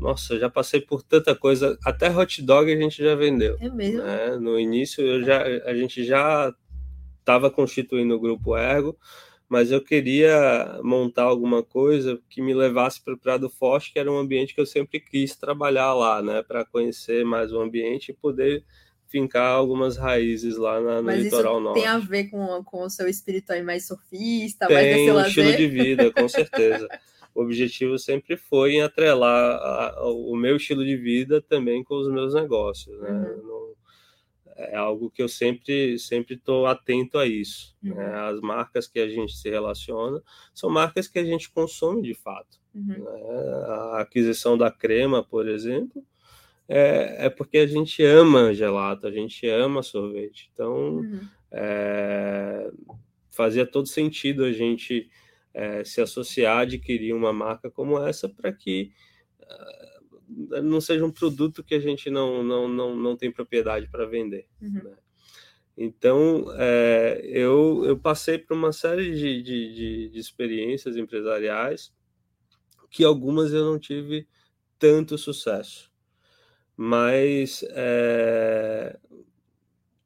Nossa, 0.00 0.34
eu 0.34 0.40
já 0.40 0.48
passei 0.48 0.80
por 0.80 1.02
tanta 1.02 1.34
coisa. 1.34 1.78
Até 1.84 2.10
hot 2.10 2.40
dog 2.42 2.72
a 2.72 2.76
gente 2.76 3.04
já 3.04 3.14
vendeu. 3.14 3.58
É 3.60 3.68
mesmo? 3.68 4.02
Né? 4.02 4.36
No 4.36 4.58
início, 4.58 5.04
eu 5.04 5.22
já, 5.22 5.42
a 5.42 5.74
gente 5.74 6.04
já 6.04 6.52
estava 7.22 7.50
constituindo 7.50 8.14
o 8.14 8.20
grupo 8.20 8.56
Ergo 8.56 8.96
mas 9.52 9.70
eu 9.70 9.84
queria 9.84 10.80
montar 10.82 11.24
alguma 11.24 11.62
coisa 11.62 12.18
que 12.30 12.40
me 12.40 12.54
levasse 12.54 12.98
para 13.04 13.12
o 13.12 13.18
Prado 13.18 13.50
Forte, 13.50 13.92
que 13.92 13.98
era 13.98 14.10
um 14.10 14.16
ambiente 14.16 14.54
que 14.54 14.60
eu 14.62 14.64
sempre 14.64 14.98
quis 14.98 15.36
trabalhar 15.36 15.92
lá, 15.92 16.22
né, 16.22 16.42
para 16.42 16.64
conhecer 16.64 17.22
mais 17.22 17.52
o 17.52 17.60
ambiente 17.60 18.12
e 18.12 18.14
poder 18.14 18.64
fincar 19.08 19.50
algumas 19.50 19.98
raízes 19.98 20.56
lá 20.56 20.80
na, 20.80 20.96
no 20.96 21.02
mas 21.02 21.24
litoral 21.24 21.56
isso 21.56 21.64
norte. 21.64 21.80
Tem 21.80 21.86
a 21.86 21.98
ver 21.98 22.30
com, 22.30 22.64
com 22.64 22.84
o 22.84 22.88
seu 22.88 23.06
espírito 23.06 23.52
aí 23.52 23.62
mais 23.62 23.86
surfista, 23.86 24.68
tem 24.68 24.74
mais 24.74 24.86
desse 24.86 25.10
um 25.10 25.20
estilo 25.20 25.56
de 25.58 25.66
vida, 25.66 26.10
com 26.10 26.26
certeza. 26.30 26.88
o 27.34 27.42
objetivo 27.42 27.98
sempre 27.98 28.38
foi 28.38 28.76
em 28.76 28.80
atrelar 28.80 29.56
a, 29.56 29.88
a, 29.98 30.10
o 30.10 30.34
meu 30.34 30.56
estilo 30.56 30.82
de 30.82 30.96
vida 30.96 31.42
também 31.42 31.84
com 31.84 31.96
os 31.96 32.10
meus 32.10 32.32
negócios, 32.32 32.98
né? 33.02 33.10
Uhum. 33.10 33.42
Não, 33.46 33.74
é 34.70 34.76
algo 34.76 35.10
que 35.10 35.22
eu 35.22 35.28
sempre 35.28 35.98
sempre 35.98 36.34
estou 36.34 36.66
atento 36.66 37.18
a 37.18 37.26
isso. 37.26 37.76
Uhum. 37.82 37.94
Né? 37.94 38.14
As 38.14 38.40
marcas 38.40 38.86
que 38.86 39.00
a 39.00 39.08
gente 39.08 39.36
se 39.36 39.48
relaciona 39.50 40.22
são 40.54 40.70
marcas 40.70 41.08
que 41.08 41.18
a 41.18 41.24
gente 41.24 41.50
consome 41.50 42.02
de 42.02 42.14
fato. 42.14 42.60
Uhum. 42.74 42.86
Né? 42.86 43.22
A 43.66 44.00
aquisição 44.00 44.56
da 44.56 44.70
crema, 44.70 45.22
por 45.22 45.48
exemplo, 45.48 46.04
é, 46.68 47.26
é, 47.26 47.30
porque 47.30 47.58
a 47.58 47.66
gente 47.66 48.02
ama 48.04 48.54
gelato, 48.54 49.06
a 49.06 49.10
gente 49.10 49.46
ama 49.46 49.82
sorvete. 49.82 50.50
Então, 50.52 50.96
uhum. 50.96 51.20
é, 51.50 52.70
fazia 53.30 53.66
todo 53.66 53.86
sentido 53.88 54.44
a 54.44 54.52
gente 54.52 55.10
é, 55.52 55.84
se 55.84 56.00
associar, 56.00 56.60
adquirir 56.60 57.14
uma 57.14 57.32
marca 57.32 57.70
como 57.70 57.98
essa 57.98 58.28
para 58.28 58.52
que 58.52 58.92
não 60.62 60.80
seja 60.80 61.04
um 61.04 61.10
produto 61.10 61.62
que 61.62 61.74
a 61.74 61.80
gente 61.80 62.10
não, 62.10 62.42
não, 62.42 62.68
não, 62.68 62.96
não 62.96 63.16
tem 63.16 63.30
propriedade 63.30 63.88
para 63.88 64.06
vender. 64.06 64.46
Uhum. 64.60 64.82
Né? 64.84 64.96
Então, 65.76 66.46
é, 66.56 67.20
eu, 67.24 67.84
eu 67.84 67.98
passei 67.98 68.38
por 68.38 68.54
uma 68.54 68.72
série 68.72 69.14
de, 69.14 69.42
de, 69.42 69.74
de, 69.74 70.08
de, 70.10 70.18
experiências 70.18 70.96
empresariais 70.96 71.92
que 72.90 73.04
algumas 73.04 73.52
eu 73.52 73.64
não 73.64 73.78
tive 73.78 74.28
tanto 74.78 75.16
sucesso, 75.16 75.90
mas 76.76 77.64
é, 77.70 78.98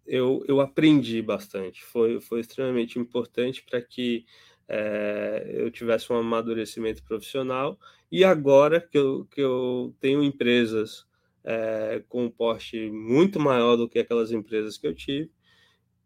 eu, 0.07 0.45
eu 0.47 0.61
aprendi 0.61 1.21
bastante. 1.21 1.83
Foi, 1.83 2.21
foi 2.21 2.41
extremamente 2.41 2.99
importante 2.99 3.65
para 3.69 3.83
que 3.83 4.25
é, 4.69 5.51
eu 5.55 5.71
tivesse 5.71 6.13
um 6.13 6.17
amadurecimento 6.17 7.03
profissional 7.03 7.79
e 8.11 8.25
agora 8.25 8.81
que 8.81 8.99
eu, 8.99 9.27
que 9.31 9.41
eu 9.41 9.95
tenho 10.01 10.23
empresas 10.23 11.07
é, 11.45 12.03
com 12.09 12.25
um 12.25 12.31
porte 12.31 12.91
muito 12.91 13.39
maior 13.39 13.77
do 13.77 13.89
que 13.89 13.99
aquelas 13.99 14.33
empresas 14.33 14.77
que 14.77 14.87
eu 14.87 14.95
tive, 14.95 15.31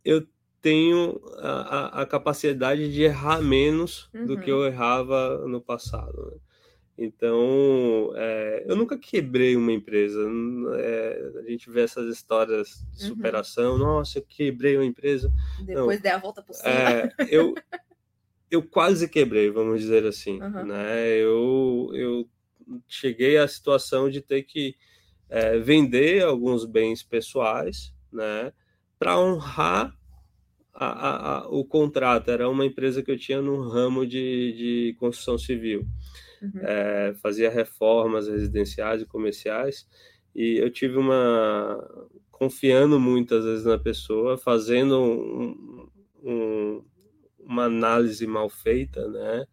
eu 0.05 0.27
tenho 0.61 1.21
a, 1.39 2.03
a, 2.03 2.07
capacidade 2.07 2.93
de 2.93 3.03
errar 3.03 3.41
menos 3.41 4.11
uhum. 4.13 4.27
do 4.27 4.39
que 4.39 4.53
uhum. 4.53 4.59
eu 4.59 4.67
errava 4.67 5.47
no 5.47 5.61
passado. 5.61 6.31
Né? 6.31 6.39
Então, 6.99 8.13
é, 8.15 8.65
eu 8.67 8.77
nunca 8.77 8.99
quebrei 8.99 9.57
uma 9.57 9.73
empresa. 9.73 10.21
É, 10.77 11.33
a 11.39 11.51
gente 11.51 11.71
vê 11.71 11.81
essas 11.81 12.15
histórias 12.15 12.87
de 12.93 13.05
uhum. 13.05 13.09
superação. 13.09 13.73
Uhum. 13.73 13.79
Nossa, 13.79 14.19
eu 14.19 14.23
quebrei 14.29 14.77
uma 14.77 14.85
empresa. 14.85 15.33
Depois 15.65 15.97
Não, 15.97 16.03
dei 16.03 16.13
a 16.13 16.19
volta 16.19 16.43
por 16.43 16.55
cima. 16.55 16.69
É, 16.69 17.11
eu, 17.31 17.55
eu 18.51 18.63
quase 18.63 19.09
quebrei, 19.09 19.51
vamos 19.51 19.81
dizer 19.81 20.05
assim. 20.05 20.41
Uhum. 20.43 20.67
Né? 20.67 21.09
Eu, 21.17 21.91
eu 21.95 22.29
cheguei 22.89 23.39
à 23.39 23.47
situação 23.47 24.11
de 24.11 24.21
ter 24.21 24.43
que 24.43 24.75
é, 25.29 25.59
vender 25.59 26.23
alguns 26.23 26.65
bens 26.65 27.03
pessoais 27.03 27.95
né, 28.13 28.53
para 28.99 29.19
honrar 29.19 29.97
a, 30.75 30.87
a, 30.87 31.39
a, 31.39 31.49
o 31.49 31.65
contrato. 31.65 32.31
Era 32.31 32.49
uma 32.49 32.67
empresa 32.67 33.03
que 33.03 33.11
eu 33.11 33.19
tinha 33.19 33.41
no 33.41 33.69
ramo 33.69 34.07
de, 34.07 34.53
de 34.53 34.97
construção 34.99 35.39
civil. 35.39 35.87
Uhum. 36.43 36.61
É, 36.63 37.15
fazia 37.23 37.51
reformas 37.51 38.27
residenciais 38.27 39.03
e 39.03 39.07
comerciais. 39.07 39.87
E 40.35 40.57
eu 40.59 40.71
tive 40.71 40.97
uma. 40.97 41.79
confiando 42.31 42.99
muitas 42.99 43.45
vezes 43.45 43.65
na 43.65 43.79
pessoa, 43.79 44.39
fazendo 44.39 44.99
um, 44.99 45.89
um, 46.23 46.85
uma 47.51 47.65
análise 47.65 48.27
mal 48.27 48.49
feita, 48.49 49.09
né? 49.09 49.45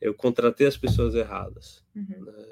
Eu 0.00 0.14
contratei 0.14 0.66
as 0.66 0.76
pessoas 0.76 1.14
erradas. 1.14 1.84
Uhum. 1.94 2.24
Né? 2.24 2.46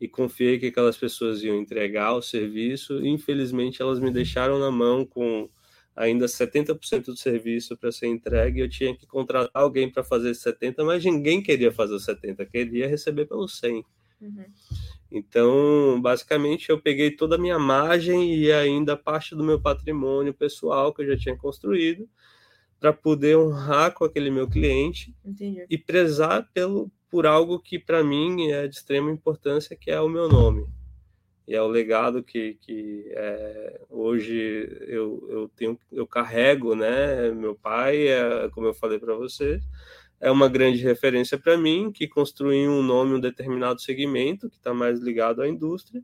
E 0.00 0.08
confiei 0.08 0.58
que 0.58 0.66
aquelas 0.66 0.96
pessoas 0.96 1.42
iam 1.42 1.56
entregar 1.56 2.14
o 2.14 2.22
serviço. 2.22 3.00
E, 3.00 3.08
infelizmente, 3.08 3.80
elas 3.80 4.00
me 4.00 4.10
deixaram 4.10 4.58
na 4.58 4.70
mão 4.70 5.06
com 5.06 5.48
ainda 5.94 6.26
70% 6.26 7.04
do 7.04 7.16
serviço 7.16 7.76
para 7.76 7.92
ser 7.92 8.06
entregue, 8.06 8.60
eu 8.60 8.68
tinha 8.68 8.96
que 8.96 9.06
contratar 9.06 9.50
alguém 9.52 9.90
para 9.90 10.02
fazer 10.02 10.34
70, 10.34 10.82
mas 10.84 11.04
ninguém 11.04 11.42
queria 11.42 11.70
fazer 11.70 12.00
70, 12.00 12.46
queria 12.46 12.88
receber 12.88 13.26
pelo 13.26 13.46
100. 13.46 13.84
Uhum. 14.22 14.44
Então, 15.10 16.00
basicamente, 16.00 16.70
eu 16.70 16.80
peguei 16.80 17.10
toda 17.10 17.34
a 17.34 17.38
minha 17.38 17.58
margem 17.58 18.34
e 18.34 18.50
ainda 18.50 18.96
parte 18.96 19.34
do 19.34 19.44
meu 19.44 19.60
patrimônio 19.60 20.32
pessoal 20.32 20.94
que 20.94 21.02
eu 21.02 21.06
já 21.08 21.16
tinha 21.16 21.36
construído 21.36 22.08
para 22.82 22.92
poder 22.92 23.36
honrar 23.36 23.94
com 23.94 24.04
aquele 24.04 24.28
meu 24.28 24.48
cliente 24.48 25.14
Entendi. 25.24 25.64
e 25.70 25.78
prezar 25.78 26.50
pelo, 26.52 26.90
por 27.08 27.26
algo 27.26 27.60
que 27.60 27.78
para 27.78 28.02
mim 28.02 28.50
é 28.50 28.66
de 28.66 28.74
extrema 28.74 29.08
importância, 29.08 29.76
que 29.76 29.88
é 29.88 30.00
o 30.00 30.08
meu 30.08 30.28
nome 30.28 30.66
e 31.46 31.54
é 31.54 31.62
o 31.62 31.68
legado 31.68 32.24
que, 32.24 32.54
que 32.60 33.04
é, 33.10 33.80
hoje 33.88 34.68
eu, 34.88 35.24
eu 35.30 35.50
tenho 35.54 35.78
eu 35.92 36.06
carrego 36.06 36.74
né 36.74 37.30
meu 37.30 37.54
pai 37.54 38.08
é, 38.08 38.48
como 38.50 38.66
eu 38.66 38.74
falei 38.74 38.98
para 38.98 39.14
você 39.14 39.60
é 40.20 40.30
uma 40.30 40.48
grande 40.48 40.82
referência 40.82 41.36
para 41.36 41.56
mim 41.56 41.90
que 41.90 42.06
construiu 42.06 42.70
um 42.70 42.82
nome 42.82 43.14
um 43.14 43.20
determinado 43.20 43.80
segmento 43.80 44.48
que 44.48 44.56
está 44.56 44.72
mais 44.72 45.00
ligado 45.00 45.42
à 45.42 45.48
indústria 45.48 46.02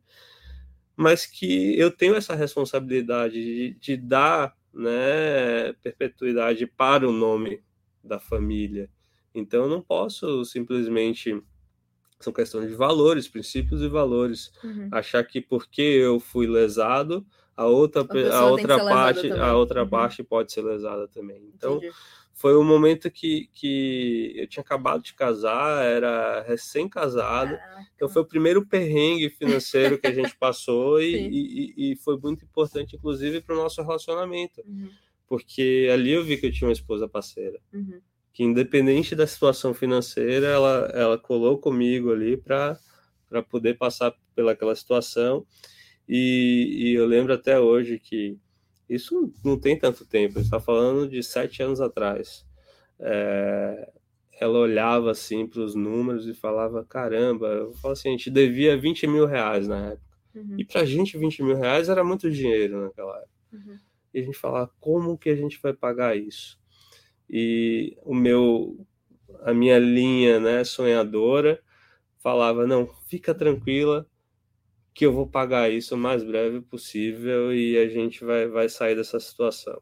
mas 0.97 1.25
que 1.25 1.79
eu 1.79 1.93
tenho 1.93 2.17
essa 2.17 2.35
responsabilidade 2.35 3.35
de, 3.35 3.77
de 3.79 3.97
dar 3.97 4.58
né 4.73 5.73
perpetuidade 5.83 6.67
para 6.67 7.09
o 7.09 7.13
nome 7.13 7.63
da 8.03 8.19
família 8.19 8.91
então 9.35 9.65
eu 9.65 9.69
não 9.69 9.81
posso 9.81 10.45
simplesmente 10.45 11.43
são 12.21 12.33
questões 12.33 12.69
de 12.69 12.75
valores, 12.75 13.29
princípios 13.29 13.81
e 13.81 13.89
valores. 13.89 14.51
Uhum. 14.63 14.89
Achar 14.91 15.23
que 15.25 15.41
porque 15.41 15.83
eu 15.83 16.19
fui 16.19 16.47
lesado, 16.47 17.25
a 17.57 17.67
outra, 17.67 18.03
a, 18.33 18.47
outra 18.47 18.79
parte, 18.79 19.31
a 19.31 19.57
outra 19.57 19.83
uhum. 19.83 19.89
parte 19.89 20.23
pode 20.23 20.53
ser 20.53 20.63
lesada 20.63 21.07
também. 21.09 21.51
Então, 21.55 21.77
Entendi. 21.77 21.93
Foi 22.39 22.57
um 22.57 22.65
momento 22.65 23.11
que, 23.11 23.51
que 23.53 24.33
eu 24.37 24.47
tinha 24.47 24.63
acabado 24.63 25.03
de 25.03 25.13
casar, 25.13 25.85
era 25.85 26.43
recém-casado. 26.43 27.59
Então, 27.95 28.09
foi 28.09 28.23
o 28.23 28.27
primeiro 28.27 28.65
perrengue 28.65 29.29
financeiro 29.29 29.99
que 29.99 30.07
a 30.07 30.15
gente 30.15 30.37
passou 30.37 31.01
e, 31.03 31.17
e, 31.17 31.93
e, 31.93 31.97
foi 31.97 32.17
muito 32.17 32.45
importante, 32.45 32.97
inclusive, 32.97 33.41
para 33.41 33.55
o 33.55 33.59
nosso 33.59 33.83
relacionamento. 33.83 34.63
Uhum. 34.65 34.89
Porque 35.27 35.89
ali 35.93 36.13
eu 36.13 36.25
vi 36.25 36.37
que 36.37 36.47
eu 36.47 36.53
tinha 36.53 36.69
uma 36.69 36.73
esposa 36.73 37.09
parceira. 37.09 37.61
Uhum 37.73 38.01
que 38.39 38.45
independente 38.45 39.17
da 39.17 39.27
situação 39.27 39.75
financeira, 39.75 40.47
ela, 40.47 40.89
ela 40.95 41.19
colou 41.19 41.59
comigo 41.59 42.13
ali 42.13 42.37
para 42.37 42.79
poder 43.51 43.77
passar 43.77 44.15
pelaquela 44.33 44.77
situação. 44.77 45.45
E, 46.09 46.93
e, 46.93 46.95
eu 46.95 47.05
lembro 47.05 47.33
até 47.33 47.59
hoje 47.59 47.99
que 47.99 48.39
isso 48.89 49.33
não 49.45 49.59
tem 49.59 49.79
tanto 49.79 50.05
tempo, 50.05 50.39
está 50.39 50.61
falando 50.61 51.09
de 51.09 51.23
sete 51.23 51.63
anos 51.63 51.81
atrás. 51.81 52.47
É, 52.99 53.93
ela 54.41 54.59
olhava 54.59 55.11
assim 55.11 55.47
para 55.47 55.61
os 55.61 55.75
números 55.75 56.27
e 56.27 56.35
falava: 56.35 56.85
caramba, 56.85 57.47
eu 57.49 57.73
falo 57.75 57.93
assim, 57.93 58.09
a 58.09 58.13
gente 58.13 58.31
devia 58.31 58.77
20 58.77 59.07
mil 59.07 59.27
reais 59.27 59.69
na 59.69 59.89
época. 59.89 60.19
Uhum. 60.35 60.57
E 60.59 60.65
para 60.65 60.83
a 60.83 60.85
gente, 60.85 61.19
20 61.19 61.43
mil 61.43 61.57
reais 61.57 61.89
era 61.89 62.05
muito 62.05 62.31
dinheiro 62.31 62.85
naquela 62.85 63.17
época. 63.17 63.31
Uhum. 63.53 63.79
E 64.15 64.21
a 64.21 64.23
gente 64.23 64.39
falava: 64.39 64.71
como 64.81 65.19
que 65.19 65.29
a 65.29 65.37
gente 65.37 65.61
vai 65.61 65.73
pagar 65.73 66.17
isso? 66.17 66.59
e 67.29 67.97
o 68.05 68.15
meu 68.15 68.87
a 69.43 69.53
minha 69.53 69.79
linha 69.79 70.41
né 70.41 70.65
sonhadora 70.65 71.61
falava 72.19 72.67
não 72.67 72.89
fica 73.07 73.35
tranquila 73.35 74.07
que 74.99 75.07
eu 75.07 75.13
vou 75.13 75.29
pagar 75.29 75.71
isso 75.71 75.95
o 75.95 75.99
mais 75.99 76.25
breve 76.25 76.61
possível 76.61 77.55
e 77.55 77.79
a 77.79 77.89
gente 77.89 78.25
vai, 78.25 78.49
vai 78.49 78.69
sair 78.69 78.97
dessa 78.97 79.21
situação 79.21 79.81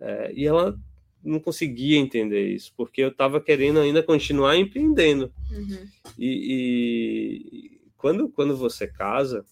é, 0.00 0.32
e 0.32 0.46
ela 0.46 0.74
não 1.22 1.38
conseguia 1.38 1.98
entender 1.98 2.48
isso 2.48 2.72
porque 2.74 3.02
eu 3.02 3.10
estava 3.10 3.38
querendo 3.38 3.78
ainda 3.80 4.02
continuar 4.02 4.56
empreendendo 4.56 5.30
uhum. 5.50 5.86
e, 6.18 6.54
e, 6.54 7.80
quando 7.98 8.30
quando 8.30 8.56
você 8.56 8.86
casa 8.88 9.44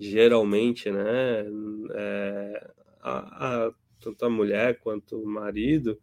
geralmente 0.00 0.90
né 0.90 1.44
é, 1.94 2.70
a, 3.02 3.66
a 3.66 3.72
tanto 4.00 4.24
a 4.24 4.30
mulher 4.30 4.78
quanto 4.80 5.16
o 5.16 5.26
marido, 5.26 5.98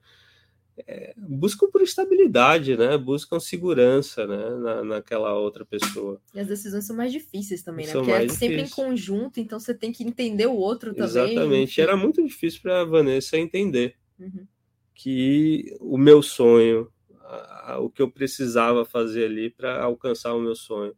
é, 0.87 1.13
buscam 1.17 1.69
por 1.69 1.81
estabilidade, 1.81 2.77
né? 2.77 2.97
Buscam 2.97 3.39
segurança, 3.39 4.25
né? 4.25 4.49
Na, 4.57 4.83
naquela 4.83 5.33
outra 5.37 5.65
pessoa. 5.65 6.21
E 6.33 6.39
as 6.39 6.47
decisões 6.47 6.85
são 6.85 6.95
mais 6.95 7.11
difíceis 7.11 7.61
também, 7.61 7.85
né? 7.85 7.91
São 7.91 8.03
Porque 8.03 8.23
é 8.23 8.29
sempre 8.29 8.61
em 8.61 8.69
conjunto, 8.69 9.39
então 9.39 9.59
você 9.59 9.73
tem 9.73 9.91
que 9.91 10.03
entender 10.03 10.47
o 10.47 10.55
outro 10.55 10.93
também. 10.93 11.05
Exatamente. 11.05 11.81
Era 11.81 11.95
muito 11.95 12.23
difícil 12.25 12.61
para 12.61 12.81
a 12.81 12.85
Vanessa 12.85 13.37
entender 13.37 13.95
uhum. 14.19 14.45
que 14.93 15.75
o 15.79 15.97
meu 15.97 16.21
sonho, 16.21 16.91
a, 17.21 17.73
a, 17.73 17.79
o 17.79 17.89
que 17.89 18.01
eu 18.01 18.09
precisava 18.09 18.85
fazer 18.85 19.25
ali 19.25 19.49
para 19.49 19.83
alcançar 19.83 20.33
o 20.33 20.41
meu 20.41 20.55
sonho. 20.55 20.95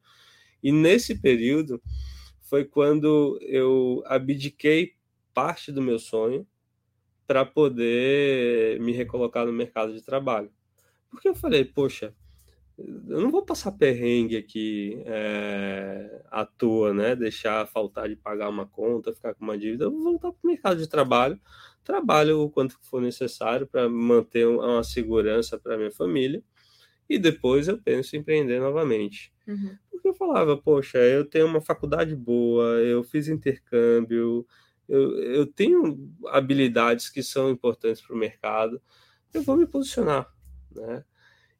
E 0.64 0.72
nesse 0.72 1.16
período 1.16 1.82
foi 2.42 2.66
quando 2.66 3.40
eu 3.42 4.04
abdiquei 4.06 4.94
parte 5.34 5.72
do 5.72 5.82
meu 5.82 5.98
sonho 5.98 6.46
para 7.32 7.46
poder 7.46 8.78
me 8.82 8.92
recolocar 8.92 9.46
no 9.46 9.54
mercado 9.54 9.94
de 9.94 10.02
trabalho. 10.02 10.52
Porque 11.10 11.30
eu 11.30 11.34
falei, 11.34 11.64
poxa, 11.64 12.14
eu 12.78 13.22
não 13.22 13.32
vou 13.32 13.46
passar 13.46 13.72
perrengue 13.72 14.36
aqui 14.36 15.02
é, 15.06 16.24
à 16.30 16.46
toa, 16.46 16.94
né? 16.94 17.16
Deixar 17.16 17.66
faltar 17.68 18.10
de 18.10 18.18
pagar 18.18 18.50
uma 18.50 18.68
conta, 18.68 19.14
ficar 19.14 19.34
com 19.34 19.46
uma 19.46 19.58
dívida. 19.58 19.86
Eu 19.86 19.92
vou 19.92 20.04
voltar 20.04 20.34
para 20.34 20.40
o 20.44 20.48
mercado 20.48 20.78
de 20.78 20.90
trabalho, 20.90 21.40
trabalho 21.86 22.42
o 22.42 22.50
quanto 22.50 22.78
for 22.82 23.02
necessário 23.02 23.66
para 23.66 23.88
manter 23.88 24.46
uma 24.46 24.84
segurança 24.84 25.58
para 25.58 25.78
minha 25.78 25.92
família 25.92 26.44
e 27.10 27.18
depois 27.18 27.70
eu 27.70 27.78
penso 27.78 28.14
em 28.14 28.20
empreender 28.20 28.60
novamente. 28.60 29.34
Uhum. 29.48 29.78
Porque 29.90 30.10
eu 30.10 30.14
falava, 30.14 30.58
poxa, 30.58 30.98
eu 30.98 31.24
tenho 31.24 31.46
uma 31.46 31.62
faculdade 31.62 32.14
boa, 32.14 32.66
eu 32.82 33.06
fiz 33.06 33.30
intercâmbio, 33.30 34.46
eu, 34.92 35.18
eu 35.20 35.46
tenho 35.46 36.14
habilidades 36.28 37.10
que 37.10 37.24
são 37.24 37.50
importantes 37.50 38.02
para 38.02 38.14
o 38.14 38.20
mercado, 38.20 38.82
eu 39.34 39.42
vou 39.42 39.56
me 39.56 39.66
posicionar, 39.66 40.30
né? 40.70 41.06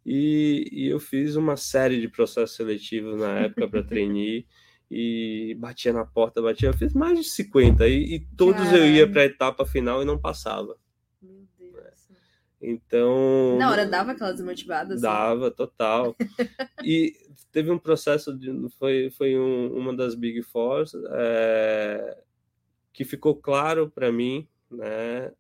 E, 0.06 0.68
e, 0.70 0.88
eu 0.88 1.00
fiz 1.00 1.36
uma 1.36 1.56
série 1.56 2.02
de 2.02 2.10
processos 2.10 2.58
seletivos 2.58 3.18
na 3.20 3.40
época 3.40 3.70
para 3.70 3.84
treinar 3.84 4.44
e 4.92 5.56
batia 5.60 5.94
na 5.94 6.04
porta, 6.04 6.42
batia, 6.42 6.70
eu 6.70 6.74
fiz 6.74 6.94
mais 6.94 7.18
de 7.20 7.24
50 7.24 7.88
e, 7.88 8.16
e 8.16 8.20
todos 8.36 8.64
Caramba. 8.64 8.78
eu 8.80 8.92
ia 8.92 9.10
para 9.10 9.22
a 9.22 9.26
etapa 9.26 9.66
final 9.66 10.02
e 10.02 10.06
não 10.06 10.20
passava. 10.20 10.76
Meu 11.22 11.48
Deus. 11.58 12.10
Né? 12.10 12.18
Então. 12.62 13.58
Na 13.58 13.72
hora 13.72 13.86
dava 13.86 14.12
aquela 14.12 14.34
desmotivada? 14.34 14.96
Assim. 14.96 15.04
Dava, 15.04 15.52
total. 15.52 16.16
e 16.84 17.14
teve 17.50 17.72
um 17.72 17.78
processo 17.78 18.38
de. 18.38 18.52
Foi, 18.78 19.10
foi 19.12 19.40
um, 19.40 19.74
uma 19.74 19.96
das 19.96 20.16
Big 20.16 20.42
Fours. 20.42 20.94
É, 21.12 22.18
que 22.94 23.06
ficou 23.06 23.36
claro 23.36 23.90
para 23.90 24.12
mim, 24.12 24.48
né, 24.70 25.32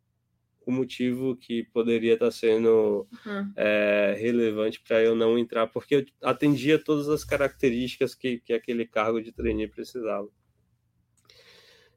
o 0.66 0.72
motivo 0.72 1.36
que 1.36 1.64
poderia 1.64 2.14
estar 2.14 2.28
tá 2.28 2.32
sendo 2.32 3.08
uhum. 3.26 3.54
é, 3.56 4.16
relevante 4.20 4.80
para 4.80 5.02
eu 5.02 5.16
não 5.16 5.38
entrar, 5.38 5.68
porque 5.68 5.96
eu 5.96 6.06
atendia 6.22 6.78
todas 6.78 7.10
as 7.10 7.24
características 7.24 8.14
que, 8.14 8.40
que 8.40 8.54
aquele 8.54 8.86
cargo 8.86 9.22
de 9.22 9.32
trainee 9.32 9.68
precisava. 9.68 10.30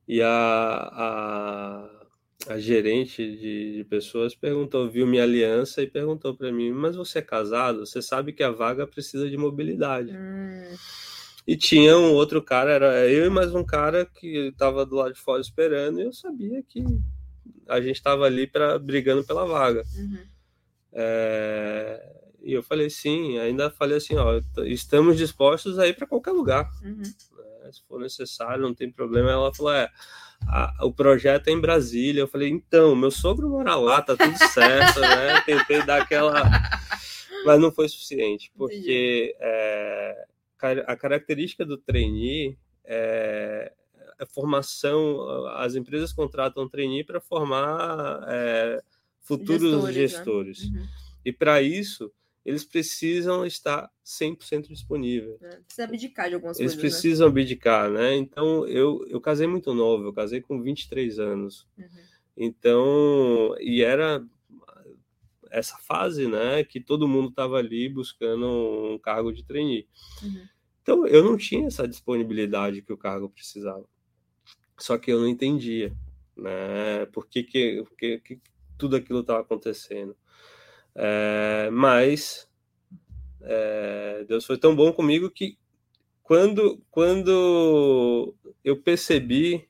E 0.07 0.21
a, 0.21 0.29
a, 0.29 2.07
a 2.49 2.59
gerente 2.59 3.25
de, 3.37 3.77
de, 3.77 3.85
pessoas 3.85 4.35
perguntou, 4.35 4.91
viu 4.91 5.07
minha 5.07 5.23
aliança 5.23 5.83
e 5.83 5.87
perguntou 5.87 6.37
para 6.37 6.53
mim: 6.53 6.73
Mas 6.73 6.95
você 6.95 7.21
é 7.21 7.23
casado? 7.23 7.87
Você 7.87 8.03
sabe 8.03 8.33
que 8.33 8.43
a 8.43 8.51
vaga 8.51 8.87
precisa 8.87 9.31
de 9.31 9.37
mobilidade. 9.37 10.13
Hum. 10.13 10.77
E 11.47 11.57
tinha 11.57 11.97
um 11.99 12.13
outro 12.13 12.43
cara, 12.43 12.73
era 12.73 13.09
eu 13.09 13.27
e 13.27 13.31
mais 13.31 13.55
um 13.55 13.65
cara 13.65 14.07
que 14.07 14.49
estava 14.49 14.87
do 14.87 14.97
lado 14.97 15.13
de 15.13 15.21
fora 15.21 15.41
esperando, 15.41 16.01
e 16.01 16.05
eu 16.05 16.13
sabia 16.13 16.63
que 16.63 16.83
a 17.69 17.81
gente 17.81 17.97
estava 17.97 18.25
ali 18.25 18.47
para 18.47 18.79
brigando 18.79 19.25
pela 19.25 19.45
vaga. 19.45 19.85
Uhum. 19.97 20.19
É, 20.93 22.15
e 22.43 22.53
eu 22.53 22.63
falei 22.63 22.89
sim, 22.89 23.39
ainda 23.39 23.71
falei 23.71 23.99
assim: 23.99 24.17
ó, 24.17 24.41
estamos 24.65 25.19
dispostos 25.19 25.79
a 25.79 25.87
ir 25.87 25.95
para 25.95 26.07
qualquer 26.07 26.33
lugar. 26.33 26.71
Uhum. 26.83 27.03
É, 27.65 27.73
se 27.73 27.83
for 27.87 28.01
necessário, 28.01 28.63
não 28.63 28.75
tem 28.75 28.91
problema. 28.91 29.31
Ela 29.31 29.55
falou: 29.55 29.73
é 29.73 29.91
a, 30.47 30.85
o 30.85 30.93
projeto 30.93 31.49
é 31.49 31.53
em 31.53 31.61
Brasília. 31.61 32.21
Eu 32.21 32.29
falei, 32.29 32.49
então, 32.49 32.95
meu 32.95 33.11
sogro 33.11 33.49
mora 33.49 33.75
lá, 33.77 34.03
tá 34.03 34.17
tudo 34.17 34.37
certo, 34.53 35.01
né? 35.01 35.41
Tentei 35.43 35.85
dar 35.85 36.03
aquela. 36.03 36.43
Mas 37.45 37.61
não 37.61 37.71
foi 37.71 37.89
suficiente, 37.89 38.51
porque 38.57 39.37
é, 39.39 40.25
a 40.73 40.97
característica 40.97 41.65
do 41.65 41.77
trainee 41.77 42.59
é 42.85 43.73
a 44.19 44.23
é 44.23 44.27
formação. 44.27 45.47
As 45.57 45.75
empresas 45.75 46.13
contratam 46.13 46.69
trainee 46.69 47.05
para 47.05 47.21
formar 47.21 48.25
é, 48.29 48.83
futuros 49.21 49.63
gestores. 49.63 49.85
Né? 49.85 49.93
gestores. 49.93 50.71
Né? 50.71 50.81
Uhum. 50.81 50.87
E 51.25 51.33
para 51.33 51.63
isso, 51.63 52.13
eles 52.45 52.65
precisam 52.65 53.47
estar 53.47 53.91
100% 54.05 54.69
disponível. 54.69 55.39
É, 55.41 55.57
precisa 55.57 55.85
abdicar 55.85 56.29
de 56.29 56.35
algumas 56.35 56.59
eles 56.61 56.75
coisas. 56.75 56.85
Eles 56.85 56.95
né? 56.95 57.01
precisam 57.01 57.27
né? 57.27 57.31
abdicar, 57.31 57.91
né? 57.91 58.17
Então, 58.17 58.67
eu, 58.67 59.05
eu 59.09 59.21
casei 59.21 59.47
muito 59.47 59.75
novo, 59.75 60.05
eu 60.05 60.13
casei 60.13 60.41
com 60.41 60.61
23 60.63 61.19
anos. 61.19 61.67
Uhum. 61.79 61.87
Então, 62.37 63.57
e 63.61 63.83
era 63.83 64.25
essa 65.51 65.77
fase, 65.79 66.27
né, 66.27 66.65
que 66.65 66.81
todo 66.81 67.07
mundo 67.07 67.29
estava 67.29 67.57
ali 67.59 67.89
buscando 67.89 68.45
um 68.93 68.99
cargo 68.99 69.33
de 69.33 69.45
trainee. 69.45 69.87
Uhum. 70.21 70.49
Então, 70.85 71.07
eu 71.07 71.25
não 71.25 71.39
tinha 71.39 71.67
essa 71.67 71.89
disponibilidade 71.89 72.83
que 72.83 72.93
o 72.93 72.99
cargo 72.99 73.31
precisava. 73.31 73.85
Só 74.79 74.99
que 74.99 75.11
eu 75.11 75.19
não 75.19 75.27
entendia, 75.27 75.97
né, 76.37 77.07
por 77.07 77.27
que, 77.27 77.43
que, 77.43 77.83
que, 77.97 78.19
que 78.21 78.41
tudo 78.77 78.95
aquilo 78.95 79.21
estava 79.21 79.41
acontecendo. 79.41 80.15
É, 80.95 81.71
mas 81.73 82.47
é, 83.41 84.27
Deus 84.29 84.45
foi 84.45 84.59
tão 84.59 84.77
bom 84.77 84.93
comigo 84.93 85.31
que 85.31 85.57
quando, 86.23 86.83
quando 86.91 88.35
eu 88.63 88.77
percebi, 88.77 89.67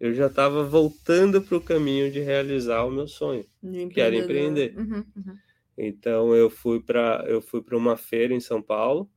eu 0.00 0.12
já 0.14 0.26
estava 0.26 0.64
voltando 0.64 1.40
para 1.40 1.56
o 1.56 1.60
caminho 1.60 2.10
de 2.10 2.18
realizar 2.18 2.84
o 2.84 2.90
meu 2.90 3.06
sonho, 3.06 3.46
que 3.92 4.00
era 4.00 4.16
empreender. 4.16 4.74
Uhum, 4.76 5.04
uhum. 5.16 5.36
Então 5.78 6.34
eu 6.34 6.50
fui 6.50 6.80
para 6.80 7.24
eu 7.28 7.40
fui 7.40 7.62
para 7.62 7.76
uma 7.76 7.96
feira 7.96 8.34
em 8.34 8.40
São 8.40 8.60
Paulo, 8.60 9.08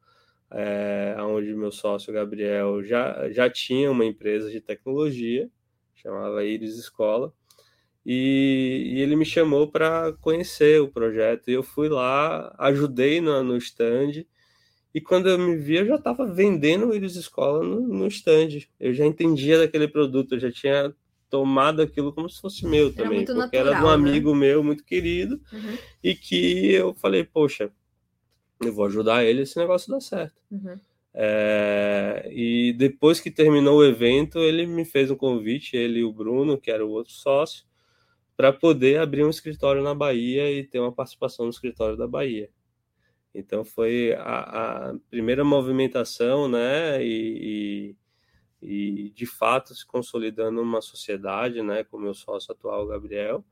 é, 0.53 1.15
onde 1.19 1.53
meu 1.53 1.71
sócio 1.71 2.13
Gabriel 2.13 2.83
já, 2.83 3.29
já 3.31 3.49
tinha 3.49 3.89
uma 3.89 4.05
empresa 4.05 4.51
de 4.51 4.61
tecnologia, 4.61 5.49
chamava 5.95 6.43
Iris 6.43 6.77
Escola, 6.77 7.33
e, 8.05 8.91
e 8.93 9.01
ele 9.01 9.15
me 9.15 9.25
chamou 9.25 9.67
para 9.67 10.13
conhecer 10.21 10.81
o 10.81 10.87
projeto. 10.87 11.49
E 11.49 11.53
eu 11.53 11.63
fui 11.63 11.89
lá, 11.89 12.53
ajudei 12.59 13.21
no, 13.21 13.43
no 13.43 13.57
stand. 13.57 14.25
E 14.93 15.01
quando 15.01 15.27
eu 15.27 15.39
me 15.39 15.55
vi, 15.55 15.77
eu 15.77 15.85
já 15.85 15.95
estava 15.95 16.25
vendendo 16.25 16.87
o 16.87 16.93
Iris 16.93 17.15
Escola 17.15 17.63
no, 17.63 17.79
no 17.79 18.07
stand. 18.07 18.49
Eu 18.79 18.93
já 18.93 19.05
entendia 19.05 19.57
daquele 19.57 19.87
produto, 19.87 20.35
eu 20.35 20.39
já 20.39 20.51
tinha 20.51 20.93
tomado 21.29 21.81
aquilo 21.81 22.13
como 22.13 22.29
se 22.29 22.39
fosse 22.39 22.63
meu 22.63 22.87
era 22.87 22.95
também, 22.95 23.25
porque 23.25 23.39
natural, 23.39 23.67
era 23.67 23.75
de 23.75 23.83
um 23.83 23.87
né? 23.87 23.93
amigo 23.93 24.35
meu 24.35 24.63
muito 24.63 24.85
querido 24.85 25.41
uhum. 25.51 25.77
e 26.03 26.13
que 26.13 26.71
eu 26.71 26.93
falei, 26.93 27.23
poxa, 27.23 27.71
eu 28.67 28.73
vou 28.73 28.85
ajudar 28.85 29.23
ele 29.23 29.41
esse 29.41 29.57
negócio 29.57 29.91
dar 29.91 29.99
certo. 29.99 30.41
Uhum. 30.51 30.77
É, 31.13 32.27
e 32.31 32.73
depois 32.73 33.19
que 33.19 33.29
terminou 33.29 33.79
o 33.79 33.85
evento, 33.85 34.39
ele 34.39 34.65
me 34.65 34.83
fez 34.83 35.11
um 35.11 35.15
convite, 35.15 35.77
ele 35.77 35.99
e 35.99 36.03
o 36.03 36.11
Bruno, 36.11 36.57
que 36.57 36.71
era 36.71 36.85
o 36.85 36.89
outro 36.89 37.13
sócio, 37.13 37.65
para 38.35 38.51
poder 38.51 38.99
abrir 38.99 39.23
um 39.23 39.29
escritório 39.29 39.83
na 39.83 39.93
Bahia 39.93 40.51
e 40.51 40.63
ter 40.63 40.79
uma 40.79 40.91
participação 40.91 41.45
no 41.45 41.51
escritório 41.51 41.95
da 41.95 42.07
Bahia. 42.07 42.49
Então 43.33 43.63
foi 43.63 44.13
a, 44.13 44.89
a 44.89 44.95
primeira 45.09 45.43
movimentação, 45.43 46.47
né, 46.47 47.03
e, 47.03 47.95
e, 48.61 49.05
e, 49.05 49.09
de 49.09 49.25
fato 49.25 49.73
se 49.73 49.85
consolidando 49.85 50.61
uma 50.61 50.81
sociedade, 50.81 51.61
né, 51.61 51.83
com 51.83 51.97
o 51.97 52.01
meu 52.01 52.13
sócio 52.13 52.51
atual, 52.51 52.87
Gabriel, 52.87 53.43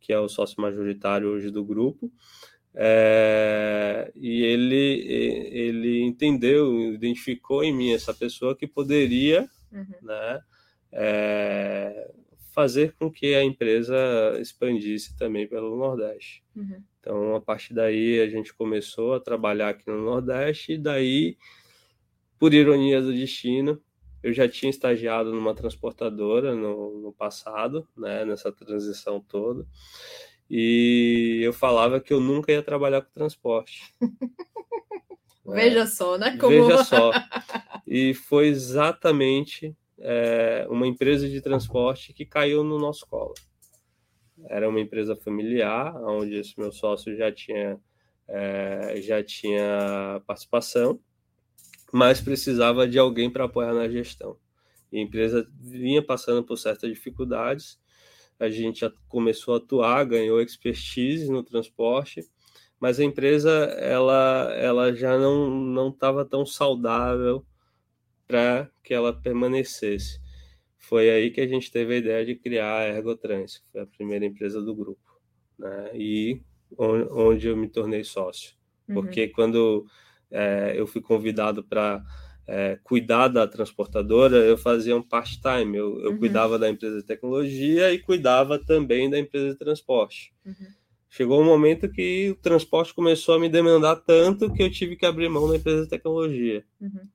que 0.00 0.12
é 0.12 0.18
o 0.18 0.28
sócio 0.28 0.60
majoritário 0.60 1.28
hoje 1.28 1.50
do 1.50 1.64
grupo, 1.64 2.12
é, 2.74 4.10
e 4.14 4.42
ele, 4.42 5.06
ele 5.52 6.02
entendeu, 6.02 6.94
identificou 6.94 7.62
em 7.62 7.74
mim 7.74 7.92
essa 7.92 8.14
pessoa 8.14 8.56
que 8.56 8.66
poderia, 8.66 9.48
uhum. 9.70 9.86
né, 10.02 10.40
é, 10.90 12.10
fazer 12.52 12.94
com 12.98 13.10
que 13.10 13.34
a 13.34 13.42
empresa 13.42 13.96
expandisse 14.40 15.16
também 15.16 15.46
pelo 15.46 15.76
Nordeste. 15.76 16.42
Uhum. 16.54 16.82
Então, 17.00 17.34
a 17.34 17.40
partir 17.40 17.74
daí, 17.74 18.20
a 18.20 18.28
gente 18.28 18.54
começou 18.54 19.14
a 19.14 19.20
trabalhar 19.20 19.70
aqui 19.70 19.88
no 19.88 20.02
Nordeste, 20.02 20.74
e 20.74 20.78
daí, 20.78 21.36
por 22.38 22.54
ironia 22.54 23.02
do 23.02 23.12
destino, 23.12 23.82
eu 24.22 24.32
já 24.32 24.48
tinha 24.48 24.70
estagiado 24.70 25.32
numa 25.32 25.54
transportadora 25.54 26.54
no, 26.54 27.00
no 27.00 27.12
passado, 27.12 27.88
né, 27.96 28.24
nessa 28.24 28.52
transição 28.52 29.20
toda, 29.20 29.66
e 30.54 31.40
eu 31.42 31.50
falava 31.50 31.98
que 31.98 32.12
eu 32.12 32.20
nunca 32.20 32.52
ia 32.52 32.62
trabalhar 32.62 33.00
com 33.00 33.10
transporte. 33.10 33.90
Veja 35.46 35.86
só, 35.86 36.18
né? 36.18 36.36
Como... 36.36 36.66
Veja 36.66 36.84
só. 36.84 37.10
E 37.86 38.12
foi 38.12 38.48
exatamente 38.48 39.74
é, 39.98 40.66
uma 40.68 40.86
empresa 40.86 41.26
de 41.26 41.40
transporte 41.40 42.12
que 42.12 42.26
caiu 42.26 42.62
no 42.62 42.78
nosso 42.78 43.06
colo. 43.06 43.32
Era 44.44 44.68
uma 44.68 44.78
empresa 44.78 45.16
familiar, 45.16 45.96
onde 46.04 46.34
esse 46.34 46.52
meu 46.58 46.70
sócio 46.70 47.16
já 47.16 47.32
tinha, 47.32 47.80
é, 48.28 49.00
já 49.00 49.24
tinha 49.24 50.20
participação, 50.26 51.00
mas 51.90 52.20
precisava 52.20 52.86
de 52.86 52.98
alguém 52.98 53.30
para 53.30 53.44
apoiar 53.44 53.72
na 53.72 53.88
gestão. 53.88 54.36
E 54.92 54.98
a 54.98 55.02
empresa 55.02 55.48
vinha 55.58 56.04
passando 56.04 56.44
por 56.44 56.58
certas 56.58 56.90
dificuldades, 56.90 57.80
a 58.42 58.50
gente 58.50 58.80
já 58.80 58.92
começou 59.08 59.54
a 59.54 59.58
atuar, 59.58 60.04
ganhou 60.04 60.40
expertise 60.40 61.30
no 61.30 61.44
transporte, 61.44 62.26
mas 62.80 62.98
a 62.98 63.04
empresa 63.04 63.50
ela, 63.78 64.52
ela 64.56 64.92
já 64.92 65.16
não 65.16 65.90
estava 65.90 66.24
tão 66.24 66.44
saudável 66.44 67.46
para 68.26 68.68
que 68.82 68.92
ela 68.92 69.12
permanecesse. 69.12 70.20
Foi 70.76 71.08
aí 71.08 71.30
que 71.30 71.40
a 71.40 71.46
gente 71.46 71.70
teve 71.70 71.94
a 71.94 71.98
ideia 71.98 72.26
de 72.26 72.34
criar 72.34 72.78
a 72.78 72.88
Ergotrans, 72.88 73.58
que 73.58 73.70
foi 73.70 73.82
a 73.82 73.86
primeira 73.86 74.26
empresa 74.26 74.60
do 74.60 74.74
grupo, 74.74 75.20
né? 75.56 75.92
E 75.94 76.42
onde 76.76 77.46
eu 77.46 77.56
me 77.56 77.68
tornei 77.68 78.02
sócio, 78.02 78.56
uhum. 78.88 78.94
porque 78.94 79.28
quando 79.28 79.86
é, 80.28 80.72
eu 80.74 80.84
fui 80.84 81.00
convidado 81.00 81.62
para 81.62 82.02
é, 82.54 82.78
cuidar 82.84 83.28
da 83.28 83.48
transportadora, 83.48 84.36
eu 84.36 84.58
fazia 84.58 84.94
um 84.94 85.00
part-time. 85.02 85.74
Eu, 85.74 85.98
eu 86.00 86.10
uhum. 86.10 86.18
cuidava 86.18 86.58
da 86.58 86.68
empresa 86.68 86.98
de 86.98 87.02
tecnologia 87.02 87.90
e 87.94 87.98
cuidava 87.98 88.58
também 88.58 89.08
da 89.08 89.18
empresa 89.18 89.52
de 89.52 89.58
transporte. 89.58 90.34
Uhum. 90.44 90.66
Chegou 91.08 91.40
um 91.40 91.44
momento 91.46 91.90
que 91.90 92.28
o 92.30 92.34
transporte 92.36 92.92
começou 92.92 93.36
a 93.36 93.38
me 93.38 93.48
demandar 93.48 93.96
tanto 93.96 94.52
que 94.52 94.62
eu 94.62 94.70
tive 94.70 94.96
que 94.96 95.06
abrir 95.06 95.30
mão 95.30 95.48
da 95.48 95.56
empresa 95.56 95.84
de 95.84 95.88
tecnologia. 95.88 96.62
Uhum. 96.78 97.08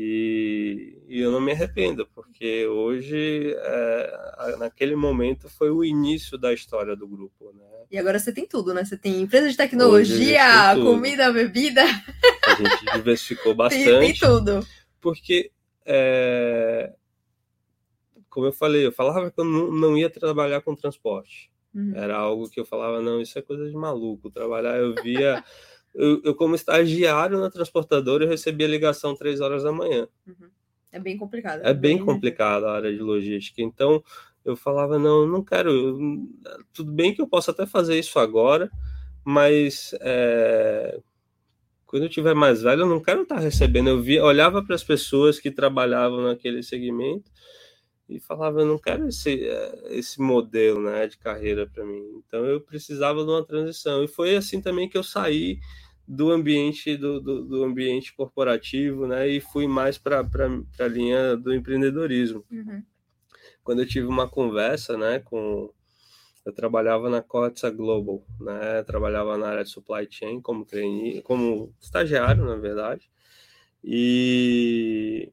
E, 0.00 0.96
e, 1.08 1.20
eu 1.20 1.32
não 1.32 1.40
me 1.40 1.50
arrependo, 1.50 2.06
porque 2.14 2.64
hoje, 2.68 3.52
é, 3.52 4.56
naquele 4.56 4.94
momento, 4.94 5.48
foi 5.48 5.70
o 5.70 5.84
início 5.84 6.38
da 6.38 6.52
história 6.52 6.94
do 6.94 7.08
grupo. 7.08 7.52
Né? 7.52 7.64
E 7.90 7.98
agora 7.98 8.16
você 8.16 8.32
tem 8.32 8.46
tudo, 8.46 8.72
né? 8.72 8.84
Você 8.84 8.96
tem 8.96 9.20
empresa 9.20 9.50
de 9.50 9.56
tecnologia, 9.56 10.76
comida, 10.76 11.32
bebida. 11.32 11.82
A 11.82 12.54
gente 12.54 12.92
diversificou 12.94 13.56
bastante. 13.56 13.82
Tem, 13.90 14.00
tem 14.00 14.14
tudo. 14.14 14.64
Porque, 15.00 15.50
é, 15.84 16.92
como 18.30 18.46
eu 18.46 18.52
falei, 18.52 18.86
eu 18.86 18.92
falava 18.92 19.32
que 19.32 19.40
eu 19.40 19.44
não, 19.44 19.72
não 19.72 19.98
ia 19.98 20.08
trabalhar 20.08 20.60
com 20.60 20.76
transporte. 20.76 21.50
Uhum. 21.74 21.92
Era 21.96 22.16
algo 22.16 22.48
que 22.48 22.60
eu 22.60 22.64
falava, 22.64 23.02
não, 23.02 23.20
isso 23.20 23.36
é 23.36 23.42
coisa 23.42 23.68
de 23.68 23.74
maluco. 23.74 24.30
Trabalhar, 24.30 24.76
eu 24.76 24.94
via 25.02 25.42
eu, 25.94 26.20
eu, 26.24 26.34
como 26.34 26.54
estagiário 26.54 27.38
na 27.38 27.50
transportadora, 27.50 28.24
eu 28.24 28.28
recebia 28.28 28.66
ligação 28.66 29.14
três 29.14 29.40
horas 29.40 29.62
da 29.62 29.72
manhã. 29.72 30.06
Uhum. 30.26 30.48
É 30.92 30.98
bem 30.98 31.16
complicado. 31.16 31.60
É 31.60 31.74
bem, 31.74 31.96
bem 31.96 32.04
complicado 32.04 32.64
a 32.64 32.74
área 32.74 32.92
de 32.92 33.00
logística. 33.00 33.60
Então, 33.60 34.02
eu 34.44 34.56
falava, 34.56 34.98
não, 34.98 35.26
não 35.26 35.42
quero. 35.44 35.70
Eu, 35.70 35.98
tudo 36.72 36.92
bem 36.92 37.14
que 37.14 37.20
eu 37.20 37.26
posso 37.26 37.50
até 37.50 37.66
fazer 37.66 37.98
isso 37.98 38.18
agora, 38.18 38.70
mas 39.24 39.94
é, 40.00 40.98
quando 41.84 42.04
eu 42.04 42.08
tiver 42.08 42.34
mais 42.34 42.62
velho, 42.62 42.82
eu 42.82 42.88
não 42.88 43.00
quero 43.00 43.22
estar 43.22 43.38
recebendo. 43.38 43.88
Eu 43.88 44.00
via, 44.00 44.24
olhava 44.24 44.62
para 44.62 44.74
as 44.74 44.84
pessoas 44.84 45.38
que 45.38 45.50
trabalhavam 45.50 46.22
naquele 46.22 46.62
segmento 46.62 47.30
e 48.08 48.18
falava, 48.18 48.60
eu 48.60 48.66
não 48.66 48.78
quero 48.78 49.06
esse, 49.08 49.46
esse 49.90 50.20
modelo 50.20 50.80
né, 50.80 51.06
de 51.06 51.18
carreira 51.18 51.66
para 51.66 51.84
mim. 51.84 52.22
Então 52.26 52.44
eu 52.46 52.60
precisava 52.60 53.22
de 53.22 53.30
uma 53.30 53.44
transição. 53.44 54.02
E 54.02 54.08
foi 54.08 54.34
assim 54.34 54.62
também 54.62 54.88
que 54.88 54.96
eu 54.96 55.02
saí 55.02 55.60
do 56.06 56.30
ambiente 56.30 56.96
do, 56.96 57.20
do, 57.20 57.44
do 57.44 57.64
ambiente 57.64 58.14
corporativo 58.14 59.06
né, 59.06 59.28
e 59.28 59.40
fui 59.40 59.66
mais 59.66 59.98
para 59.98 60.26
a 60.80 60.88
linha 60.88 61.36
do 61.36 61.54
empreendedorismo. 61.54 62.42
Uhum. 62.50 62.82
Quando 63.62 63.80
eu 63.80 63.86
tive 63.86 64.06
uma 64.06 64.26
conversa 64.26 64.96
né, 64.96 65.18
com. 65.18 65.70
Eu 66.46 66.52
trabalhava 66.54 67.10
na 67.10 67.20
Cotsa 67.20 67.68
Global, 67.68 68.24
né? 68.40 68.82
Trabalhava 68.84 69.36
na 69.36 69.48
área 69.48 69.64
de 69.64 69.68
supply 69.68 70.08
chain 70.10 70.40
como 70.40 70.64
trainee, 70.64 71.20
como 71.20 71.74
estagiário, 71.78 72.46
na 72.46 72.56
verdade. 72.56 73.10
E 73.84 75.30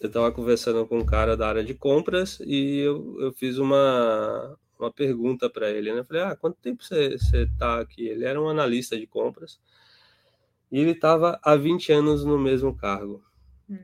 eu 0.00 0.08
estava 0.08 0.32
conversando 0.32 0.86
com 0.86 0.98
um 0.98 1.04
cara 1.04 1.36
da 1.36 1.48
área 1.48 1.64
de 1.64 1.74
compras 1.74 2.40
e 2.40 2.78
eu, 2.78 3.20
eu 3.20 3.32
fiz 3.32 3.58
uma, 3.58 4.58
uma 4.78 4.92
pergunta 4.92 5.48
para 5.48 5.70
ele, 5.70 5.92
né? 5.92 6.00
Eu 6.00 6.04
falei, 6.04 6.22
ah, 6.22 6.36
quanto 6.36 6.56
tempo 6.56 6.82
você 6.82 7.16
está 7.32 7.80
aqui? 7.80 8.06
Ele 8.06 8.24
era 8.24 8.40
um 8.40 8.48
analista 8.48 8.98
de 8.98 9.06
compras 9.06 9.60
e 10.70 10.78
ele 10.78 10.92
estava 10.92 11.38
há 11.42 11.56
20 11.56 11.92
anos 11.92 12.24
no 12.24 12.38
mesmo 12.38 12.74
cargo. 12.74 13.22
Hum. 13.68 13.78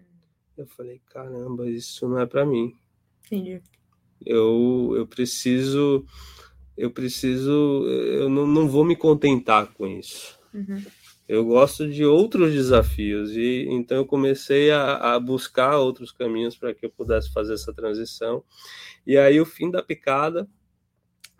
Eu 0.56 0.66
falei, 0.66 1.00
caramba, 1.06 1.68
isso 1.68 2.08
não 2.08 2.18
é 2.18 2.26
para 2.26 2.44
mim. 2.44 2.74
Entendi. 3.26 3.62
Eu, 4.24 4.94
eu 4.96 5.06
preciso, 5.06 6.04
eu 6.76 6.90
preciso, 6.90 7.86
eu 7.88 8.28
não, 8.28 8.46
não 8.46 8.68
vou 8.68 8.84
me 8.84 8.96
contentar 8.96 9.72
com 9.72 9.86
isso. 9.86 10.38
Uhum 10.52 10.82
eu 11.30 11.44
gosto 11.44 11.88
de 11.88 12.04
outros 12.04 12.52
desafios 12.52 13.36
e 13.36 13.64
então 13.70 13.98
eu 13.98 14.04
comecei 14.04 14.72
a, 14.72 15.14
a 15.14 15.20
buscar 15.20 15.78
outros 15.78 16.10
caminhos 16.10 16.56
para 16.56 16.74
que 16.74 16.84
eu 16.84 16.90
pudesse 16.90 17.32
fazer 17.32 17.54
essa 17.54 17.72
transição. 17.72 18.42
E 19.06 19.16
aí 19.16 19.40
o 19.40 19.46
fim 19.46 19.70
da 19.70 19.80
picada 19.80 20.48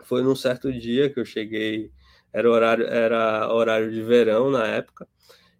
foi 0.05 0.23
num 0.23 0.33
certo 0.33 0.71
dia 0.71 1.09
que 1.09 1.19
eu 1.19 1.25
cheguei, 1.25 1.91
era 2.31 2.49
horário, 2.49 2.85
era 2.85 3.53
horário 3.53 3.91
de 3.91 4.01
verão 4.01 4.49
na 4.49 4.65
época, 4.65 5.05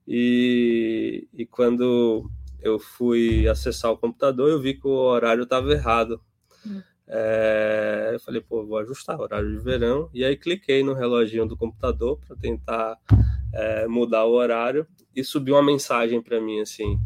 e, 0.07 1.27
e 1.33 1.45
quando 1.45 2.31
eu 2.61 2.79
fui 2.79 3.49
acessar 3.49 3.91
o 3.91 3.97
computador, 3.97 4.49
eu 4.49 4.61
vi 4.61 4.75
que 4.75 4.87
o 4.87 4.91
horário 4.91 5.43
estava 5.43 5.73
errado. 5.73 6.21
Hum. 6.65 6.81
É, 7.13 8.11
eu 8.13 8.19
falei, 8.21 8.39
pô, 8.39 8.65
vou 8.65 8.77
ajustar 8.77 9.19
o 9.19 9.23
horário 9.23 9.51
de 9.51 9.61
verão. 9.61 10.09
E 10.13 10.23
aí 10.23 10.37
cliquei 10.37 10.81
no 10.81 10.93
reloginho 10.93 11.45
do 11.45 11.57
computador 11.57 12.17
para 12.25 12.37
tentar 12.37 12.97
é, 13.53 13.85
mudar 13.85 14.23
o 14.23 14.31
horário 14.31 14.87
e 15.13 15.21
subiu 15.21 15.55
uma 15.55 15.63
mensagem 15.63 16.21
para 16.21 16.39
mim 16.39 16.61
assim: 16.61 16.97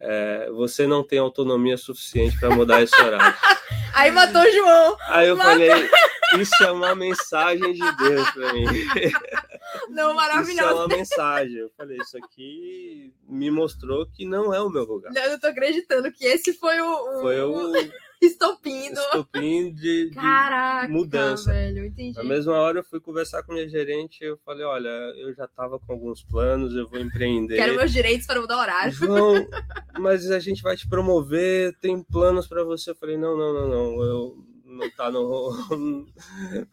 é, 0.00 0.48
você 0.52 0.86
não 0.86 1.02
tem 1.02 1.18
autonomia 1.18 1.76
suficiente 1.76 2.38
para 2.38 2.50
mudar 2.50 2.82
esse 2.82 3.00
horário. 3.02 3.36
Aí 3.94 4.12
matou 4.12 4.42
o 4.42 4.50
João. 4.50 4.96
Aí 5.08 5.28
eu 5.28 5.36
Mata. 5.36 5.50
falei: 5.50 5.90
isso 6.38 6.62
é 6.62 6.70
uma 6.70 6.94
mensagem 6.94 7.72
de 7.72 7.96
Deus 7.96 8.30
para 8.30 8.52
mim. 8.52 8.64
Não, 9.90 10.14
maravilhoso. 10.14 10.52
Isso 10.52 10.62
é 10.62 10.72
uma 10.72 10.88
mensagem. 10.88 11.56
Eu 11.56 11.70
falei: 11.76 11.98
isso 11.98 12.16
aqui 12.16 13.12
me 13.28 13.50
mostrou 13.50 14.06
que 14.06 14.24
não 14.24 14.54
é 14.54 14.60
o 14.60 14.70
meu 14.70 14.84
lugar. 14.84 15.12
Eu 15.14 15.30
não 15.30 15.38
tô 15.38 15.48
acreditando 15.48 16.12
que 16.12 16.24
esse 16.24 16.52
foi 16.54 16.80
o. 16.80 17.18
o... 17.18 17.20
Foi 17.22 17.40
o 17.42 17.72
Estopim. 18.22 18.92
Estopim 18.92 19.72
de, 19.72 20.10
Caraca, 20.14 20.92
mudança. 20.92 21.52
Velho, 21.52 21.86
entendi. 21.86 22.16
Na 22.16 22.24
mesma 22.24 22.54
hora 22.54 22.80
eu 22.80 22.84
fui 22.84 23.00
conversar 23.00 23.42
com 23.42 23.52
minha 23.52 23.68
gerente 23.68 24.24
eu 24.24 24.36
falei, 24.44 24.64
olha, 24.64 24.88
eu 24.88 25.32
já 25.34 25.44
estava 25.44 25.78
com 25.78 25.92
alguns 25.92 26.22
planos, 26.22 26.74
eu 26.74 26.88
vou 26.88 26.98
empreender. 26.98 27.56
Quero 27.56 27.76
meus 27.76 27.92
direitos 27.92 28.26
para 28.26 28.40
mudar 28.40 28.58
horário. 28.58 28.92
João, 28.92 29.34
mas 29.98 30.30
a 30.30 30.38
gente 30.38 30.62
vai 30.62 30.76
te 30.76 30.88
promover, 30.88 31.76
tem 31.80 32.02
planos 32.02 32.46
para 32.46 32.64
você. 32.64 32.90
Eu 32.90 32.96
falei, 32.96 33.16
não, 33.16 33.36
não, 33.36 33.52
não, 33.52 33.68
não, 33.68 34.02
eu 34.02 34.36
não 34.64 34.90
tá 34.90 35.10
no, 35.10 35.52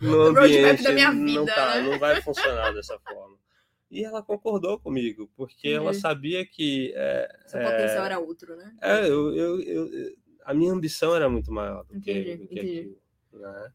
no 0.02 0.22
ambiente, 0.22 0.84
da 0.84 0.92
minha 0.92 1.12
vida, 1.12 1.40
não 1.40 1.46
tá, 1.46 1.76
né? 1.76 1.82
não 1.82 2.00
vai 2.00 2.22
funcionar 2.22 2.72
dessa 2.72 3.00
forma. 3.00 3.36
E 3.90 4.04
ela 4.04 4.22
concordou 4.22 4.80
comigo, 4.80 5.30
porque 5.38 5.70
ela 5.70 5.94
sabia 5.94 6.46
que. 6.46 6.92
É, 6.96 7.40
Seu 7.48 7.60
é, 7.60 7.72
potencial 7.72 8.06
era 8.06 8.20
outro, 8.20 8.56
né? 8.56 8.76
É, 8.82 9.08
eu, 9.08 9.34
eu, 9.34 9.62
eu, 9.62 10.16
a 10.46 10.54
minha 10.54 10.72
ambição 10.72 11.16
era 11.16 11.28
muito 11.28 11.52
maior 11.52 11.84
do 11.86 12.00
que, 12.00 12.12
entendi, 12.12 12.38
do 12.38 12.48
que 12.48 12.60
aquilo. 12.60 12.98
Né? 13.34 13.72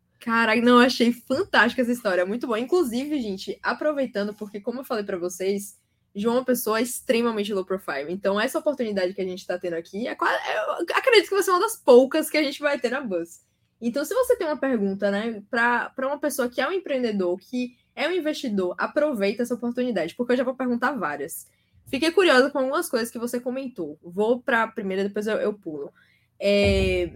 Não, 0.63 0.79
achei 0.79 1.13
fantástica 1.13 1.83
essa 1.83 1.93
história, 1.93 2.25
muito 2.25 2.47
bom. 2.47 2.57
Inclusive, 2.57 3.21
gente, 3.21 3.59
aproveitando, 3.63 4.33
porque 4.33 4.61
como 4.61 4.81
eu 4.81 4.85
falei 4.85 5.03
para 5.03 5.19
vocês, 5.19 5.79
João 6.15 6.37
é 6.37 6.39
uma 6.39 6.45
pessoa 6.45 6.81
extremamente 6.81 7.53
low 7.53 7.65
profile. 7.65 8.11
Então, 8.11 8.41
essa 8.41 8.59
oportunidade 8.59 9.15
que 9.15 9.21
a 9.21 9.25
gente 9.25 9.47
tá 9.47 9.59
tendo 9.59 9.75
aqui, 9.75 10.07
é 10.07 10.15
quase, 10.15 10.39
eu 10.55 10.87
acredito 10.95 11.29
que 11.29 11.35
vai 11.35 11.43
ser 11.43 11.51
uma 11.51 11.61
das 11.61 11.77
poucas 11.77 12.31
que 12.31 12.37
a 12.37 12.43
gente 12.43 12.61
vai 12.61 12.79
ter 12.79 12.91
na 12.91 13.01
Buzz. 13.01 13.41
Então, 13.81 14.05
se 14.05 14.15
você 14.15 14.37
tem 14.37 14.47
uma 14.47 14.59
pergunta, 14.59 15.11
né, 15.11 15.43
para 15.49 15.93
uma 15.99 16.19
pessoa 16.19 16.49
que 16.49 16.61
é 16.61 16.69
um 16.69 16.73
empreendedor, 16.73 17.39
que 17.39 17.77
é 17.97 18.07
um 18.07 18.13
investidor, 18.13 18.75
aproveita 18.77 19.43
essa 19.43 19.55
oportunidade, 19.55 20.15
porque 20.15 20.33
eu 20.33 20.37
já 20.37 20.45
vou 20.45 20.55
perguntar 20.55 20.93
várias. 20.93 21.49
Fiquei 21.87 22.13
curiosa 22.13 22.51
com 22.51 22.59
algumas 22.59 22.89
coisas 22.89 23.11
que 23.11 23.19
você 23.19 23.41
comentou. 23.41 23.99
Vou 24.03 24.41
para 24.41 24.65
a 24.65 24.69
primeira, 24.69 25.03
depois 25.03 25.27
eu, 25.27 25.37
eu 25.39 25.55
pulo. 25.55 25.93
É, 26.41 27.13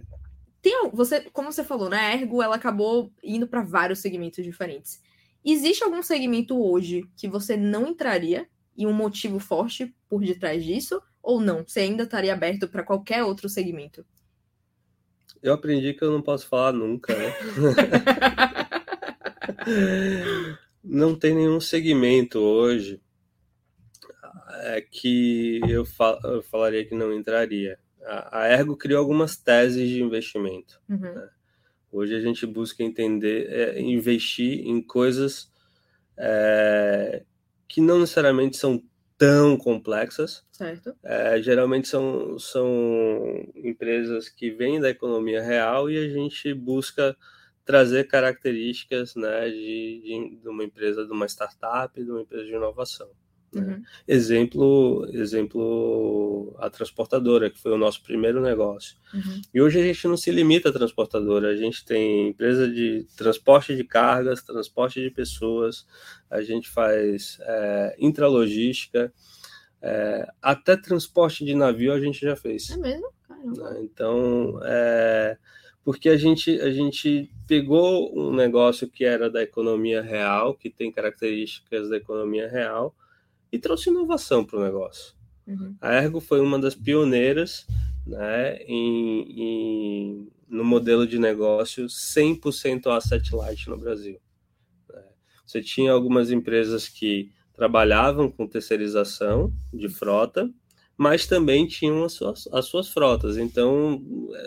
tem, 0.61 0.91
você, 0.93 1.23
como 1.33 1.51
você 1.51 1.65
falou, 1.65 1.89
né? 1.89 1.99
A 1.99 2.15
Ergo 2.15 2.43
ela 2.43 2.57
acabou 2.57 3.13
indo 3.23 3.47
para 3.47 3.63
vários 3.63 4.01
segmentos 4.01 4.45
diferentes. 4.45 5.01
Existe 5.45 5.85
algum 5.85 6.03
segmento 6.03 6.59
hoje 6.63 7.09
que 7.17 7.29
você 7.29 7.57
não 7.57 7.87
entraria 7.87 8.47
e 8.77 8.87
um 8.87 8.93
motivo 8.93 9.39
forte 9.39 9.95
por 10.09 10.23
detrás 10.23 10.65
disso? 10.65 11.03
Ou 11.23 11.41
não? 11.41 11.65
Você 11.67 11.81
ainda 11.81 12.05
estaria 12.05 12.33
aberto 12.33 12.69
para 12.69 12.83
qualquer 12.83 13.23
outro 13.25 13.49
segmento? 13.49 14.05
Eu 15.43 15.53
aprendi 15.53 15.93
que 15.93 16.03
eu 16.03 16.11
não 16.11 16.23
posso 16.23 16.49
falar 16.49 16.73
nunca, 16.73 17.15
né? 17.15 17.35
não 20.83 21.15
tem 21.15 21.35
nenhum 21.35 21.61
segmento 21.61 22.39
hoje 22.39 23.01
é, 24.61 24.81
que 24.81 25.61
eu, 25.69 25.85
fal 25.85 26.19
eu 26.25 26.43
falaria 26.43 26.85
que 26.87 26.95
não 26.95 27.13
entraria 27.13 27.79
a 28.07 28.47
Ergo 28.49 28.77
criou 28.77 29.01
algumas 29.01 29.37
teses 29.37 29.88
de 29.88 30.03
investimento. 30.03 30.81
Uhum. 30.88 30.99
Né? 30.99 31.29
Hoje 31.90 32.14
a 32.14 32.21
gente 32.21 32.45
busca 32.47 32.83
entender, 32.83 33.49
é, 33.51 33.81
investir 33.81 34.67
em 34.67 34.83
coisas 34.83 35.51
é, 36.17 37.23
que 37.69 37.81
não 37.81 38.01
necessariamente 38.01 38.57
são 38.57 38.83
tão 39.17 39.57
complexas. 39.57 40.45
Certo. 40.51 40.95
É, 41.03 41.40
geralmente 41.40 41.88
são, 41.88 42.38
são 42.38 43.47
empresas 43.55 44.29
que 44.29 44.51
vêm 44.51 44.81
da 44.81 44.90
economia 44.90 45.43
real 45.43 45.90
e 45.90 45.97
a 45.97 46.09
gente 46.09 46.53
busca 46.53 47.17
trazer 47.64 48.05
características 48.05 49.14
né, 49.14 49.49
de, 49.49 50.03
de, 50.05 50.37
de 50.43 50.49
uma 50.49 50.64
empresa, 50.64 51.07
de 51.07 51.12
uma 51.12 51.27
startup, 51.27 52.03
de 52.03 52.11
uma 52.11 52.23
empresa 52.23 52.45
de 52.45 52.53
inovação. 52.53 53.09
Né? 53.61 53.75
Uhum. 53.75 53.83
Exemplo, 54.07 55.07
exemplo, 55.11 56.55
a 56.59 56.69
transportadora, 56.71 57.51
que 57.51 57.61
foi 57.61 57.73
o 57.73 57.79
nosso 57.79 58.03
primeiro 58.03 58.40
negócio. 58.40 58.97
Uhum. 59.12 59.43
E 59.53 59.61
hoje 59.61 59.81
a 59.81 59.83
gente 59.83 60.07
não 60.09 60.17
se 60.17 60.31
limita 60.31 60.69
à 60.69 60.73
transportadora, 60.73 61.49
a 61.49 61.57
gente 61.57 61.85
tem 61.85 62.29
empresa 62.29 62.69
de 62.69 63.07
transporte 63.17 63.75
de 63.75 63.85
cargas, 63.85 64.43
transporte 64.43 65.01
de 65.01 65.11
pessoas, 65.11 65.87
a 66.31 66.43
gente 66.43 66.69
faz 66.69 67.38
é, 67.40 67.97
intralogística, 67.99 69.12
é, 69.81 70.27
até 70.40 70.77
transporte 70.77 71.45
de 71.45 71.55
navio 71.55 71.93
a 71.93 72.01
gente 72.01 72.21
já 72.21 72.35
fez. 72.35 72.71
É 72.71 72.77
mesmo? 72.77 73.12
Caramba. 73.29 73.71
Né? 73.71 73.81
Então, 73.83 74.59
é, 74.64 75.37
porque 75.85 76.09
a 76.09 76.17
gente, 76.17 76.59
a 76.61 76.71
gente 76.71 77.31
pegou 77.47 78.11
um 78.19 78.35
negócio 78.35 78.88
que 78.88 79.05
era 79.05 79.29
da 79.29 79.43
economia 79.43 80.01
real, 80.01 80.55
que 80.55 80.71
tem 80.71 80.90
características 80.90 81.90
da 81.90 81.99
economia 81.99 82.49
real, 82.49 82.95
e 83.55 83.59
trouxe 83.61 83.88
inovação 83.88 84.45
para 84.45 84.59
o 84.59 84.64
negócio. 84.64 85.14
Uhum. 85.47 85.77
A 85.81 85.95
Ergo 85.95 86.21
foi 86.21 86.40
uma 86.40 86.59
das 86.59 86.75
pioneiras 86.75 87.64
né, 88.05 88.57
em, 88.65 89.23
em, 89.31 90.29
no 90.48 90.65
modelo 90.65 91.07
de 91.07 91.21
negócio 91.21 91.87
100% 91.87 92.87
asset 92.88 93.33
light 93.33 93.71
no 93.71 93.79
Brasil. 93.79 94.19
Né. 94.92 95.02
Você 95.46 95.63
tinha 95.63 95.92
algumas 95.92 96.33
empresas 96.33 96.88
que 96.88 97.31
trabalhavam 97.52 98.29
com 98.29 98.48
terceirização 98.48 99.52
de 99.73 99.88
frota, 99.88 100.50
mas 100.96 101.25
também 101.25 101.65
tinham 101.65 102.02
as 102.02 102.15
suas, 102.15 102.48
as 102.52 102.65
suas 102.67 102.88
frotas. 102.88 103.37
Então, 103.37 104.02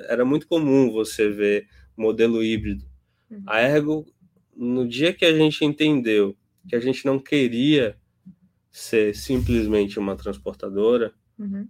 era 0.09 0.25
muito 0.25 0.45
comum 0.47 0.91
você 0.91 1.29
ver 1.29 1.65
modelo 1.95 2.43
híbrido. 2.43 2.83
Uhum. 3.31 3.43
A 3.47 3.61
Ergo, 3.61 4.05
no 4.53 4.85
dia 4.85 5.13
que 5.13 5.23
a 5.23 5.33
gente 5.33 5.63
entendeu 5.63 6.35
que 6.67 6.75
a 6.75 6.79
gente 6.81 7.05
não 7.05 7.17
queria 7.17 7.95
ser 8.77 9.15
simplesmente 9.15 9.97
uma 9.97 10.15
transportadora, 10.15 11.11
uhum. 11.37 11.67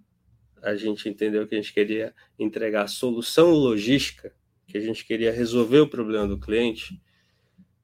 a 0.60 0.76
gente 0.76 1.08
entendeu 1.08 1.48
que 1.48 1.54
a 1.54 1.58
gente 1.58 1.72
queria 1.72 2.14
entregar 2.38 2.82
a 2.82 2.86
solução 2.86 3.50
logística, 3.50 4.30
que 4.66 4.76
a 4.76 4.80
gente 4.80 5.06
queria 5.06 5.32
resolver 5.32 5.80
o 5.80 5.88
problema 5.88 6.28
do 6.28 6.38
cliente. 6.38 7.00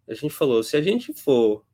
A 0.06 0.12
gente 0.12 0.34
falou: 0.34 0.62
se 0.62 0.76
a 0.76 0.82
gente 0.82 1.14
for 1.14 1.64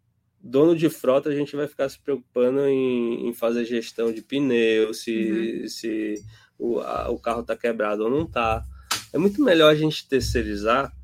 dono 0.40 0.76
de 0.76 0.88
frota, 0.88 1.28
a 1.28 1.34
gente 1.34 1.56
vai 1.56 1.66
ficar 1.66 1.88
se 1.88 1.98
preocupando 1.98 2.64
em, 2.68 3.28
em 3.28 3.34
fazer 3.34 3.64
gestão 3.64 4.12
de 4.12 4.22
pneu, 4.22 4.94
se, 4.94 5.60
uhum. 5.62 5.68
se 5.68 6.24
o, 6.56 6.78
a, 6.78 7.10
o 7.10 7.18
carro 7.18 7.40
está 7.40 7.56
quebrado 7.56 8.04
ou 8.04 8.10
não 8.10 8.22
está. 8.22 8.64
é 9.12 9.18
muito 9.18 9.42
melhor 9.42 9.72
a 9.72 9.76
gente 9.76 10.08
terceirizar 10.08 10.96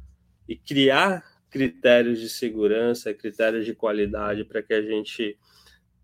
e 0.48 0.54
criar 0.54 1.24
critérios 1.50 2.20
de 2.20 2.28
segurança, 2.28 3.12
critérios 3.12 3.66
de 3.66 3.74
qualidade 3.74 4.44
para 4.44 4.62
que 4.62 4.72
a 4.72 4.82
gente 4.82 5.36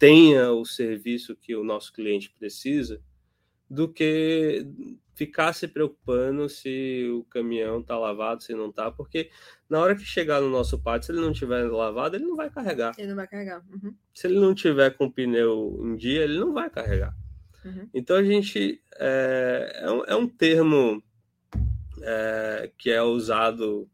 tenha 0.03 0.51
o 0.51 0.65
serviço 0.65 1.37
que 1.37 1.55
o 1.55 1.63
nosso 1.63 1.93
cliente 1.93 2.29
precisa, 2.37 3.01
do 3.71 3.89
que 3.89 4.67
ficar 5.15 5.53
se 5.53 5.69
preocupando 5.69 6.49
se 6.49 7.09
o 7.15 7.23
caminhão 7.31 7.79
está 7.79 7.97
lavado, 7.97 8.43
se 8.43 8.53
não 8.53 8.71
está, 8.71 8.91
porque 8.91 9.31
na 9.71 9.79
hora 9.79 9.95
que 9.95 10.03
chegar 10.03 10.41
no 10.41 10.51
nosso 10.51 10.77
pátio, 10.83 11.07
se 11.07 11.13
ele 11.13 11.21
não 11.21 11.33
tiver 11.33 11.71
lavado, 11.71 12.17
ele 12.17 12.25
não 12.25 12.35
vai 12.35 12.51
carregar. 12.51 12.93
Ele 12.99 13.11
não 13.11 13.15
vai 13.15 13.29
carregar. 13.29 13.63
Uhum. 13.71 13.95
Se 14.13 14.27
ele 14.27 14.41
não 14.41 14.53
tiver 14.53 14.91
com 14.91 15.09
pneu 15.09 15.79
em 15.85 15.95
dia, 15.95 16.25
ele 16.25 16.37
não 16.37 16.53
vai 16.53 16.69
carregar. 16.69 17.15
Uhum. 17.65 17.89
Então 17.95 18.17
a 18.17 18.25
gente 18.25 18.83
é, 18.97 19.83
é, 19.85 19.89
um, 19.93 20.05
é 20.05 20.17
um 20.17 20.27
termo 20.27 21.01
é, 22.03 22.73
que 22.77 22.91
é 22.91 23.01
usado, 23.01 23.89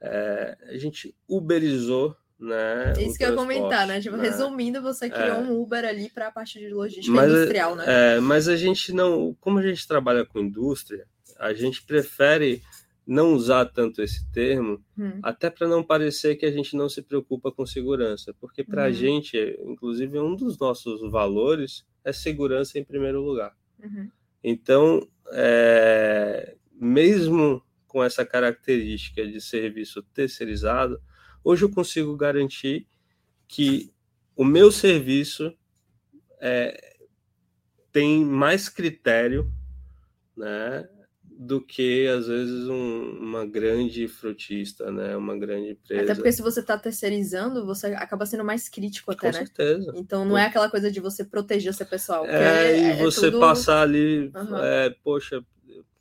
é, 0.00 0.58
a 0.70 0.78
gente 0.78 1.14
uberizou 1.28 2.16
né? 2.44 2.92
Isso 2.98 3.16
que 3.16 3.24
eu 3.24 3.30
ia 3.30 3.36
comentar, 3.36 3.86
né? 3.86 4.00
Tipo, 4.00 4.16
né? 4.16 4.24
Resumindo, 4.24 4.82
você 4.82 5.08
criou 5.08 5.36
é. 5.36 5.38
um 5.38 5.60
Uber 5.60 5.84
ali 5.84 6.10
para 6.10 6.28
a 6.28 6.32
parte 6.32 6.58
de 6.58 6.68
logística 6.68 7.14
mas, 7.14 7.32
industrial, 7.32 7.74
né? 7.74 7.84
É, 7.86 8.20
mas 8.20 8.48
a 8.48 8.56
gente 8.56 8.92
não, 8.92 9.34
como 9.40 9.58
a 9.58 9.62
gente 9.62 9.86
trabalha 9.86 10.24
com 10.24 10.38
indústria, 10.38 11.06
a 11.38 11.52
gente 11.52 11.82
prefere 11.82 12.62
não 13.06 13.34
usar 13.34 13.66
tanto 13.66 14.00
esse 14.00 14.30
termo, 14.30 14.82
hum. 14.98 15.20
até 15.22 15.50
para 15.50 15.68
não 15.68 15.82
parecer 15.82 16.36
que 16.36 16.46
a 16.46 16.50
gente 16.50 16.74
não 16.74 16.88
se 16.88 17.02
preocupa 17.02 17.52
com 17.52 17.66
segurança, 17.66 18.34
porque 18.40 18.64
para 18.64 18.86
a 18.86 18.88
hum. 18.88 18.92
gente, 18.92 19.58
inclusive, 19.64 20.18
um 20.18 20.34
dos 20.34 20.58
nossos 20.58 21.00
valores 21.10 21.84
é 22.04 22.12
segurança 22.12 22.78
em 22.78 22.84
primeiro 22.84 23.20
lugar. 23.20 23.54
Uhum. 23.82 24.10
Então, 24.42 25.06
é, 25.32 26.54
mesmo 26.72 27.62
com 27.86 28.02
essa 28.02 28.24
característica 28.24 29.26
de 29.26 29.40
serviço 29.40 30.02
terceirizado, 30.14 31.00
hoje 31.44 31.64
eu 31.64 31.70
consigo 31.70 32.16
garantir 32.16 32.86
que 33.46 33.92
o 34.34 34.44
meu 34.44 34.72
serviço 34.72 35.54
é, 36.40 36.96
tem 37.92 38.24
mais 38.24 38.68
critério, 38.68 39.48
né, 40.36 40.88
do 41.36 41.60
que 41.60 42.06
às 42.08 42.26
vezes 42.26 42.68
um, 42.68 43.18
uma 43.20 43.44
grande 43.44 44.06
frutista, 44.06 44.90
né? 44.90 45.16
Uma 45.16 45.36
grande 45.36 45.70
empresa. 45.70 46.04
Até 46.04 46.14
porque 46.14 46.32
se 46.32 46.42
você 46.42 46.60
está 46.60 46.78
terceirizando, 46.78 47.66
você 47.66 47.88
acaba 47.88 48.24
sendo 48.24 48.44
mais 48.44 48.68
crítico 48.68 49.10
até, 49.10 49.20
Com 49.32 49.38
né? 49.38 49.44
certeza. 49.44 49.92
Então 49.96 50.24
não 50.24 50.38
é 50.38 50.46
aquela 50.46 50.70
coisa 50.70 50.90
de 50.90 51.00
você 51.00 51.24
proteger 51.24 51.74
seu 51.74 51.86
pessoal. 51.86 52.24
É, 52.26 52.70
é, 52.70 52.78
e 52.78 52.84
é 52.84 52.96
você 52.96 53.30
tudo... 53.30 53.40
passar 53.40 53.82
ali, 53.82 54.30
uhum. 54.34 54.94
poxa, 55.02 55.44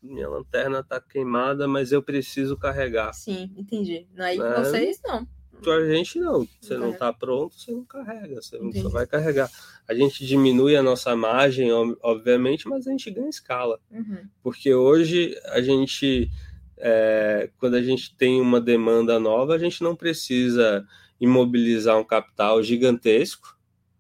minha 0.03 0.27
lanterna 0.27 0.79
está 0.79 0.99
queimada, 0.99 1.67
mas 1.67 1.91
eu 1.91 2.03
preciso 2.03 2.57
carregar. 2.57 3.13
Sim, 3.13 3.51
entendi. 3.55 4.05
Aí 4.17 4.37
né? 4.37 4.55
vocês 4.55 4.99
não 5.03 5.27
a 5.71 5.87
gente 5.87 6.19
não. 6.19 6.47
Você 6.59 6.77
não 6.77 6.91
está 6.91 7.11
pronto, 7.13 7.55
você 7.55 7.71
não 7.71 7.85
carrega, 7.85 8.41
você 8.41 8.57
não 8.57 8.71
só 8.73 8.89
vai 8.89 9.05
carregar. 9.05 9.49
A 9.87 9.93
gente 9.93 10.25
diminui 10.25 10.75
a 10.75 10.83
nossa 10.83 11.15
margem, 11.15 11.71
obviamente, 12.01 12.67
mas 12.67 12.87
a 12.87 12.91
gente 12.91 13.09
ganha 13.11 13.29
escala. 13.29 13.79
Uhum. 13.91 14.27
Porque 14.41 14.73
hoje 14.73 15.35
a 15.47 15.61
gente, 15.61 16.29
é, 16.77 17.49
quando 17.57 17.75
a 17.75 17.81
gente 17.81 18.15
tem 18.15 18.41
uma 18.41 18.59
demanda 18.59 19.19
nova, 19.19 19.55
a 19.55 19.59
gente 19.59 19.81
não 19.83 19.95
precisa 19.95 20.85
imobilizar 21.19 21.97
um 21.97 22.03
capital 22.03 22.61
gigantesco 22.61 23.57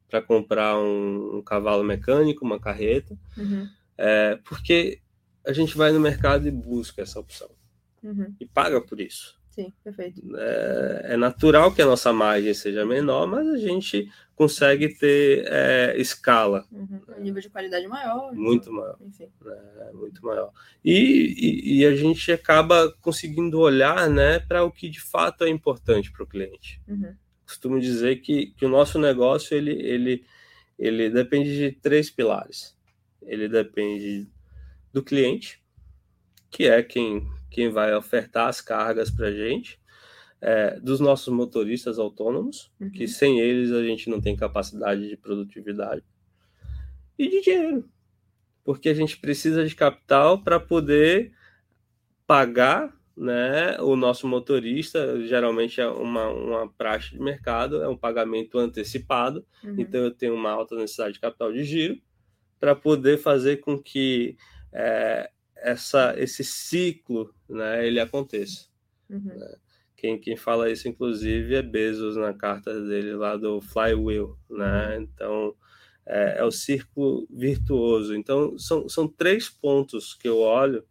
para 0.09 0.21
comprar 0.21 0.77
um, 0.77 1.37
um, 1.37 1.41
cavalo 1.41 1.83
mecânico, 1.83 2.45
uma 2.45 2.59
carreta, 2.59 3.17
uhum. 3.37 3.67
é, 3.97 4.37
porque 4.43 4.99
a 5.45 5.53
gente 5.53 5.77
vai 5.77 5.91
no 5.91 5.99
mercado 5.99 6.47
e 6.47 6.51
busca 6.51 7.01
essa 7.01 7.19
opção. 7.19 7.49
Uhum. 8.01 8.35
E 8.39 8.45
paga 8.45 8.81
por 8.81 8.99
isso. 8.99 9.41
Sim, 9.53 9.71
perfeito. 9.83 10.19
É, 10.35 11.13
é, 11.13 11.17
natural 11.17 11.71
que 11.71 11.81
a 11.81 11.85
nossa 11.85 12.11
margem 12.11 12.51
seja 12.55 12.83
menor, 12.83 13.27
mas 13.27 13.47
a 13.47 13.57
gente 13.57 14.11
consegue 14.35 14.89
ter 14.97 15.45
é, 15.47 15.93
escala. 15.95 16.65
Uhum. 16.71 17.01
Um 17.19 17.21
nível 17.21 17.39
de 17.39 17.51
qualidade 17.51 17.87
maior. 17.87 18.33
Muito 18.33 18.63
então, 18.63 18.73
maior. 18.73 18.97
Enfim. 18.99 19.29
É, 19.45 19.91
muito 19.93 20.25
maior. 20.25 20.51
E, 20.83 20.95
e, 21.37 21.77
e, 21.77 21.85
a 21.85 21.95
gente 21.95 22.31
acaba 22.31 22.91
conseguindo 22.99 23.59
olhar 23.59 24.09
né, 24.09 24.39
para 24.39 24.63
o 24.63 24.71
que 24.71 24.89
de 24.89 24.99
fato 24.99 25.43
é 25.43 25.49
importante 25.49 26.11
para 26.11 26.23
o 26.23 26.27
cliente. 26.27 26.81
Uhum. 26.87 27.13
Costumo 27.45 27.79
dizer 27.79 28.21
que, 28.21 28.47
que 28.57 28.65
o 28.65 28.69
nosso 28.69 28.97
negócio 28.97 29.55
ele, 29.55 29.73
ele, 29.73 30.25
ele 30.79 31.11
depende 31.11 31.55
de 31.55 31.71
três 31.73 32.09
pilares. 32.09 32.75
Ele 33.21 33.47
depende 33.47 34.27
do 34.93 35.03
cliente, 35.03 35.61
que 36.49 36.67
é 36.67 36.83
quem 36.83 37.27
quem 37.53 37.69
vai 37.69 37.93
ofertar 37.93 38.47
as 38.47 38.59
cargas 38.59 39.11
para 39.11 39.27
a 39.27 39.31
gente, 39.31 39.79
é, 40.41 40.79
dos 40.79 40.99
nossos 40.99 41.31
motoristas 41.31 41.99
autônomos, 41.99 42.71
uhum. 42.81 42.89
que 42.89 43.07
sem 43.07 43.39
eles 43.39 43.71
a 43.71 43.83
gente 43.83 44.09
não 44.09 44.19
tem 44.19 44.35
capacidade 44.35 45.07
de 45.07 45.15
produtividade, 45.15 46.03
e 47.17 47.29
de 47.29 47.41
dinheiro, 47.41 47.87
porque 48.63 48.89
a 48.89 48.93
gente 48.93 49.17
precisa 49.17 49.65
de 49.65 49.75
capital 49.75 50.43
para 50.43 50.59
poder 50.59 51.31
pagar 52.25 52.91
né, 53.15 53.77
o 53.79 53.95
nosso 53.95 54.27
motorista, 54.27 55.23
geralmente 55.27 55.79
é 55.79 55.87
uma, 55.87 56.27
uma 56.29 56.67
praxe 56.67 57.11
de 57.11 57.19
mercado, 57.19 57.83
é 57.83 57.87
um 57.87 57.95
pagamento 57.95 58.57
antecipado, 58.57 59.45
uhum. 59.63 59.75
então 59.77 60.01
eu 60.01 60.11
tenho 60.11 60.33
uma 60.33 60.49
alta 60.49 60.75
necessidade 60.75 61.13
de 61.13 61.19
capital 61.19 61.53
de 61.53 61.63
giro 61.63 62.01
para 62.59 62.75
poder 62.75 63.19
fazer 63.19 63.57
com 63.57 63.77
que 63.77 64.35
é, 64.73 65.29
essa, 65.55 66.13
esse 66.17 66.43
ciclo 66.43 67.33
né, 67.47 67.85
ele 67.85 67.99
aconteça. 67.99 68.67
Uhum. 69.09 69.21
Né? 69.23 69.55
Quem, 69.95 70.19
quem 70.19 70.35
fala 70.35 70.69
isso, 70.69 70.87
inclusive, 70.87 71.55
é 71.55 71.61
Bezos 71.61 72.17
na 72.17 72.33
carta 72.33 72.81
dele 72.81 73.15
lá 73.15 73.37
do 73.37 73.61
Flywheel. 73.61 74.37
Né? 74.49 74.97
Uhum. 74.97 75.03
Então, 75.03 75.55
é, 76.05 76.39
é, 76.39 76.43
o 76.43 76.51
círculo 76.51 77.25
virtuoso. 77.29 78.15
Então, 78.15 78.57
são, 78.57 78.89
são 78.89 79.07
três 79.07 79.49
pontos 79.49 80.13
que 80.13 80.27
eu 80.27 80.39
olho 80.39 80.83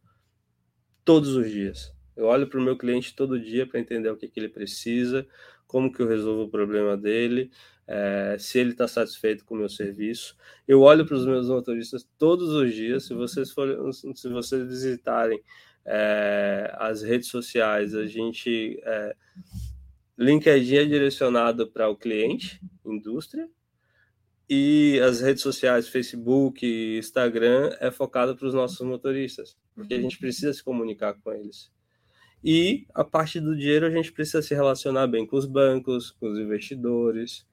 todos 1.05 1.35
os 1.37 1.51
dias. 1.51 1.95
Eu 2.17 2.27
olho 2.27 2.47
para 2.47 2.59
o 2.59 2.63
meu 2.63 2.77
cliente 2.77 3.15
todo 3.15 3.41
dia 3.41 3.67
para 3.67 3.81
entender 3.81 4.11
o 4.11 4.17
que, 4.17 4.29
que 4.29 4.39
ele 4.39 4.49
precisa, 4.49 5.27
como 5.67 5.93
que 5.93 6.01
eu 6.01 6.09
resolvo 6.09 6.45
o 6.45 6.51
problema 6.51 6.97
dele, 6.97 7.51
é, 7.93 8.37
se 8.39 8.59
ele 8.59 8.71
está 8.71 8.89
satisfeito 8.89 9.45
com 9.45 9.55
o 9.55 9.59
meu 9.59 9.69
serviço. 9.69 10.35
Eu 10.67 10.81
olho 10.81 11.05
para 11.05 11.15
os 11.15 11.27
meus 11.27 11.49
motoristas 11.49 12.09
todos 12.19 12.49
os 12.49 12.75
dias. 12.75 13.05
Se 13.05 13.13
vocês 13.13 13.51
forem, 13.51 13.77
se 13.93 14.29
vocês 14.31 14.67
visitarem 14.67 15.43
é, 15.85 16.75
as 16.79 17.03
redes 17.03 17.29
sociais, 17.29 17.95
a 17.95 18.07
gente 18.07 18.81
é, 18.83 19.15
LinkedIn 20.17 20.77
é 20.77 20.85
direcionado 20.87 21.71
para 21.71 21.91
o 21.91 21.97
cliente, 21.97 22.63
indústria, 22.83 23.47
e 24.49 24.99
as 25.01 25.21
redes 25.21 25.43
sociais, 25.43 25.89
Facebook, 25.89 26.67
Instagram, 26.99 27.77
é 27.79 27.91
focado 27.91 28.35
para 28.35 28.47
os 28.47 28.55
nossos 28.55 28.81
motoristas, 28.87 29.57
porque 29.75 29.95
a 29.95 30.01
gente 30.01 30.19
precisa 30.19 30.53
se 30.53 30.65
comunicar 30.65 31.15
com 31.15 31.31
eles. 31.33 31.71
E 32.45 32.87
a 32.93 33.05
parte 33.05 33.41
do 33.41 33.57
dinheiro 33.57 33.87
a 33.87 33.91
gente 33.91 34.13
precisa 34.13 34.43
se 34.43 34.55
relacionar 34.55 35.07
bem 35.07 35.27
com 35.27 35.37
os 35.37 35.47
bancos, 35.47 36.11
com 36.11 36.27
os 36.27 36.39
investidores, 36.39 37.47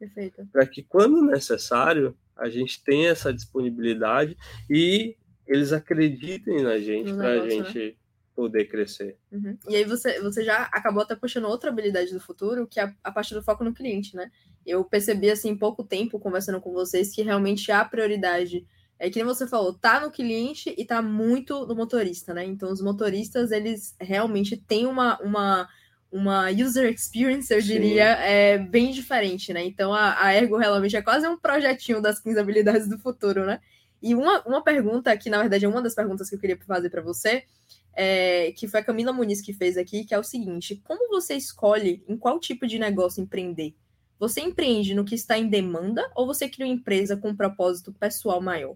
para 0.51 0.65
que 0.65 0.81
quando 0.81 1.21
necessário 1.21 2.15
a 2.35 2.49
gente 2.49 2.83
tenha 2.83 3.09
essa 3.09 3.33
disponibilidade 3.33 4.35
e 4.69 5.15
eles 5.45 5.73
acreditem 5.73 6.63
na 6.63 6.79
gente 6.79 7.13
para 7.13 7.41
a 7.41 7.49
gente 7.49 7.77
né? 7.77 7.93
poder 8.35 8.65
crescer. 8.65 9.17
Uhum. 9.31 9.57
E 9.67 9.75
aí 9.75 9.83
você, 9.83 10.19
você 10.21 10.43
já 10.43 10.63
acabou 10.71 11.03
até 11.03 11.15
puxando 11.15 11.45
outra 11.45 11.69
habilidade 11.69 12.13
do 12.13 12.19
futuro, 12.19 12.65
que 12.65 12.79
é 12.79 12.83
a, 12.83 12.95
a 13.03 13.11
parte 13.11 13.33
do 13.33 13.43
foco 13.43 13.63
no 13.63 13.73
cliente, 13.73 14.15
né? 14.15 14.31
Eu 14.65 14.83
percebi 14.85 15.29
assim 15.29 15.49
em 15.49 15.57
pouco 15.57 15.83
tempo 15.83 16.19
conversando 16.19 16.61
com 16.61 16.71
vocês 16.71 17.13
que 17.13 17.21
realmente 17.21 17.71
há 17.71 17.83
prioridade 17.83 18.65
é 18.99 19.09
que 19.09 19.17
nem 19.17 19.25
você 19.25 19.47
falou, 19.47 19.73
tá 19.73 20.01
no 20.01 20.11
cliente 20.11 20.75
e 20.77 20.83
tá 20.83 21.01
muito 21.01 21.65
no 21.65 21.73
motorista, 21.73 22.33
né? 22.33 22.43
Então, 22.43 22.69
os 22.69 22.81
motoristas, 22.81 23.49
eles 23.49 23.95
realmente 23.97 24.57
têm 24.57 24.85
uma, 24.85 25.17
uma, 25.21 25.69
uma 26.11 26.49
user 26.49 26.91
experience, 26.93 27.53
eu 27.53 27.61
diria, 27.61 28.09
é, 28.17 28.57
bem 28.57 28.91
diferente, 28.91 29.53
né? 29.53 29.63
Então, 29.63 29.93
a, 29.93 30.21
a 30.21 30.33
Ergo 30.35 30.57
realmente 30.57 30.97
é 30.97 31.01
quase 31.01 31.25
um 31.25 31.37
projetinho 31.37 32.01
das 32.01 32.19
15 32.19 32.37
habilidades 32.37 32.89
do 32.89 32.99
futuro, 32.99 33.45
né? 33.45 33.61
E 34.01 34.13
uma, 34.13 34.41
uma 34.45 34.61
pergunta, 34.61 35.15
que 35.17 35.29
na 35.29 35.39
verdade 35.39 35.63
é 35.63 35.69
uma 35.69 35.81
das 35.81 35.95
perguntas 35.95 36.29
que 36.29 36.35
eu 36.35 36.39
queria 36.39 36.57
fazer 36.57 36.89
para 36.89 37.01
você, 37.01 37.45
é, 37.93 38.51
que 38.51 38.67
foi 38.67 38.81
a 38.81 38.83
Camila 38.83 39.13
Muniz 39.13 39.41
que 39.41 39.53
fez 39.53 39.77
aqui, 39.77 40.03
que 40.03 40.13
é 40.13 40.19
o 40.19 40.23
seguinte: 40.23 40.81
como 40.83 41.09
você 41.09 41.35
escolhe 41.35 42.03
em 42.07 42.17
qual 42.17 42.39
tipo 42.39 42.67
de 42.67 42.77
negócio 42.79 43.21
empreender? 43.21 43.73
Você 44.17 44.41
empreende 44.41 44.93
no 44.93 45.05
que 45.05 45.15
está 45.15 45.37
em 45.37 45.47
demanda 45.47 46.09
ou 46.15 46.25
você 46.25 46.49
cria 46.49 46.65
uma 46.65 46.73
empresa 46.73 47.15
com 47.15 47.29
um 47.29 47.35
propósito 47.35 47.93
pessoal 47.93 48.41
maior? 48.41 48.75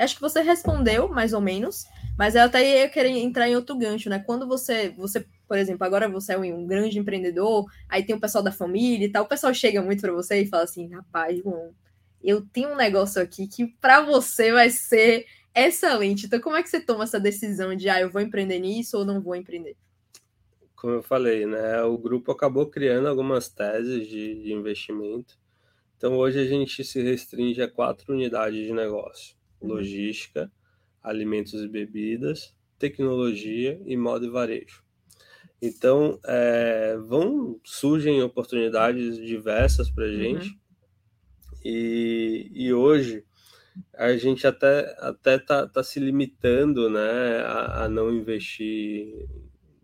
Acho 0.00 0.14
que 0.14 0.20
você 0.20 0.40
respondeu, 0.42 1.08
mais 1.08 1.32
ou 1.32 1.40
menos, 1.40 1.86
mas 2.18 2.34
eu 2.34 2.42
até 2.42 2.82
ia 2.82 2.88
querer 2.88 3.10
entrar 3.10 3.48
em 3.48 3.56
outro 3.56 3.76
gancho, 3.76 4.08
né? 4.08 4.18
Quando 4.18 4.46
você, 4.46 4.90
você, 4.90 5.26
por 5.46 5.58
exemplo, 5.58 5.84
agora 5.84 6.08
você 6.08 6.32
é 6.34 6.38
um 6.38 6.66
grande 6.66 6.98
empreendedor, 6.98 7.66
aí 7.88 8.02
tem 8.02 8.16
o 8.16 8.20
pessoal 8.20 8.42
da 8.42 8.52
família 8.52 9.06
e 9.06 9.10
tal, 9.10 9.24
o 9.24 9.28
pessoal 9.28 9.52
chega 9.52 9.82
muito 9.82 10.00
para 10.00 10.12
você 10.12 10.42
e 10.42 10.46
fala 10.46 10.64
assim, 10.64 10.88
rapaz, 10.88 11.38
João, 11.38 11.72
eu 12.22 12.42
tenho 12.42 12.70
um 12.70 12.76
negócio 12.76 13.20
aqui 13.20 13.46
que 13.46 13.66
para 13.80 14.00
você 14.02 14.52
vai 14.52 14.70
ser 14.70 15.26
Excelente. 15.54 16.26
Então, 16.26 16.40
como 16.40 16.56
é 16.56 16.62
que 16.62 16.68
você 16.68 16.80
toma 16.80 17.04
essa 17.04 17.18
decisão 17.18 17.74
de, 17.74 17.88
ah, 17.88 18.00
eu 18.00 18.10
vou 18.10 18.20
empreender 18.20 18.58
nisso 18.58 18.98
ou 18.98 19.04
não 19.04 19.20
vou 19.20 19.34
empreender? 19.34 19.76
Como 20.76 20.94
eu 20.94 21.02
falei, 21.02 21.44
né? 21.44 21.82
O 21.82 21.98
grupo 21.98 22.30
acabou 22.32 22.66
criando 22.66 23.08
algumas 23.08 23.48
teses 23.48 24.06
de, 24.06 24.42
de 24.42 24.52
investimento. 24.52 25.38
Então, 25.96 26.16
hoje 26.16 26.38
a 26.38 26.46
gente 26.46 26.82
se 26.84 27.02
restringe 27.02 27.60
a 27.60 27.70
quatro 27.70 28.14
unidades 28.14 28.64
de 28.64 28.72
negócio. 28.72 29.36
Logística, 29.60 30.50
alimentos 31.02 31.54
e 31.54 31.68
bebidas, 31.68 32.54
tecnologia 32.78 33.80
e 33.84 33.96
modo 33.96 34.26
e 34.26 34.30
varejo. 34.30 34.82
Então, 35.62 36.18
é, 36.24 36.96
vão 36.96 37.60
surgem 37.62 38.22
oportunidades 38.22 39.18
diversas 39.18 39.90
para 39.90 40.04
a 40.04 40.08
uhum. 40.08 40.16
gente. 40.16 40.48
Uhum. 40.48 40.60
E, 41.62 42.50
e 42.54 42.72
hoje 42.72 43.24
a 43.94 44.16
gente 44.16 44.46
até 44.46 44.96
até 44.98 45.38
tá, 45.38 45.66
tá 45.66 45.82
se 45.82 46.00
limitando, 46.00 46.88
né, 46.88 47.40
a, 47.44 47.84
a 47.84 47.88
não 47.88 48.10
investir 48.10 49.28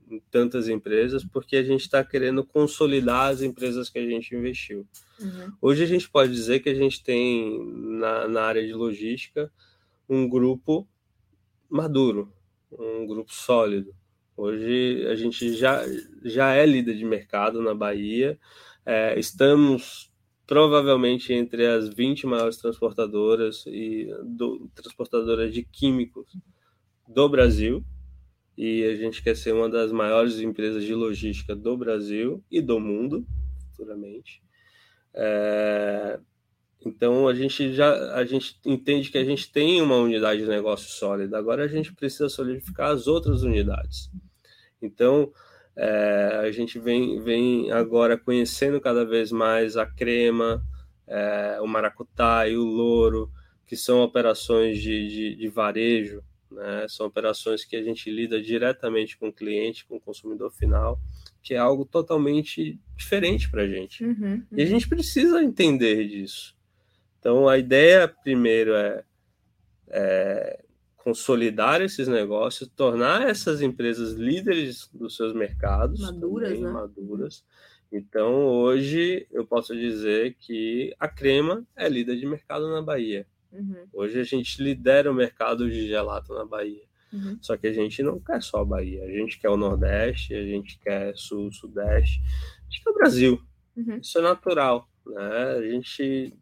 em 0.09 0.21
tantas 0.31 0.69
empresas, 0.69 1.25
porque 1.25 1.57
a 1.57 1.63
gente 1.63 1.83
está 1.83 2.03
querendo 2.03 2.45
consolidar 2.45 3.29
as 3.29 3.43
empresas 3.43 3.91
que 3.91 3.99
a 3.99 4.07
gente 4.07 4.35
investiu. 4.35 4.87
Uhum. 5.21 5.53
Hoje 5.61 5.83
a 5.83 5.87
gente 5.87 6.09
pode 6.09 6.33
dizer 6.33 6.61
que 6.61 6.69
a 6.69 6.75
gente 6.75 7.03
tem 7.03 7.63
na, 7.75 8.29
na 8.29 8.43
área 8.43 8.65
de 8.65 8.73
logística 8.73 9.53
um 10.09 10.29
grupo 10.29 10.89
maduro, 11.69 12.33
um 12.71 13.07
grupo 13.07 13.33
sólido. 13.33 13.95
Hoje 14.37 15.07
a 15.09 15.15
gente 15.15 15.55
já, 15.55 15.83
já 16.23 16.53
é 16.53 16.67
líder 16.67 16.97
de 16.97 17.05
mercado 17.05 17.63
na 17.63 17.75
Bahia, 17.75 18.39
é, 18.85 19.19
estamos 19.19 20.13
provavelmente 20.47 21.33
entre 21.33 21.67
as 21.67 21.89
20 21.89 22.27
maiores 22.27 22.57
transportadoras 22.57 23.65
e 23.67 24.09
do, 24.25 24.71
transportadoras 24.75 25.53
de 25.53 25.65
químicos 25.65 26.27
do 27.09 27.29
Brasil. 27.29 27.85
E 28.57 28.85
a 28.85 28.95
gente 28.95 29.23
quer 29.23 29.37
ser 29.37 29.53
uma 29.53 29.69
das 29.69 29.93
maiores 29.93 30.39
empresas 30.41 30.85
de 30.85 30.95
logística 30.95 31.55
do 31.55 31.77
Brasil 31.77 32.43
e 32.51 32.63
do 32.63 32.81
mundo, 32.81 33.27
futuramente. 33.71 34.43
É, 35.13 36.19
então 36.87 37.27
a 37.27 37.35
gente 37.35 37.73
já 37.73 38.15
a 38.15 38.25
gente 38.25 38.57
entende 38.65 39.11
que 39.11 39.19
a 39.19 39.25
gente 39.25 39.51
tem 39.51 39.83
uma 39.83 39.97
unidade 39.97 40.43
de 40.43 40.49
negócio 40.49 40.89
sólida. 40.89 41.37
Agora 41.37 41.65
a 41.65 41.69
gente 41.69 41.93
precisa 41.93 42.29
solidificar 42.29 42.91
as 42.91 43.09
outras 43.09 43.43
unidades. 43.43 44.09
Então 44.81 45.33
é, 45.75 46.41
a 46.45 46.51
gente 46.53 46.79
vem, 46.79 47.21
vem 47.21 47.73
agora 47.73 48.17
conhecendo 48.17 48.81
cada 48.81 49.05
vez 49.05 49.33
mais 49.33 49.77
a 49.77 49.85
crema, 49.85 50.65
é, 51.09 51.59
o 51.61 51.67
maracutá 51.67 52.49
e 52.49 52.57
o 52.57 52.65
louro, 52.65 53.31
que 53.67 53.77
são 53.77 54.01
operações 54.01 54.81
de, 54.81 55.09
de, 55.09 55.35
de 55.35 55.49
varejo, 55.49 56.23
né? 56.51 56.87
são 56.89 57.07
operações 57.07 57.65
que 57.65 57.75
a 57.75 57.83
gente 57.83 58.09
lida 58.11 58.41
diretamente 58.41 59.19
com 59.19 59.29
o 59.29 59.33
cliente, 59.33 59.85
com 59.85 59.97
o 59.97 60.01
consumidor 60.01 60.53
final, 60.53 61.01
que 61.43 61.55
é 61.55 61.59
algo 61.59 61.85
totalmente 61.85 62.79
diferente 62.97 63.51
para 63.51 63.63
a 63.63 63.69
gente. 63.69 64.05
Uhum, 64.05 64.15
uhum. 64.23 64.43
E 64.53 64.63
a 64.63 64.65
uhum. 64.65 64.71
gente 64.71 64.89
precisa 64.89 65.43
entender 65.43 66.07
disso. 66.07 66.56
Então, 67.27 67.49
a 67.49 67.59
ideia, 67.59 68.07
primeiro, 68.07 68.73
é, 68.73 69.03
é 69.89 70.65
consolidar 70.97 71.83
esses 71.83 72.07
negócios, 72.07 72.71
tornar 72.77 73.29
essas 73.29 73.61
empresas 73.61 74.13
líderes 74.13 74.89
dos 74.95 75.17
seus 75.17 75.35
mercados, 75.35 76.03
maduras, 76.03 76.51
também, 76.51 76.63
né? 76.63 76.71
maduras. 76.71 77.45
Então, 77.91 78.47
hoje 78.47 79.27
eu 79.33 79.45
posso 79.45 79.75
dizer 79.75 80.37
que 80.39 80.95
a 81.01 81.09
Crema 81.09 81.67
é 81.75 81.89
líder 81.89 82.15
de 82.17 82.27
mercado 82.27 82.71
na 82.71 82.81
Bahia. 82.81 83.27
Uhum. 83.51 83.89
Hoje 83.93 84.21
a 84.21 84.25
gente 84.25 84.63
lidera 84.63 85.11
o 85.11 85.15
mercado 85.15 85.69
de 85.69 85.89
gelato 85.89 86.33
na 86.33 86.45
Bahia. 86.45 86.85
Uhum. 87.13 87.39
Só 87.41 87.57
que 87.57 87.67
a 87.67 87.73
gente 87.73 88.05
não 88.05 88.21
quer 88.21 88.41
só 88.41 88.61
a 88.61 88.65
Bahia, 88.65 89.03
a 89.03 89.11
gente 89.11 89.37
quer 89.41 89.49
o 89.49 89.57
Nordeste, 89.57 90.33
a 90.33 90.45
gente 90.45 90.79
quer 90.79 91.17
Sul, 91.17 91.53
Sudeste, 91.53 92.23
a 92.23 92.71
gente 92.71 92.85
quer 92.85 92.91
o 92.91 92.95
Brasil. 92.95 93.43
Uhum. 93.77 93.97
Isso 93.97 94.17
é 94.17 94.23
natural, 94.23 94.89
né? 95.05 95.57
A 95.57 95.63
gente 95.63 96.33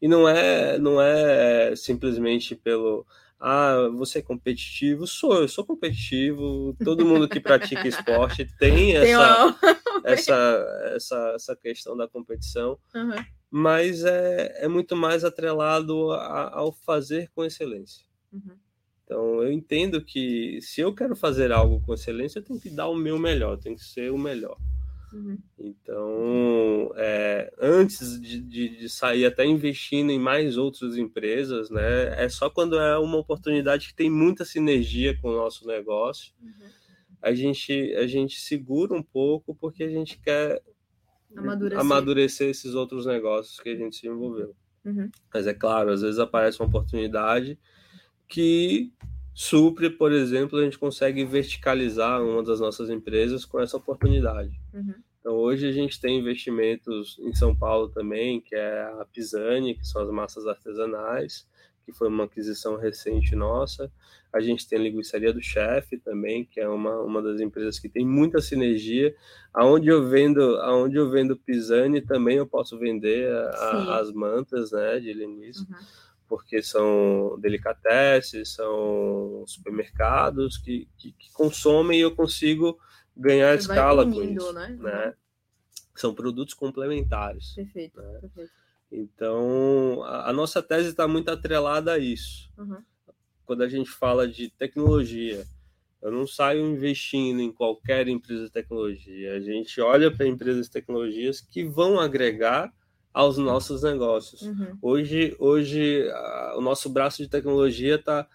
e 0.00 0.08
não 0.08 0.28
é 0.28 0.78
não 0.78 1.00
é 1.00 1.74
simplesmente 1.76 2.54
pelo 2.54 3.06
ah, 3.46 3.90
você 3.94 4.20
é 4.20 4.22
competitivo? 4.22 5.06
Sou, 5.06 5.34
eu 5.34 5.48
sou 5.48 5.66
competitivo. 5.66 6.74
Todo 6.82 7.04
mundo 7.04 7.28
que 7.28 7.38
pratica 7.38 7.86
esporte 7.86 8.46
tem 8.58 8.96
essa, 8.96 9.58
essa, 10.02 10.92
essa, 10.94 11.32
essa 11.34 11.56
questão 11.56 11.94
da 11.94 12.08
competição, 12.08 12.78
uhum. 12.94 13.22
mas 13.50 14.02
é, 14.02 14.64
é 14.64 14.68
muito 14.68 14.96
mais 14.96 15.24
atrelado 15.24 16.10
a, 16.12 16.54
ao 16.54 16.72
fazer 16.72 17.30
com 17.34 17.44
excelência. 17.44 18.06
Uhum. 18.32 18.56
Então, 19.04 19.42
eu 19.42 19.52
entendo 19.52 20.02
que 20.02 20.58
se 20.62 20.80
eu 20.80 20.94
quero 20.94 21.14
fazer 21.14 21.52
algo 21.52 21.82
com 21.84 21.92
excelência, 21.92 22.38
eu 22.38 22.42
tenho 22.42 22.58
que 22.58 22.70
dar 22.70 22.88
o 22.88 22.96
meu 22.96 23.18
melhor, 23.18 23.58
tem 23.58 23.74
que 23.74 23.84
ser 23.84 24.10
o 24.10 24.16
melhor. 24.16 24.56
Uhum. 25.14 25.38
Então, 25.56 26.92
é, 26.96 27.54
antes 27.60 28.20
de, 28.20 28.40
de, 28.40 28.80
de, 28.80 28.88
sair 28.88 29.24
até 29.24 29.46
investindo 29.46 30.10
em 30.10 30.18
mais 30.18 30.56
outras 30.56 30.96
empresas, 30.96 31.70
né, 31.70 32.20
é 32.20 32.28
só 32.28 32.50
quando 32.50 32.76
é 32.76 32.98
uma 32.98 33.18
oportunidade 33.18 33.86
que 33.86 33.94
tem 33.94 34.10
muita 34.10 34.44
sinergia 34.44 35.16
com 35.20 35.28
o 35.28 35.36
nosso 35.36 35.68
negócio, 35.68 36.34
uhum. 36.42 36.50
a, 37.22 37.32
gente, 37.32 37.94
a 37.94 38.08
gente 38.08 38.40
segura 38.40 38.92
um 38.92 39.02
pouco 39.02 39.54
porque 39.54 39.84
a 39.84 39.88
gente 39.88 40.18
quer 40.18 40.60
amadurecer, 41.36 41.80
amadurecer 41.80 42.50
esses 42.50 42.74
outros 42.74 43.06
negócios 43.06 43.60
que 43.60 43.68
a 43.68 43.76
gente 43.76 43.94
se 43.94 44.08
envolveu. 44.08 44.56
Uhum. 44.84 45.08
Mas 45.32 45.46
é 45.46 45.54
claro, 45.54 45.90
às 45.90 46.02
vezes 46.02 46.18
aparece 46.18 46.58
uma 46.58 46.68
oportunidade 46.68 47.56
que 48.26 48.92
supre, 49.32 49.90
por 49.90 50.12
exemplo, 50.12 50.58
a 50.58 50.64
gente 50.64 50.78
consegue 50.78 51.24
verticalizar 51.24 52.20
uma 52.20 52.42
das 52.42 52.58
nossas 52.58 52.90
empresas 52.90 53.44
com 53.44 53.60
essa 53.60 53.76
oportunidade. 53.76 54.60
Uhum. 54.72 54.94
Então, 55.24 55.36
hoje 55.36 55.66
a 55.66 55.72
gente 55.72 55.98
tem 55.98 56.18
investimentos 56.18 57.18
em 57.18 57.34
São 57.34 57.56
Paulo 57.56 57.88
também, 57.88 58.42
que 58.42 58.54
é 58.54 58.82
a 59.00 59.06
Pisani, 59.10 59.74
que 59.74 59.86
são 59.86 60.02
as 60.02 60.10
massas 60.10 60.46
artesanais, 60.46 61.48
que 61.82 61.94
foi 61.94 62.08
uma 62.08 62.24
aquisição 62.24 62.76
recente 62.76 63.34
nossa. 63.34 63.90
A 64.30 64.38
gente 64.42 64.68
tem 64.68 64.78
a 64.78 64.82
linguiçaria 64.82 65.32
do 65.32 65.42
chefe 65.42 65.96
também, 65.96 66.44
que 66.44 66.60
é 66.60 66.68
uma, 66.68 67.00
uma 67.00 67.22
das 67.22 67.40
empresas 67.40 67.78
que 67.78 67.88
tem 67.88 68.06
muita 68.06 68.42
sinergia. 68.42 69.16
Aonde 69.54 69.88
eu 69.88 70.06
vendo, 70.06 70.58
aonde 70.58 70.96
eu 70.96 71.08
vendo 71.08 71.38
Pisani, 71.38 72.02
também 72.02 72.36
eu 72.36 72.46
posso 72.46 72.78
vender 72.78 73.26
a, 73.32 74.00
as 74.00 74.12
mantas, 74.12 74.72
né, 74.72 75.00
de 75.00 75.14
linguiça. 75.14 75.62
Uhum 75.62 76.04
porque 76.26 76.62
são 76.62 77.38
delicatessen, 77.38 78.44
são 78.44 79.44
supermercados 79.46 80.56
que, 80.56 80.88
que, 80.96 81.12
que, 81.12 81.30
consomem 81.32 81.98
e 81.98 82.02
eu 82.02 82.16
consigo 82.16 82.78
ganhar 83.16 83.56
Você 83.56 83.70
escala 83.70 84.04
com 84.04 84.22
isso. 84.22 84.52
Né? 84.52 84.76
né? 84.80 85.14
São 85.94 86.14
produtos 86.14 86.54
complementares. 86.54 87.54
Perfeito, 87.54 88.00
né? 88.00 88.18
perfeito. 88.20 88.52
Então, 88.90 90.02
a, 90.04 90.30
a 90.30 90.32
nossa 90.32 90.62
tese 90.62 90.90
está 90.90 91.06
muito 91.08 91.30
atrelada 91.30 91.92
a 91.92 91.98
isso. 91.98 92.50
Uhum. 92.56 92.78
Quando 93.44 93.62
a 93.62 93.68
gente 93.68 93.90
fala 93.90 94.26
de 94.26 94.50
tecnologia, 94.50 95.44
eu 96.00 96.10
não 96.10 96.26
saio 96.26 96.64
investindo 96.66 97.40
em 97.40 97.52
qualquer 97.52 98.08
empresa 98.08 98.44
de 98.44 98.50
tecnologia. 98.50 99.34
A 99.34 99.40
gente 99.40 99.80
olha 99.80 100.10
para 100.10 100.26
empresas 100.26 100.66
de 100.66 100.72
tecnologias 100.72 101.40
que 101.40 101.64
vão 101.64 101.98
agregar 101.98 102.72
aos 103.12 103.38
nossos 103.38 103.82
negócios. 103.82 104.42
Uhum. 104.42 104.78
Hoje, 104.82 105.36
hoje 105.38 106.08
a, 106.10 106.54
o 106.56 106.60
nosso 106.60 106.90
braço 106.90 107.22
de 107.22 107.28
tecnologia 107.28 107.94
está 107.94 108.26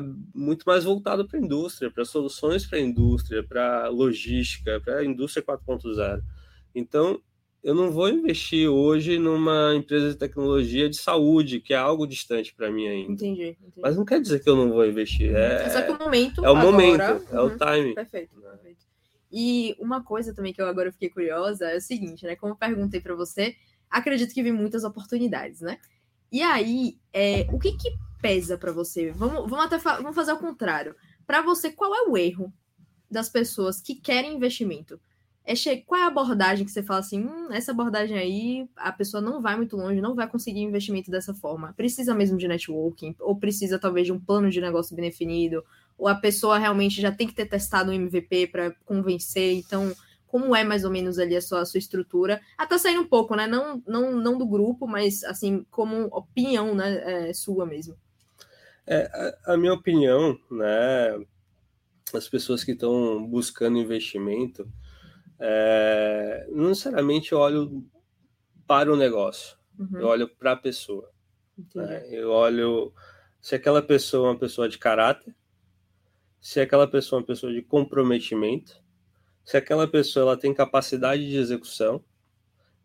tá 0.00 0.06
muito 0.34 0.64
mais 0.64 0.84
voltado 0.84 1.26
para 1.26 1.38
a 1.38 1.42
indústria, 1.42 1.90
para 1.90 2.04
soluções 2.04 2.66
para 2.66 2.78
a 2.78 2.80
indústria, 2.80 3.42
para 3.42 3.88
logística, 3.88 4.80
para 4.80 4.98
a 4.98 5.04
indústria 5.04 5.44
4.0. 5.44 6.22
Então, 6.74 7.20
eu 7.62 7.74
não 7.74 7.90
vou 7.90 8.08
investir 8.08 8.68
hoje 8.68 9.18
numa 9.18 9.74
empresa 9.74 10.10
de 10.10 10.16
tecnologia 10.16 10.88
de 10.88 10.96
saúde, 10.96 11.60
que 11.60 11.72
é 11.72 11.76
algo 11.76 12.06
distante 12.06 12.54
para 12.54 12.70
mim 12.70 12.88
ainda. 12.88 13.12
Entendi, 13.12 13.50
entendi, 13.50 13.80
Mas 13.80 13.96
não 13.96 14.04
quer 14.04 14.20
dizer 14.20 14.42
que 14.42 14.48
eu 14.48 14.56
não 14.56 14.70
vou 14.70 14.84
investir. 14.84 15.34
É, 15.34 15.64
é 15.64 15.70
só 15.70 15.82
que 15.82 15.90
o 15.92 15.98
momento. 15.98 16.44
É 16.44 16.48
o 16.48 16.56
agora... 16.56 16.64
momento, 16.64 17.02
é 17.02 17.40
o 17.40 17.44
uhum. 17.44 17.56
time. 17.56 17.94
Perfeito, 17.94 18.40
perfeito. 18.40 18.84
E 19.30 19.76
uma 19.78 20.02
coisa 20.02 20.34
também 20.34 20.52
que 20.52 20.60
eu 20.60 20.66
agora 20.66 20.90
fiquei 20.92 21.08
curiosa 21.08 21.66
é 21.66 21.76
o 21.76 21.80
seguinte, 21.80 22.26
né? 22.26 22.34
Como 22.34 22.52
eu 22.52 22.56
perguntei 22.56 23.00
para 23.00 23.14
você, 23.14 23.54
acredito 23.88 24.34
que 24.34 24.42
vi 24.42 24.52
muitas 24.52 24.82
oportunidades, 24.82 25.60
né? 25.60 25.78
E 26.32 26.40
aí, 26.40 26.98
é, 27.12 27.46
o 27.52 27.58
que 27.58 27.72
que 27.72 27.90
pesa 28.22 28.56
para 28.56 28.72
você? 28.72 29.10
Vamos, 29.10 29.50
vamos 29.50 29.66
até 29.66 29.78
fa 29.78 29.96
vamos 29.96 30.14
fazer 30.14 30.32
o 30.32 30.38
contrário. 30.38 30.96
Para 31.26 31.42
você, 31.42 31.70
qual 31.70 31.94
é 31.94 32.08
o 32.08 32.16
erro 32.16 32.50
das 33.10 33.28
pessoas 33.28 33.82
que 33.82 33.94
querem 33.94 34.34
investimento? 34.34 34.98
É 35.44 35.54
qual 35.84 36.00
é 36.00 36.04
a 36.04 36.06
abordagem 36.06 36.64
que 36.64 36.70
você 36.70 36.82
fala 36.82 37.00
assim, 37.00 37.24
hum, 37.24 37.52
essa 37.52 37.72
abordagem 37.72 38.16
aí, 38.16 38.68
a 38.76 38.92
pessoa 38.92 39.20
não 39.20 39.42
vai 39.42 39.56
muito 39.56 39.76
longe, 39.76 40.00
não 40.00 40.14
vai 40.14 40.26
conseguir 40.28 40.60
investimento 40.60 41.10
dessa 41.10 41.34
forma. 41.34 41.74
Precisa 41.76 42.14
mesmo 42.14 42.38
de 42.38 42.48
networking, 42.48 43.14
ou 43.18 43.36
precisa 43.36 43.78
talvez 43.78 44.06
de 44.06 44.12
um 44.12 44.20
plano 44.20 44.48
de 44.48 44.60
negócio 44.60 44.94
bem 44.94 45.10
definido, 45.10 45.62
ou 45.98 46.08
a 46.08 46.14
pessoa 46.14 46.58
realmente 46.58 47.00
já 47.00 47.12
tem 47.12 47.26
que 47.26 47.34
ter 47.34 47.46
testado 47.46 47.90
um 47.90 47.94
MVP 47.94 48.46
para 48.46 48.70
convencer, 48.86 49.54
então 49.54 49.92
como 50.32 50.56
é 50.56 50.64
mais 50.64 50.82
ou 50.82 50.90
menos 50.90 51.18
ali 51.18 51.36
a 51.36 51.42
sua, 51.42 51.60
a 51.60 51.66
sua 51.66 51.76
estrutura. 51.76 52.40
Até 52.56 52.78
saindo 52.78 53.02
um 53.02 53.06
pouco, 53.06 53.36
né? 53.36 53.46
Não, 53.46 53.82
não, 53.86 54.12
não 54.12 54.38
do 54.38 54.46
grupo, 54.46 54.86
mas 54.86 55.22
assim, 55.24 55.62
como 55.70 56.06
opinião 56.06 56.74
né, 56.74 57.28
é, 57.28 57.34
sua 57.34 57.66
mesmo. 57.66 57.98
É, 58.86 59.02
a, 59.44 59.52
a 59.52 59.56
minha 59.58 59.74
opinião, 59.74 60.38
né? 60.50 61.22
As 62.14 62.26
pessoas 62.30 62.64
que 62.64 62.72
estão 62.72 63.22
buscando 63.26 63.76
investimento, 63.76 64.66
é, 65.38 66.46
não 66.50 66.70
necessariamente 66.70 67.32
eu 67.32 67.38
olho 67.38 67.86
para 68.66 68.90
o 68.90 68.96
negócio, 68.96 69.58
uhum. 69.78 70.00
eu 70.00 70.06
olho 70.06 70.28
para 70.28 70.52
a 70.52 70.56
pessoa. 70.56 71.10
Né? 71.74 72.08
Eu 72.10 72.30
olho 72.30 72.90
se 73.38 73.54
aquela 73.54 73.82
pessoa 73.82 74.28
é 74.28 74.30
uma 74.30 74.38
pessoa 74.38 74.66
de 74.66 74.78
caráter, 74.78 75.34
se 76.40 76.58
aquela 76.58 76.88
pessoa 76.88 77.18
é 77.18 77.20
uma 77.20 77.26
pessoa 77.26 77.52
de 77.52 77.60
comprometimento, 77.60 78.81
se 79.44 79.56
aquela 79.56 79.86
pessoa 79.88 80.22
ela 80.22 80.36
tem 80.36 80.54
capacidade 80.54 81.28
de 81.28 81.36
execução 81.36 82.02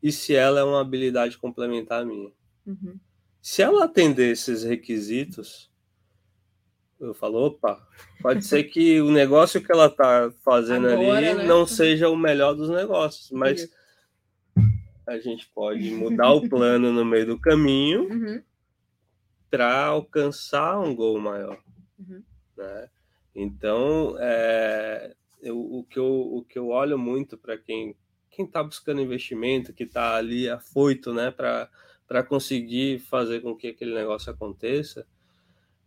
e 0.02 0.12
se 0.12 0.36
ela 0.36 0.60
é 0.60 0.64
uma 0.64 0.82
habilidade 0.82 1.38
complementar 1.38 2.02
à 2.02 2.06
minha. 2.06 2.32
Uhum. 2.66 3.00
Se 3.42 3.62
ela 3.62 3.86
atender 3.86 4.32
esses 4.32 4.64
requisitos, 4.64 5.72
eu 7.00 7.14
falo, 7.14 7.46
opa, 7.46 7.86
pode 8.22 8.46
ser 8.46 8.64
que 8.66 9.00
o 9.02 9.12
negócio 9.12 9.62
que 9.62 9.72
ela 9.72 9.88
está 9.88 10.32
fazendo 10.44 10.88
Agora, 10.88 11.18
ali 11.18 11.34
né? 11.34 11.44
não 11.46 11.66
seja 11.66 12.10
o 12.10 12.18
melhor 12.18 12.54
dos 12.54 12.70
negócios, 12.70 13.32
mas 13.32 13.70
a 15.06 15.18
gente 15.20 15.50
pode 15.56 15.90
mudar 15.92 16.34
o 16.34 16.50
plano 16.50 16.92
no 16.92 17.06
meio 17.06 17.26
do 17.26 17.40
caminho 17.40 18.10
uhum. 18.10 18.42
para 19.50 19.86
alcançar 19.86 20.80
um 20.80 20.94
gol 20.94 21.20
maior. 21.20 21.58
Uhum. 21.98 22.22
Né? 22.58 22.90
Então, 23.34 24.16
é, 24.20 25.16
eu, 25.42 25.60
o, 25.60 25.84
que 25.84 26.00
eu, 26.00 26.06
o 26.06 26.44
que 26.44 26.58
eu 26.58 26.70
olho 26.70 26.98
muito 26.98 27.38
para 27.38 27.58
quem 27.58 27.96
quem 28.38 28.46
está 28.46 28.62
buscando 28.64 29.02
investimento, 29.02 29.74
que 29.74 29.84
está 29.84 30.16
ali 30.16 30.48
afoito 30.48 31.12
né, 31.12 31.32
para 31.32 32.24
conseguir 32.24 33.00
fazer 33.00 33.42
com 33.42 33.56
que 33.56 33.70
aquele 33.70 33.96
negócio 33.96 34.32
aconteça, 34.32 35.08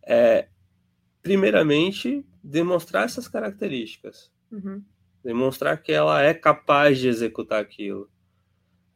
é, 0.03 0.49
primeiramente, 1.23 2.27
demonstrar 2.43 3.05
essas 3.05 3.29
características. 3.29 4.33
Uhum. 4.51 4.83
Demonstrar 5.23 5.81
que 5.81 5.93
ela 5.93 6.21
é 6.23 6.35
capaz 6.35 6.99
de 6.99 7.07
executar 7.07 7.63
aquilo. 7.63 8.11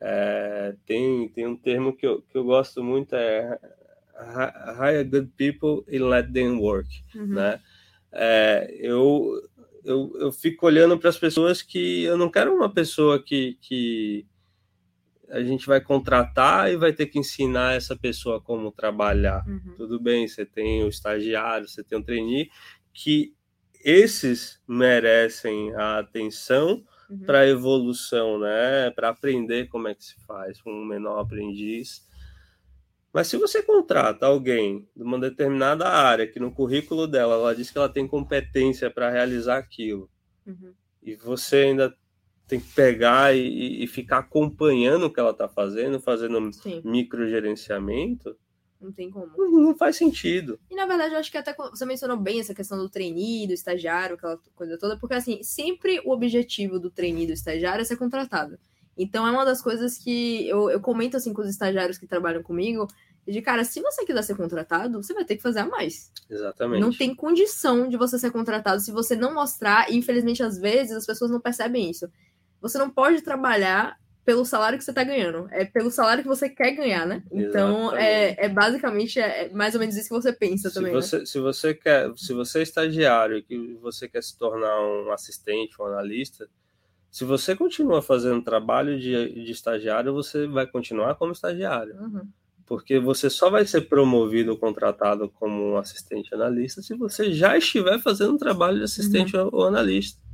É, 0.01 0.75
tem, 0.85 1.29
tem 1.29 1.47
um 1.47 1.57
termo 1.57 1.95
que 1.95 2.05
eu, 2.05 2.23
que 2.23 2.37
eu 2.37 2.43
gosto 2.43 2.83
muito, 2.83 3.15
é 3.15 3.57
hire 4.81 5.05
good 5.05 5.31
people 5.37 5.85
and 5.95 6.09
let 6.09 6.33
them 6.33 6.59
work, 6.59 6.89
uhum. 7.15 7.27
né? 7.27 7.61
É, 8.17 8.69
eu, 8.81 9.43
eu, 9.85 10.13
eu 10.17 10.33
fico 10.33 10.67
olhando 10.67 10.99
para 10.99 11.11
as 11.11 11.19
pessoas 11.19 11.63
que 11.63 12.03
eu 12.05 12.17
não 12.17 12.31
quero 12.31 12.55
uma 12.55 12.73
pessoa 12.73 13.23
que, 13.23 13.59
que 13.61 14.27
a 15.29 15.43
gente 15.43 15.67
vai 15.67 15.81
contratar 15.81 16.73
e 16.73 16.77
vai 16.77 16.93
ter 16.93 17.07
que 17.07 17.19
ensinar 17.19 17.75
essa 17.75 17.97
pessoa 17.97 18.41
como 18.41 18.73
trabalhar. 18.73 19.45
Uhum. 19.47 19.75
Tudo 19.77 20.01
bem, 20.01 20.27
você 20.27 20.45
tem 20.45 20.83
o 20.85 20.89
estagiário, 20.89 21.69
você 21.69 21.83
tem 21.83 21.99
o 21.99 22.03
trainee, 22.03 22.51
que 22.93 23.35
esses 23.85 24.63
merecem 24.67 25.75
a 25.75 25.99
atenção 25.99 26.83
uhum. 27.11 27.19
para 27.21 27.41
a 27.41 27.49
evolução, 27.49 28.39
né? 28.39 28.91
Para 28.91 29.11
aprender 29.11 29.69
como 29.69 29.89
é 29.89 29.95
que 29.95 30.05
se 30.05 30.15
faz 30.27 30.61
com 30.61 30.71
um 30.71 30.85
menor 30.85 31.21
aprendiz. 31.21 32.07
Mas 33.15 33.29
se 33.29 33.37
você 33.37 33.63
contrata 33.63 34.27
alguém 34.27 34.89
de 34.95 35.05
uma 35.05 35.21
determinada 35.21 35.89
área 35.89 36.27
que 36.27 36.41
no 36.41 36.51
currículo 36.51 37.07
dela 37.07 37.35
ela 37.35 37.55
diz 37.55 37.71
que 37.71 37.79
ela 37.79 37.89
tem 37.89 38.09
competência 38.09 38.91
para 38.91 39.09
realizar 39.09 39.57
aquilo, 39.57 40.11
uhum. 40.45 40.75
e 41.01 41.15
você 41.15 41.59
ainda 41.59 41.97
tem 42.49 42.59
que 42.59 42.73
pegar 42.73 43.33
e, 43.33 43.85
e 43.85 43.87
ficar 43.87 44.19
acompanhando 44.19 45.07
o 45.07 45.13
que 45.13 45.21
ela 45.21 45.31
está 45.31 45.49
fazendo, 45.49 46.01
fazendo 46.01 46.53
Sim. 46.53 46.83
microgerenciamento. 46.85 48.37
Não 48.81 48.91
tem 48.91 49.09
como. 49.13 49.31
Não, 49.39 49.77
faz 49.77 49.97
sentido. 49.97 50.59
E 50.69 50.75
na 50.75 50.85
verdade, 50.85 51.15
eu 51.15 51.21
acho 51.21 51.31
que 51.31 51.39
até 51.39 51.55
você 51.55 51.87
mencionou 51.87 52.17
bem 52.17 52.41
essa 52.41 52.53
questão 52.53 52.77
do 52.77 52.91
trainee, 52.91 53.47
do 53.47 53.53
estagiário, 53.53 54.17
aquela 54.17 54.39
coisa 54.57 54.77
toda, 54.77 54.99
porque 54.99 55.15
assim, 55.15 55.41
sempre 55.41 56.01
o 56.05 56.11
objetivo 56.11 56.81
do 56.81 56.91
trainee 56.91 57.29
do 57.29 57.33
estagiário 57.33 57.81
é 57.81 57.85
ser 57.85 57.97
contratado. 57.97 58.59
Então 58.97 59.27
é 59.27 59.31
uma 59.31 59.45
das 59.45 59.61
coisas 59.61 59.99
que 59.99 60.49
eu, 60.49 60.71
eu 60.71 60.81
comento 60.81 61.17
assim 61.17 61.33
com 61.33 61.43
os 61.43 61.49
estagiários 61.49 61.99
que 61.99 62.07
trabalham 62.07 62.43
comigo, 62.43 62.87
de 63.27 63.41
cara, 63.41 63.65
se 63.65 63.81
você 63.81 64.05
quiser 64.05 64.23
ser 64.23 64.37
contratado, 64.37 65.03
você 65.03 65.15
vai 65.15 65.25
ter 65.25 65.37
que 65.37 65.43
fazer 65.43 65.61
a 65.61 65.67
mais. 65.67 66.13
Exatamente. 66.29 66.81
Não 66.81 66.93
tem 66.93 67.15
condição 67.15 67.89
de 67.89 67.97
você 67.97 68.19
ser 68.19 68.31
contratado 68.31 68.81
se 68.81 68.93
você 68.93 69.17
não 69.17 69.33
mostrar, 69.33 69.91
e 69.91 69.97
infelizmente 69.97 70.43
às 70.43 70.59
vezes 70.59 70.97
as 70.97 71.07
pessoas 71.07 71.31
não 71.31 71.41
percebem 71.41 71.91
isso. 71.91 72.09
Você 72.61 72.79
não 72.79 72.91
pode 72.91 73.23
trabalhar 73.23 73.99
pelo 74.25 74.45
salário 74.45 74.79
que 74.79 74.85
você 74.85 74.91
está 74.91 75.05
ganhando. 75.05 75.49
É 75.51 75.65
pelo 75.65 75.91
salário 75.91 76.23
que 76.23 76.29
você 76.29 76.49
quer 76.49 76.73
ganhar, 76.73 77.07
né? 77.07 77.23
Então, 77.31 77.95
é, 77.95 78.47
é, 78.47 78.49
basicamente 78.49 79.21
é 79.21 79.51
mais 79.51 79.75
ou 79.75 79.81
menos 79.81 79.97
isso 79.97 80.09
que 80.09 80.15
você 80.15 80.33
pensa 80.33 80.71
se 80.71 80.75
também. 80.75 80.93
Você, 80.93 81.19
né? 81.19 81.27
Se 81.27 81.39
você 81.39 81.75
quer, 81.75 82.11
se 82.17 82.33
você 82.33 82.61
é 82.61 82.63
estagiário 82.63 83.37
e 83.37 83.43
que 83.43 83.75
você 83.83 84.09
quer 84.09 84.23
se 84.23 84.37
tornar 84.39 84.81
um 84.81 85.13
assistente, 85.13 85.81
um 85.81 85.85
analista, 85.85 86.49
se 87.15 87.25
você 87.25 87.55
continua 87.55 88.03
fazendo 88.03 88.43
trabalho 88.43 88.99
de, 88.99 89.45
de 89.45 89.53
estagiário, 89.53 90.13
você 90.13 90.47
vai 90.47 90.67
continuar 90.67 91.15
como 91.15 91.33
estagiário. 91.33 91.95
Uhum. 91.97 92.29
Porque 92.67 92.99
você 92.99 93.29
só 93.29 93.51
vai 93.51 93.67
ser 93.67 93.83
promovido 93.83 94.53
ou 94.53 94.59
contratado 94.59 95.29
como 95.29 95.73
um 95.73 95.77
assistente 95.77 96.35
analista 96.35 96.81
se 96.81 96.95
você 96.97 97.33
já 97.33 97.57
estiver 97.59 98.01
fazendo 98.01 98.33
um 98.33 98.39
trabalho 98.39 98.79
de 98.79 98.85
assistente 98.85 99.37
uhum. 99.37 99.51
ou 99.53 99.67
analista 99.67 100.25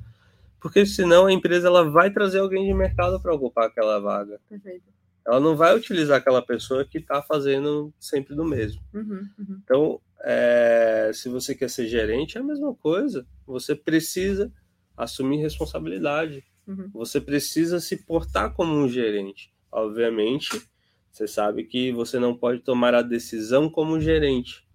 porque 0.61 0.85
senão 0.85 1.26
a 1.26 1.33
empresa 1.33 1.66
ela 1.66 1.91
vai 1.91 2.12
trazer 2.12 2.39
alguém 2.39 2.66
de 2.66 2.74
mercado 2.74 3.18
para 3.18 3.35
ocupar 3.35 3.66
aquela 3.66 3.99
vaga. 3.99 4.39
Perfeito. 4.49 4.85
Ela 5.26 5.41
não 5.41 5.57
vai 5.57 5.74
utilizar 5.74 6.18
aquela 6.18 6.43
pessoa 6.43 6.85
que 6.85 6.99
está 6.99 7.22
fazendo 7.22 7.93
sempre 7.99 8.35
do 8.35 8.45
mesmo. 8.45 8.81
Uhum, 8.93 9.28
uhum. 9.39 9.61
Então, 9.64 10.01
é, 10.22 11.11
se 11.14 11.28
você 11.28 11.55
quer 11.55 11.70
ser 11.70 11.89
gerente, 11.89 12.37
é 12.37 12.41
a 12.41 12.45
mesma 12.45 12.74
coisa. 12.74 13.26
Você 13.47 13.74
precisa 13.74 14.53
assumir 14.97 15.39
responsabilidade. 15.39 16.45
Uhum. 16.71 16.91
Você 16.93 17.21
precisa 17.21 17.81
se 17.81 18.05
portar 18.05 18.55
como 18.55 18.73
um 18.73 18.89
gerente. 18.89 19.53
Obviamente, 19.73 20.62
você 21.11 21.27
sabe 21.27 21.64
que 21.64 21.91
você 21.91 22.18
não 22.18 22.37
pode 22.37 22.61
tomar 22.61 22.95
a 22.95 23.03
decisão 23.03 23.68
como 23.68 24.01
gerente, 24.01 24.66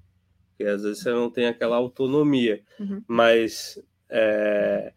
porque 0.50 0.64
às 0.66 0.84
vezes 0.84 1.02
você 1.02 1.12
não 1.12 1.30
tem 1.30 1.48
aquela 1.48 1.78
autonomia. 1.78 2.62
Uhum. 2.80 3.02
Mas 3.08 3.82
é, 4.10 4.94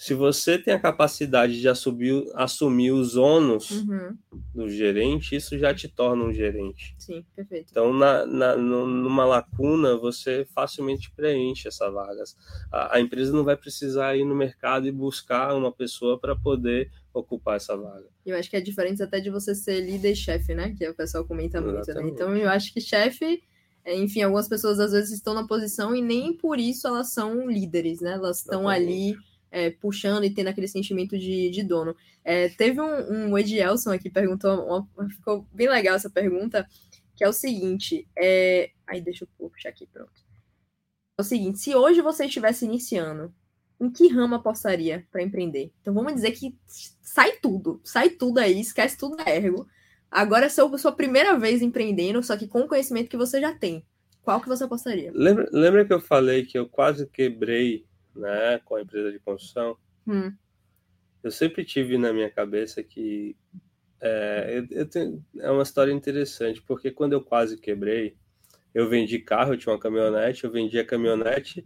se 0.00 0.14
você 0.14 0.56
tem 0.56 0.72
a 0.72 0.78
capacidade 0.78 1.60
de 1.60 1.68
assumir, 1.68 2.24
assumir 2.34 2.90
os 2.90 3.16
ônus 3.16 3.82
uhum. 3.82 4.16
do 4.54 4.66
gerente, 4.66 5.36
isso 5.36 5.58
já 5.58 5.74
te 5.74 5.88
torna 5.88 6.24
um 6.24 6.32
gerente. 6.32 6.94
Sim, 6.98 7.22
perfeito. 7.36 7.66
Então, 7.70 7.92
na, 7.92 8.24
na, 8.24 8.56
numa 8.56 9.26
lacuna, 9.26 9.98
você 9.98 10.46
facilmente 10.54 11.12
preenche 11.12 11.68
essa 11.68 11.90
vaga. 11.90 12.24
A, 12.72 12.96
a, 12.96 13.00
empresa 13.02 13.30
não 13.30 13.44
vai 13.44 13.58
precisar 13.58 14.16
ir 14.16 14.24
no 14.24 14.34
mercado 14.34 14.88
e 14.88 14.90
buscar 14.90 15.54
uma 15.54 15.70
pessoa 15.70 16.18
para 16.18 16.34
poder 16.34 16.90
ocupar 17.12 17.56
essa 17.56 17.76
vaga. 17.76 18.06
Eu 18.24 18.38
acho 18.38 18.48
que 18.48 18.56
é 18.56 18.60
diferente 18.62 19.02
até 19.02 19.20
de 19.20 19.28
você 19.28 19.54
ser 19.54 19.82
líder 19.82 20.12
e 20.12 20.16
chefe, 20.16 20.54
né? 20.54 20.74
Que 20.78 20.88
o 20.88 20.94
pessoal 20.94 21.26
comenta 21.26 21.60
muito, 21.60 21.92
né? 21.92 22.08
Então, 22.08 22.34
eu 22.34 22.48
acho 22.48 22.72
que 22.72 22.80
chefe 22.80 23.42
é, 23.84 23.94
enfim, 23.94 24.22
algumas 24.22 24.48
pessoas 24.48 24.78
às 24.78 24.92
vezes 24.92 25.10
estão 25.10 25.34
na 25.34 25.46
posição 25.46 25.94
e 25.94 26.00
nem 26.00 26.34
por 26.34 26.58
isso 26.58 26.86
elas 26.86 27.12
são 27.12 27.50
líderes, 27.50 28.00
né? 28.00 28.12
Elas 28.12 28.38
estão 28.38 28.66
ali 28.66 29.14
é, 29.50 29.70
puxando 29.70 30.24
e 30.24 30.30
tendo 30.30 30.48
aquele 30.48 30.68
sentimento 30.68 31.18
de, 31.18 31.50
de 31.50 31.62
dono. 31.62 31.94
É, 32.24 32.48
teve 32.50 32.80
um, 32.80 33.30
um 33.30 33.38
Edielson 33.38 33.90
aqui 33.90 34.08
perguntou, 34.08 34.64
uma, 34.64 35.08
ficou 35.08 35.46
bem 35.52 35.68
legal 35.68 35.96
essa 35.96 36.10
pergunta, 36.10 36.66
que 37.16 37.24
é 37.24 37.28
o 37.28 37.32
seguinte: 37.32 38.06
é, 38.16 38.70
aí 38.86 39.00
deixa 39.00 39.24
eu 39.24 39.28
puxar 39.36 39.70
aqui, 39.70 39.86
pronto. 39.86 40.12
É 41.18 41.20
o 41.20 41.24
seguinte: 41.24 41.58
se 41.58 41.74
hoje 41.74 42.00
você 42.00 42.26
estivesse 42.26 42.64
iniciando, 42.64 43.32
em 43.80 43.90
que 43.90 44.08
ramo 44.08 44.34
apostaria 44.34 45.06
para 45.10 45.22
empreender? 45.22 45.72
Então 45.80 45.94
vamos 45.94 46.14
dizer 46.14 46.32
que 46.32 46.56
sai 47.00 47.32
tudo, 47.42 47.80
sai 47.82 48.10
tudo 48.10 48.38
aí, 48.38 48.60
esquece 48.60 48.96
tudo 48.96 49.16
da 49.16 49.24
ergo. 49.28 49.66
Agora 50.10 50.46
é 50.46 50.48
sua, 50.48 50.76
sua 50.76 50.92
primeira 50.92 51.38
vez 51.38 51.62
empreendendo, 51.62 52.22
só 52.22 52.36
que 52.36 52.48
com 52.48 52.62
o 52.62 52.68
conhecimento 52.68 53.08
que 53.08 53.16
você 53.16 53.40
já 53.40 53.54
tem. 53.54 53.84
Qual 54.22 54.40
que 54.40 54.48
você 54.48 54.64
apostaria? 54.64 55.10
Lembra, 55.14 55.48
lembra 55.52 55.84
que 55.84 55.92
eu 55.92 56.00
falei 56.00 56.44
que 56.44 56.58
eu 56.58 56.68
quase 56.68 57.06
quebrei 57.06 57.86
né, 58.14 58.60
com 58.64 58.76
a 58.76 58.82
empresa 58.82 59.12
de 59.12 59.18
construção, 59.18 59.76
hum. 60.06 60.32
eu 61.22 61.30
sempre 61.30 61.64
tive 61.64 61.98
na 61.98 62.12
minha 62.12 62.30
cabeça 62.30 62.82
que 62.82 63.36
é, 64.00 64.58
eu, 64.58 64.78
eu 64.78 64.86
tenho, 64.86 65.24
é 65.38 65.50
uma 65.50 65.62
história 65.62 65.92
interessante, 65.92 66.62
porque 66.62 66.90
quando 66.90 67.12
eu 67.12 67.22
quase 67.22 67.58
quebrei, 67.58 68.16
eu 68.74 68.88
vendi 68.88 69.18
carro, 69.18 69.52
eu 69.52 69.58
tinha 69.58 69.72
uma 69.72 69.80
caminhonete, 69.80 70.44
eu 70.44 70.50
vendi 70.50 70.78
a 70.78 70.86
caminhonete 70.86 71.64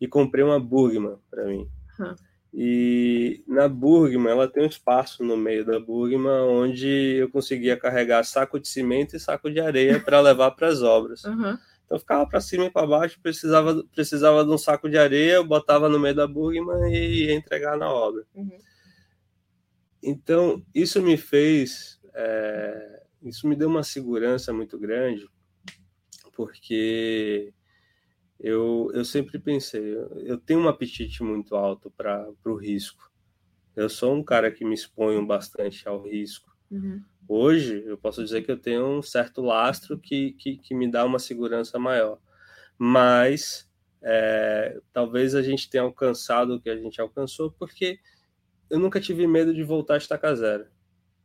e 0.00 0.06
comprei 0.06 0.44
uma 0.44 0.60
Burgman 0.60 1.16
para 1.30 1.44
mim. 1.44 1.68
Hum. 1.98 2.14
E 2.54 3.42
na 3.46 3.66
Burgman, 3.66 4.30
ela 4.30 4.46
tem 4.46 4.62
um 4.62 4.68
espaço 4.68 5.24
no 5.24 5.36
meio 5.36 5.64
da 5.64 5.80
Burgman 5.80 6.42
onde 6.42 7.16
eu 7.16 7.30
conseguia 7.30 7.78
carregar 7.78 8.22
saco 8.24 8.60
de 8.60 8.68
cimento 8.68 9.16
e 9.16 9.20
saco 9.20 9.50
de 9.50 9.58
areia 9.58 9.98
para 9.98 10.20
levar 10.20 10.50
para 10.50 10.68
as 10.68 10.82
obras. 10.82 11.24
Uhum. 11.24 11.56
Então 11.84 11.98
ficava 11.98 12.26
para 12.26 12.40
cima 12.40 12.64
e 12.64 12.70
para 12.70 12.86
baixo, 12.86 13.20
precisava, 13.20 13.84
precisava 13.92 14.44
de 14.44 14.50
um 14.50 14.58
saco 14.58 14.88
de 14.88 14.96
areia, 14.96 15.34
eu 15.34 15.44
botava 15.44 15.88
no 15.88 15.98
meio 15.98 16.14
da 16.14 16.26
Burgman 16.26 16.92
e 16.92 17.26
ia 17.26 17.34
entregar 17.34 17.76
na 17.76 17.92
obra. 17.92 18.24
Uhum. 18.34 18.58
Então 20.02 20.64
isso 20.74 21.02
me 21.02 21.16
fez, 21.16 22.00
é, 22.14 23.02
isso 23.22 23.46
me 23.46 23.54
deu 23.54 23.68
uma 23.68 23.82
segurança 23.82 24.52
muito 24.52 24.78
grande, 24.78 25.28
porque 26.34 27.52
eu, 28.40 28.90
eu 28.92 29.04
sempre 29.04 29.38
pensei, 29.38 29.94
eu 30.24 30.36
tenho 30.38 30.60
um 30.60 30.68
apetite 30.68 31.22
muito 31.22 31.54
alto 31.54 31.90
para 31.90 32.28
o 32.44 32.56
risco. 32.56 33.10
Eu 33.76 33.88
sou 33.88 34.14
um 34.14 34.22
cara 34.22 34.50
que 34.50 34.64
me 34.64 34.74
exponho 34.74 35.24
bastante 35.24 35.86
ao 35.86 36.02
risco. 36.02 36.54
Uhum. 36.70 37.02
Hoje, 37.34 37.82
eu 37.86 37.96
posso 37.96 38.22
dizer 38.22 38.42
que 38.42 38.50
eu 38.50 38.58
tenho 38.58 38.84
um 38.86 39.00
certo 39.00 39.40
lastro 39.40 39.98
que, 39.98 40.32
que, 40.32 40.58
que 40.58 40.74
me 40.74 40.90
dá 40.90 41.02
uma 41.02 41.18
segurança 41.18 41.78
maior. 41.78 42.18
Mas 42.76 43.66
é, 44.02 44.78
talvez 44.92 45.34
a 45.34 45.40
gente 45.40 45.70
tenha 45.70 45.82
alcançado 45.82 46.56
o 46.56 46.60
que 46.60 46.68
a 46.68 46.76
gente 46.76 47.00
alcançou 47.00 47.50
porque 47.50 47.98
eu 48.68 48.78
nunca 48.78 49.00
tive 49.00 49.26
medo 49.26 49.54
de 49.54 49.62
voltar 49.62 49.94
a 49.94 49.96
estacar 49.96 50.36
zero. 50.36 50.66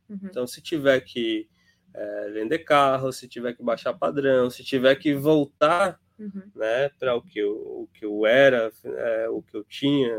Uhum. 0.08 0.18
Então, 0.22 0.46
se 0.46 0.62
tiver 0.62 0.98
que 1.02 1.46
é, 1.92 2.30
vender 2.30 2.60
carro, 2.60 3.12
se 3.12 3.28
tiver 3.28 3.52
que 3.52 3.62
baixar 3.62 3.92
padrão, 3.92 4.48
se 4.48 4.64
tiver 4.64 4.96
que 4.96 5.14
voltar 5.14 6.00
uhum. 6.18 6.50
né, 6.56 6.88
para 6.98 7.16
o, 7.16 7.20
que 7.20 7.38
eu, 7.38 7.52
o 7.52 7.88
que 7.92 8.06
eu 8.06 8.24
era, 8.24 8.72
é, 8.82 9.28
o 9.28 9.42
que 9.42 9.54
eu 9.54 9.62
tinha 9.62 10.10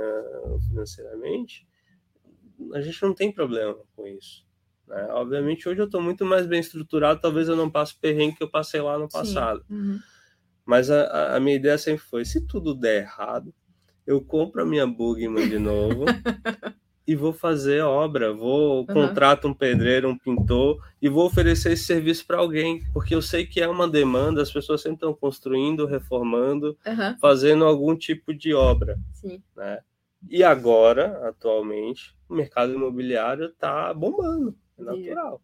financeiramente, 0.68 1.68
a 2.76 2.80
gente 2.80 3.02
não 3.02 3.16
tem 3.16 3.32
problema 3.32 3.76
com 3.96 4.06
isso. 4.06 4.48
Né? 4.90 5.08
Obviamente, 5.12 5.70
hoje 5.70 5.80
eu 5.80 5.86
estou 5.86 6.02
muito 6.02 6.26
mais 6.26 6.48
bem 6.48 6.60
estruturado, 6.60 7.22
talvez 7.22 7.48
eu 7.48 7.56
não 7.56 7.70
passe 7.70 7.94
o 7.94 8.00
perrengue 8.00 8.38
que 8.38 8.44
eu 8.44 8.50
passei 8.50 8.82
lá 8.82 8.98
no 8.98 9.08
passado. 9.08 9.64
Uhum. 9.70 10.00
Mas 10.66 10.90
a, 10.90 11.36
a 11.36 11.40
minha 11.40 11.56
ideia 11.56 11.78
sempre 11.78 12.04
foi: 12.04 12.26
se 12.26 12.42
tudo 12.42 12.74
der 12.74 13.04
errado, 13.04 13.54
eu 14.06 14.20
compro 14.20 14.62
a 14.62 14.66
minha 14.66 14.88
Bugman 14.88 15.48
de 15.48 15.60
novo. 15.60 16.06
e 17.10 17.16
vou 17.16 17.34
fazer 17.34 17.82
obra, 17.82 18.32
vou 18.32 18.82
uhum. 18.82 18.86
contrato 18.86 19.48
um 19.48 19.54
pedreiro, 19.54 20.08
um 20.08 20.16
pintor 20.16 20.80
e 21.02 21.10
vou 21.10 21.26
oferecer 21.26 21.72
esse 21.72 21.86
serviço 21.86 22.24
para 22.28 22.38
alguém, 22.38 22.84
porque 22.94 23.16
eu 23.16 23.22
sei 23.22 23.48
que 23.48 23.60
é 23.60 23.68
uma 23.68 23.88
demanda, 23.88 24.44
as 24.44 24.52
pessoas 24.52 24.84
sempre 24.84 24.98
estão 24.98 25.12
construindo, 25.16 25.88
reformando, 25.88 26.78
uhum. 26.86 27.18
fazendo 27.20 27.66
algum 27.66 27.96
tipo 27.96 28.32
de 28.32 28.54
obra, 28.54 28.96
Sim. 29.12 29.42
né? 29.58 29.80
E 30.30 30.44
agora, 30.44 31.28
atualmente, 31.28 32.16
o 32.30 32.36
mercado 32.36 32.76
imobiliário 32.76 33.46
está 33.46 33.92
bombando, 33.92 34.56
é 34.82 34.86
natural. 34.86 35.42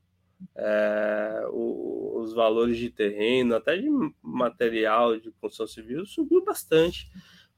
É, 0.56 1.46
o, 1.50 2.20
os 2.20 2.34
valores 2.34 2.78
de 2.78 2.90
terreno, 2.90 3.56
até 3.56 3.78
de 3.78 3.88
material 4.22 5.18
de 5.20 5.32
construção 5.32 5.68
civil, 5.68 6.06
subiu 6.06 6.44
bastante. 6.44 7.10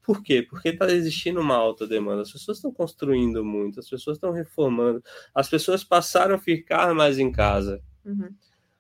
Por 0.04 0.24
quê? 0.24 0.42
Porque 0.42 0.70
está 0.70 0.90
existindo 0.90 1.42
uma 1.42 1.56
alta 1.56 1.86
demanda. 1.86 2.22
As 2.22 2.32
pessoas 2.32 2.58
estão 2.58 2.72
construindo 2.72 3.44
muito, 3.44 3.80
as 3.80 3.90
pessoas 3.90 4.18
estão 4.18 4.32
reformando, 4.32 5.04
as 5.36 5.50
pessoas 5.50 5.84
passaram 5.84 6.36
a 6.36 6.40
ficar 6.40 6.94
mais 6.94 7.20
em 7.20 7.32
casa. 7.32 7.84
Uhum. 8.06 8.34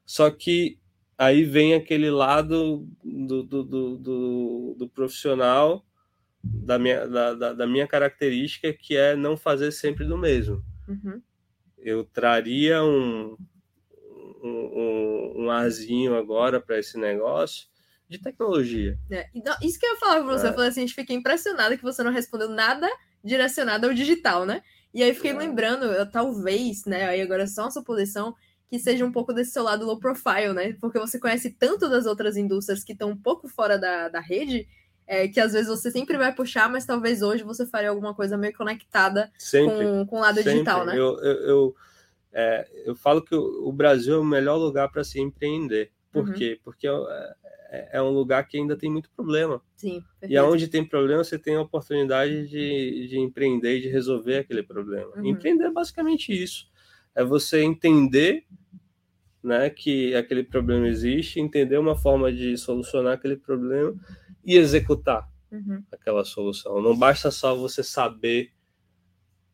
Só 0.05 0.29
que 0.31 0.79
aí 1.17 1.43
vem 1.43 1.73
aquele 1.73 2.09
lado 2.09 2.87
do, 3.03 3.43
do, 3.43 3.63
do, 3.63 3.97
do, 3.97 4.75
do 4.77 4.89
profissional 4.89 5.85
da 6.41 6.79
minha, 6.79 7.07
da, 7.07 7.33
da, 7.33 7.53
da, 7.53 7.67
minha 7.67 7.87
característica, 7.87 8.71
que 8.71 8.95
é 8.95 9.15
não 9.15 9.35
fazer 9.35 9.71
sempre 9.71 10.05
do 10.05 10.17
mesmo. 10.17 10.63
Uhum. 10.87 11.21
Eu 11.77 12.03
traria 12.03 12.83
um, 12.83 13.37
um, 14.43 15.33
um, 15.43 15.51
arzinho 15.51 16.15
agora 16.15 16.59
para 16.59 16.79
esse 16.79 16.97
negócio 16.97 17.67
de 18.09 18.19
tecnologia. 18.19 18.97
É, 19.11 19.29
então, 19.33 19.55
isso 19.61 19.79
que 19.79 19.85
eu 19.85 19.93
ia 19.93 19.99
falar 19.99 20.23
pra 20.23 20.37
você, 20.37 20.47
é. 20.47 20.49
eu 20.49 20.53
falei 20.53 20.69
assim, 20.69 20.81
a 20.81 20.85
gente 20.85 20.95
fiquei 20.95 21.15
impressionada 21.15 21.77
que 21.77 21.83
você 21.83 22.03
não 22.03 22.11
respondeu 22.11 22.49
nada 22.49 22.89
direcionado 23.23 23.87
ao 23.87 23.93
digital, 23.93 24.45
né? 24.45 24.61
E 24.93 25.03
aí 25.03 25.13
fiquei 25.13 25.31
é. 25.31 25.37
lembrando, 25.37 25.85
eu, 25.85 26.09
talvez, 26.09 26.85
né, 26.85 27.05
aí 27.05 27.21
agora 27.21 27.43
é 27.43 27.47
só 27.47 27.63
uma 27.63 27.71
suposição, 27.71 28.33
que 28.69 28.79
seja 28.79 29.05
um 29.05 29.11
pouco 29.11 29.33
desse 29.33 29.51
seu 29.51 29.63
lado 29.63 29.85
low 29.85 29.99
profile, 29.99 30.53
né? 30.53 30.73
Porque 30.79 30.99
você 30.99 31.19
conhece 31.19 31.51
tanto 31.51 31.89
das 31.89 32.05
outras 32.05 32.35
indústrias 32.35 32.83
que 32.83 32.93
estão 32.93 33.11
um 33.11 33.17
pouco 33.17 33.47
fora 33.47 33.77
da, 33.77 34.09
da 34.09 34.19
rede, 34.19 34.67
é, 35.07 35.27
que 35.27 35.39
às 35.39 35.53
vezes 35.53 35.69
você 35.69 35.89
sempre 35.89 36.17
vai 36.17 36.35
puxar, 36.35 36.69
mas 36.69 36.85
talvez 36.85 37.21
hoje 37.21 37.41
você 37.41 37.65
faria 37.65 37.89
alguma 37.89 38.13
coisa 38.13 38.37
meio 38.37 38.53
conectada 38.53 39.31
sempre, 39.39 39.85
com, 39.85 40.05
com 40.05 40.17
o 40.17 40.19
lado 40.19 40.35
sempre. 40.35 40.51
digital, 40.51 40.85
né? 40.85 40.93
Eu, 40.93 41.17
eu, 41.19 41.35
eu, 41.47 41.75
é, 42.33 42.67
eu 42.85 42.95
falo 42.95 43.21
que 43.21 43.33
o, 43.33 43.67
o 43.67 43.71
Brasil 43.71 44.15
é 44.15 44.19
o 44.19 44.25
melhor 44.25 44.57
lugar 44.57 44.91
para 44.91 45.03
se 45.03 45.19
empreender. 45.19 45.91
Por 46.11 46.27
uhum. 46.27 46.33
quê? 46.33 46.59
Porque 46.61 46.87
é, 46.87 46.91
é, 47.69 47.89
é 47.93 48.01
um 48.01 48.09
lugar 48.09 48.45
que 48.47 48.57
ainda 48.57 48.75
tem 48.75 48.91
muito 48.91 49.09
problema. 49.11 49.61
Sim, 49.77 50.03
e 50.27 50.35
aonde 50.35 50.67
tem 50.67 50.83
problema, 50.83 51.23
você 51.23 51.39
tem 51.39 51.55
a 51.55 51.61
oportunidade 51.61 52.47
de, 52.47 53.07
de 53.07 53.17
empreender 53.17 53.77
e 53.77 53.81
de 53.81 53.87
resolver 53.87 54.39
aquele 54.39 54.63
problema. 54.63 55.11
Uhum. 55.15 55.25
Empreender 55.25 55.65
é 55.65 55.71
basicamente 55.71 56.31
isso. 56.31 56.67
É 57.15 57.23
você 57.23 57.61
entender 57.61 58.45
né, 59.43 59.69
que 59.69 60.15
aquele 60.15 60.43
problema 60.43 60.87
existe, 60.87 61.39
entender 61.39 61.77
uma 61.77 61.95
forma 61.95 62.31
de 62.31 62.57
solucionar 62.57 63.13
aquele 63.13 63.37
problema 63.37 63.95
e 64.45 64.55
executar 64.57 65.29
uhum. 65.51 65.83
aquela 65.91 66.23
solução. 66.23 66.81
Não 66.81 66.97
basta 66.97 67.31
só 67.31 67.55
você 67.55 67.83
saber 67.83 68.51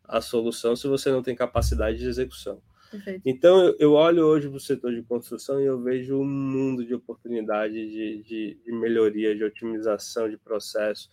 a 0.03 0.21
solução 0.21 0.75
se 0.75 0.88
você 0.88 1.09
não 1.09 1.23
tem 1.23 1.36
capacidade 1.36 1.97
de 1.97 2.07
execução. 2.07 2.61
Perfeito. 2.91 3.21
Então, 3.25 3.75
eu, 3.79 3.93
olho 3.93 4.23
hoje 4.23 4.47
para 4.47 4.57
o 4.57 4.59
setor 4.59 4.93
de 4.93 5.01
construção 5.01 5.59
e 5.59 5.65
eu 5.65 5.81
vejo 5.81 6.19
um 6.19 6.25
mundo 6.25 6.86
de 6.86 6.93
oportunidade 6.93 7.73
de, 7.73 8.23
de, 8.23 8.59
de 8.63 8.71
melhoria, 8.71 9.36
de 9.36 9.43
otimização 9.43 10.29
de 10.29 10.38
processo, 10.38 11.09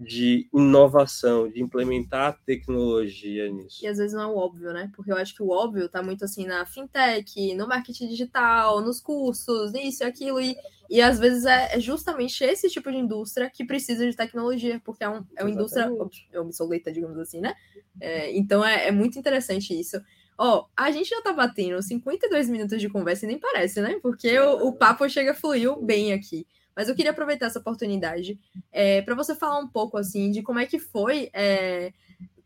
de 0.00 0.48
inovação, 0.54 1.46
de 1.46 1.62
implementar 1.62 2.40
tecnologia 2.46 3.50
nisso. 3.50 3.84
E 3.84 3.86
às 3.86 3.98
vezes 3.98 4.14
não 4.14 4.22
é 4.22 4.26
o 4.26 4.36
óbvio, 4.36 4.72
né? 4.72 4.90
Porque 4.96 5.12
eu 5.12 5.16
acho 5.16 5.34
que 5.34 5.42
o 5.42 5.50
óbvio 5.50 5.84
está 5.84 6.02
muito 6.02 6.24
assim 6.24 6.46
na 6.46 6.64
fintech, 6.64 7.54
no 7.54 7.68
marketing 7.68 8.08
digital, 8.08 8.80
nos 8.80 8.98
cursos, 8.98 9.74
isso 9.74 10.02
e 10.02 10.06
aquilo. 10.06 10.40
E, 10.40 10.56
e 10.88 11.02
às 11.02 11.18
vezes 11.18 11.44
é, 11.44 11.76
é 11.76 11.80
justamente 11.80 12.42
esse 12.42 12.70
tipo 12.70 12.90
de 12.90 12.96
indústria 12.96 13.50
que 13.50 13.62
precisa 13.62 14.08
de 14.08 14.16
tecnologia, 14.16 14.80
porque 14.82 15.04
é, 15.04 15.08
um, 15.10 15.22
é 15.36 15.44
uma 15.44 15.50
indústria 15.50 15.90
obsoleta, 16.34 16.90
digamos 16.90 17.18
assim, 17.18 17.40
né? 17.40 17.54
É, 18.00 18.34
então 18.34 18.64
é, 18.64 18.88
é 18.88 18.90
muito 18.90 19.18
interessante 19.18 19.78
isso. 19.78 20.00
Ó, 20.38 20.64
a 20.74 20.90
gente 20.90 21.10
já 21.10 21.20
tá 21.20 21.34
batendo 21.34 21.82
52 21.82 22.48
minutos 22.48 22.80
de 22.80 22.88
conversa 22.88 23.26
e 23.26 23.28
nem 23.28 23.38
parece, 23.38 23.82
né? 23.82 23.98
Porque 24.02 24.38
o, 24.38 24.68
o 24.68 24.72
papo 24.72 25.06
chega 25.10 25.34
fluiu 25.34 25.82
bem 25.82 26.14
aqui. 26.14 26.46
Mas 26.80 26.88
eu 26.88 26.94
queria 26.94 27.10
aproveitar 27.10 27.44
essa 27.46 27.58
oportunidade 27.58 28.40
é, 28.72 29.02
para 29.02 29.14
você 29.14 29.34
falar 29.34 29.58
um 29.58 29.68
pouco 29.68 29.98
assim 29.98 30.30
de 30.30 30.42
como 30.42 30.58
é 30.58 30.64
que 30.64 30.78
foi 30.78 31.28
é, 31.34 31.92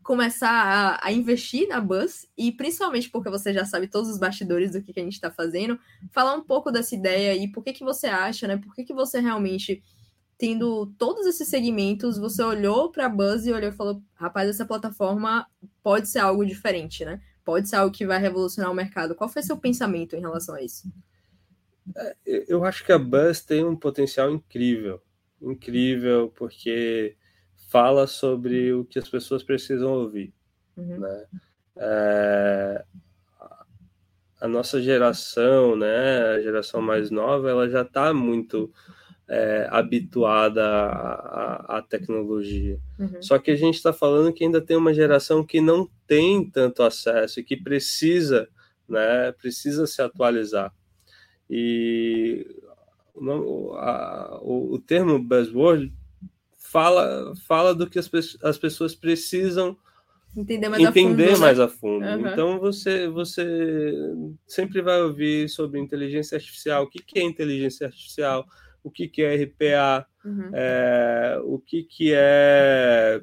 começar 0.03 0.49
a, 0.49 1.07
a, 1.07 1.11
investir 1.13 1.69
na 1.69 1.79
Buzz 1.79 2.27
e 2.37 2.51
principalmente 2.51 3.09
porque 3.09 3.29
você 3.29 3.53
já 3.53 3.63
sabe 3.63 3.87
todos 3.87 4.09
os 4.09 4.17
bastidores 4.17 4.71
do 4.71 4.81
que, 4.81 4.91
que 4.91 4.99
a 4.99 5.03
gente 5.03 5.13
está 5.13 5.31
fazendo, 5.31 5.79
falar 6.11 6.33
um 6.33 6.43
pouco 6.43 6.69
dessa 6.69 6.93
ideia 6.93 7.33
e 7.33 7.47
por 7.47 7.63
que, 7.63 7.71
que 7.71 7.83
você 7.85 8.07
acha, 8.07 8.45
né? 8.45 8.57
Por 8.57 8.75
que, 8.75 8.83
que 8.83 8.93
você 8.93 9.21
realmente 9.21 9.81
tendo 10.37 10.87
todos 10.97 11.25
esses 11.25 11.47
segmentos, 11.47 12.17
você 12.17 12.43
olhou 12.43 12.91
para 12.91 13.05
a 13.05 13.09
Buzz 13.09 13.45
e 13.45 13.53
olhou 13.53 13.69
e 13.69 13.75
falou: 13.75 14.01
rapaz, 14.15 14.49
essa 14.49 14.65
plataforma 14.65 15.47
pode 15.81 16.09
ser 16.09 16.19
algo 16.19 16.45
diferente, 16.45 17.05
né? 17.05 17.21
pode 17.45 17.69
ser 17.69 17.75
algo 17.75 17.95
que 17.95 18.05
vai 18.05 18.19
revolucionar 18.19 18.71
o 18.71 18.75
mercado. 18.75 19.15
Qual 19.15 19.29
foi 19.29 19.43
seu 19.43 19.55
pensamento 19.55 20.15
em 20.15 20.19
relação 20.19 20.55
a 20.55 20.61
isso? 20.61 20.91
É, 21.95 22.15
eu 22.47 22.63
acho 22.63 22.83
que 22.85 22.91
a 22.91 22.97
Buzz 22.97 23.41
tem 23.41 23.63
um 23.63 23.75
potencial 23.75 24.31
incrível, 24.31 25.01
incrível, 25.41 26.31
porque 26.35 27.15
fala 27.69 28.07
sobre 28.07 28.73
o 28.73 28.85
que 28.85 28.97
as 28.97 29.07
pessoas 29.07 29.43
precisam 29.43 29.91
ouvir. 29.91 30.33
Uhum. 30.77 30.99
Né? 30.99 31.25
É, 31.77 32.85
a 34.39 34.47
nossa 34.47 34.81
geração, 34.81 35.75
né, 35.75 36.35
a 36.35 36.41
geração 36.41 36.81
mais 36.81 37.09
nova, 37.09 37.49
ela 37.49 37.69
já 37.69 37.81
está 37.81 38.13
muito 38.13 38.71
é, 39.27 39.67
habituada 39.71 40.63
à, 40.63 41.77
à, 41.77 41.81
tecnologia. 41.81 42.79
Uhum. 42.99 43.21
Só 43.21 43.39
que 43.39 43.51
a 43.51 43.55
gente 43.55 43.75
está 43.75 43.91
falando 43.91 44.33
que 44.33 44.43
ainda 44.43 44.61
tem 44.61 44.77
uma 44.77 44.93
geração 44.93 45.43
que 45.43 45.59
não 45.59 45.89
tem 46.05 46.49
tanto 46.49 46.83
acesso 46.83 47.39
e 47.39 47.43
que 47.43 47.57
precisa, 47.57 48.47
né, 48.87 49.31
precisa 49.31 49.87
se 49.87 50.01
atualizar. 50.01 50.73
E 51.49 52.45
o, 53.13 53.73
a, 53.73 54.39
o, 54.41 54.73
o 54.73 54.79
termo 54.79 55.19
buzzword 55.19 55.93
fala, 56.57 57.33
fala 57.47 57.73
do 57.73 57.89
que 57.89 57.99
as, 57.99 58.09
as 58.43 58.57
pessoas 58.57 58.95
precisam 58.95 59.77
entender 60.35 60.67
mais 60.67 60.83
entender 60.83 61.23
a 61.23 61.27
fundo. 61.29 61.39
Mais 61.39 61.57
né? 61.57 61.63
a 61.63 61.67
fundo. 61.67 62.05
Uhum. 62.05 62.27
Então 62.27 62.59
você, 62.59 63.07
você 63.07 63.93
sempre 64.45 64.81
vai 64.81 65.01
ouvir 65.01 65.47
sobre 65.49 65.79
inteligência 65.79 66.35
artificial. 66.35 66.83
O 66.83 66.89
que, 66.89 67.01
que 67.01 67.19
é 67.19 67.23
inteligência 67.23 67.87
artificial? 67.87 68.45
o 68.85 68.91
que, 68.91 69.07
que 69.07 69.23
é 69.23 69.35
RPA, 69.35 70.05
uhum. 70.23 70.51
é, 70.53 71.39
o 71.43 71.57
que, 71.57 71.81
que 71.81 72.13
é 72.15 73.19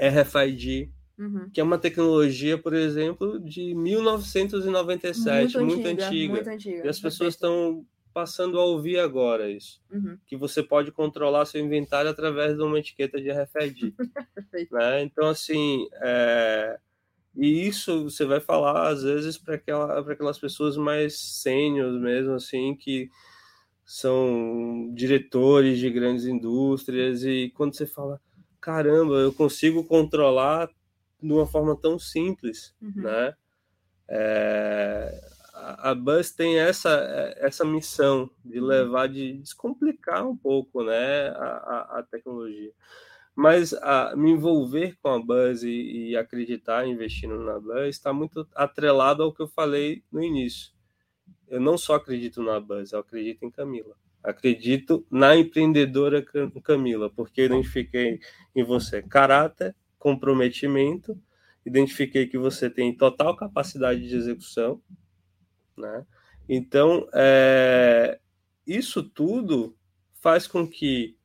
RFID, 0.00 0.90
uhum. 1.18 1.50
que 1.50 1.60
é 1.60 1.64
uma 1.64 1.78
tecnologia, 1.78 2.56
por 2.58 2.74
exemplo, 2.74 3.38
de 3.38 3.74
1997, 3.74 5.58
muito, 5.58 5.74
muito 5.74 5.86
antiga, 5.86 6.06
antiga. 6.06 6.32
Muito 6.34 6.50
antiga. 6.50 6.86
E 6.86 6.88
as 6.88 7.00
pessoas 7.00 7.34
estão 7.34 7.86
passando 8.12 8.58
a 8.58 8.64
ouvir 8.64 8.98
agora 8.98 9.50
isso. 9.50 9.80
Uhum. 9.90 10.18
Que 10.26 10.36
você 10.36 10.62
pode 10.62 10.92
controlar 10.92 11.46
seu 11.46 11.64
inventário 11.64 12.10
através 12.10 12.56
de 12.56 12.62
uma 12.62 12.78
etiqueta 12.78 13.20
de 13.20 13.30
RFID. 13.32 13.94
né? 14.70 15.02
Então, 15.02 15.28
assim, 15.28 15.86
é... 16.02 16.78
e 17.34 17.66
isso 17.66 18.04
você 18.04 18.24
vai 18.24 18.40
falar, 18.40 18.88
às 18.88 19.02
vezes, 19.02 19.38
para 19.38 19.54
aquela, 19.54 20.00
aquelas 20.00 20.38
pessoas 20.38 20.76
mais 20.76 21.18
sêniores 21.18 22.00
mesmo, 22.00 22.34
assim, 22.34 22.74
que 22.74 23.10
são 23.84 24.90
diretores 24.94 25.78
de 25.78 25.90
grandes 25.90 26.24
indústrias 26.24 27.24
e 27.24 27.52
quando 27.54 27.74
você 27.74 27.86
fala, 27.86 28.20
caramba, 28.60 29.14
eu 29.16 29.32
consigo 29.32 29.84
controlar 29.84 30.70
de 31.22 31.32
uma 31.32 31.46
forma 31.46 31.76
tão 31.76 31.98
simples, 31.98 32.74
uhum. 32.80 33.02
né? 33.02 33.34
É, 34.08 35.20
a 35.54 35.94
Buzz 35.94 36.32
tem 36.32 36.58
essa, 36.58 36.90
essa 37.36 37.64
missão 37.64 38.28
de 38.44 38.58
uhum. 38.58 38.66
levar, 38.66 39.08
de 39.08 39.34
descomplicar 39.34 40.26
um 40.26 40.36
pouco 40.36 40.82
né, 40.82 41.28
a, 41.28 41.98
a 41.98 42.06
tecnologia. 42.10 42.72
Mas 43.34 43.72
a, 43.72 44.14
me 44.16 44.32
envolver 44.32 44.96
com 45.02 45.08
a 45.08 45.18
Buzz 45.18 45.62
e, 45.62 46.10
e 46.10 46.16
acreditar 46.16 46.86
investindo 46.86 47.38
na 47.38 47.58
Buzz 47.58 47.88
está 47.88 48.12
muito 48.12 48.46
atrelado 48.54 49.22
ao 49.22 49.32
que 49.32 49.40
eu 49.40 49.48
falei 49.48 50.02
no 50.10 50.22
início. 50.22 50.72
Eu 51.48 51.60
não 51.60 51.78
só 51.78 51.94
acredito 51.94 52.42
na 52.42 52.58
Buzz, 52.58 52.92
eu 52.92 52.98
acredito 52.98 53.44
em 53.44 53.50
Camila. 53.50 53.94
Acredito 54.22 55.04
na 55.10 55.36
empreendedora 55.36 56.24
Camila, 56.62 57.10
porque 57.10 57.40
eu 57.40 57.46
identifiquei 57.46 58.20
em 58.54 58.62
você 58.62 59.02
caráter, 59.02 59.74
comprometimento, 60.02 61.16
identifiquei 61.64 62.26
que 62.26 62.36
você 62.36 62.68
tem 62.68 62.92
total 62.92 63.36
capacidade 63.36 64.08
de 64.08 64.16
execução, 64.16 64.82
né? 65.78 66.04
Então, 66.48 67.08
é, 67.14 68.18
isso 68.66 69.00
tudo 69.00 69.76
faz 70.20 70.48
com 70.48 70.66
que, 70.66 71.16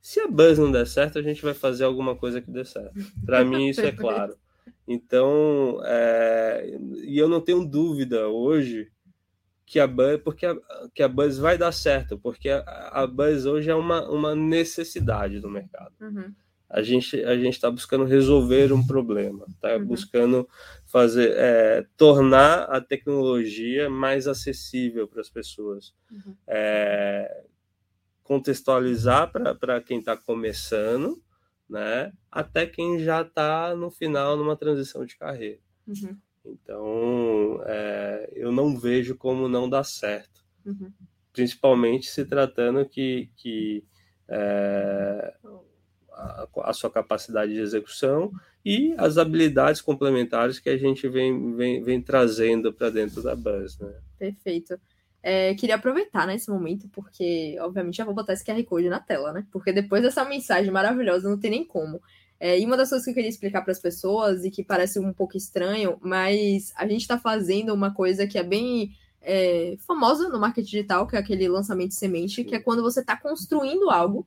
se 0.00 0.18
a 0.18 0.26
Buzz 0.26 0.58
não 0.58 0.72
der 0.72 0.84
certo, 0.84 1.16
a 1.16 1.22
gente 1.22 1.42
vai 1.42 1.54
fazer 1.54 1.84
alguma 1.84 2.16
coisa 2.16 2.40
que 2.40 2.50
dê 2.50 2.64
certo. 2.64 2.92
Para 3.24 3.44
mim, 3.44 3.68
isso 3.68 3.82
é 3.86 3.92
claro. 3.92 4.36
Então, 4.86 5.80
é, 5.84 6.76
e 7.04 7.16
eu 7.16 7.28
não 7.28 7.40
tenho 7.40 7.64
dúvida 7.64 8.26
hoje 8.26 8.90
que 9.64 9.78
a 9.78 9.86
Buzz, 9.86 10.20
porque 10.24 10.44
a, 10.44 10.56
que 10.92 11.04
a 11.04 11.08
Buzz 11.08 11.38
vai 11.38 11.56
dar 11.56 11.70
certo, 11.70 12.18
porque 12.18 12.50
a, 12.50 12.62
a 12.92 13.06
Buzz 13.06 13.46
hoje 13.46 13.70
é 13.70 13.74
uma, 13.76 14.10
uma 14.10 14.34
necessidade 14.34 15.38
do 15.38 15.48
mercado. 15.48 15.94
Uhum 16.00 16.34
a 16.74 16.82
gente 16.82 17.24
a 17.24 17.36
gente 17.36 17.54
está 17.54 17.70
buscando 17.70 18.04
resolver 18.04 18.72
um 18.72 18.84
problema, 18.84 19.46
está 19.48 19.76
uhum. 19.76 19.86
buscando 19.86 20.48
fazer 20.84 21.32
é, 21.36 21.86
tornar 21.96 22.64
a 22.64 22.80
tecnologia 22.80 23.88
mais 23.88 24.26
acessível 24.26 25.06
para 25.06 25.20
as 25.20 25.30
pessoas, 25.30 25.94
uhum. 26.10 26.34
é, 26.48 27.44
contextualizar 28.24 29.30
para 29.60 29.80
quem 29.80 30.00
está 30.00 30.16
começando, 30.16 31.22
né, 31.68 32.12
até 32.28 32.66
quem 32.66 32.98
já 32.98 33.22
está 33.22 33.76
no 33.76 33.88
final 33.88 34.36
numa 34.36 34.56
transição 34.56 35.06
de 35.06 35.16
carreira. 35.16 35.60
Uhum. 35.86 36.16
Então, 36.44 37.62
é, 37.66 38.32
eu 38.34 38.50
não 38.50 38.76
vejo 38.76 39.16
como 39.16 39.48
não 39.48 39.70
dar 39.70 39.84
certo, 39.84 40.44
uhum. 40.66 40.92
principalmente 41.32 42.06
se 42.06 42.24
tratando 42.24 42.84
que, 42.84 43.30
que 43.36 43.84
é, 44.28 45.34
a, 46.14 46.72
sua 46.72 46.90
capacidade 46.90 47.52
de 47.52 47.60
execução 47.60 48.32
e 48.64 48.94
as 48.96 49.18
habilidades 49.18 49.80
complementares 49.80 50.58
que 50.58 50.68
a 50.68 50.76
gente 50.76 51.08
vem, 51.08 51.54
vem, 51.54 51.82
vem 51.82 52.00
trazendo 52.00 52.72
para 52.72 52.90
dentro 52.90 53.22
da 53.22 53.34
Buzz. 53.34 53.78
Né? 53.78 53.92
Perfeito. 54.18 54.78
É, 55.22 55.54
queria 55.54 55.76
aproveitar 55.76 56.26
nesse 56.26 56.50
momento, 56.50 56.88
porque, 56.88 57.56
obviamente, 57.60 57.96
já 57.96 58.04
vou 58.04 58.14
botar 58.14 58.34
esse 58.34 58.44
QR 58.44 58.62
Code 58.64 58.88
na 58.90 59.00
tela, 59.00 59.32
né? 59.32 59.46
Porque 59.50 59.72
depois 59.72 60.02
dessa 60.02 60.24
mensagem 60.24 60.70
maravilhosa, 60.70 61.28
não 61.28 61.38
tem 61.38 61.50
nem 61.50 61.64
como. 61.64 62.00
É, 62.38 62.58
e 62.60 62.66
uma 62.66 62.76
das 62.76 62.90
coisas 62.90 63.04
que 63.04 63.10
eu 63.10 63.14
queria 63.14 63.30
explicar 63.30 63.62
para 63.62 63.72
as 63.72 63.78
pessoas, 63.78 64.44
e 64.44 64.50
que 64.50 64.62
parece 64.62 64.98
um 64.98 65.14
pouco 65.14 65.36
estranho, 65.36 65.98
mas 66.02 66.74
a 66.76 66.86
gente 66.86 67.00
está 67.00 67.18
fazendo 67.18 67.72
uma 67.72 67.94
coisa 67.94 68.26
que 68.26 68.36
é 68.36 68.42
bem 68.42 68.92
é, 69.22 69.76
famosa 69.86 70.28
no 70.28 70.38
marketing 70.38 70.66
digital, 70.66 71.06
que 71.06 71.16
é 71.16 71.18
aquele 71.18 71.48
lançamento 71.48 71.94
semente, 71.94 72.44
que 72.44 72.54
é 72.54 72.60
quando 72.60 72.82
você 72.82 73.00
está 73.00 73.16
construindo 73.16 73.88
algo 73.88 74.26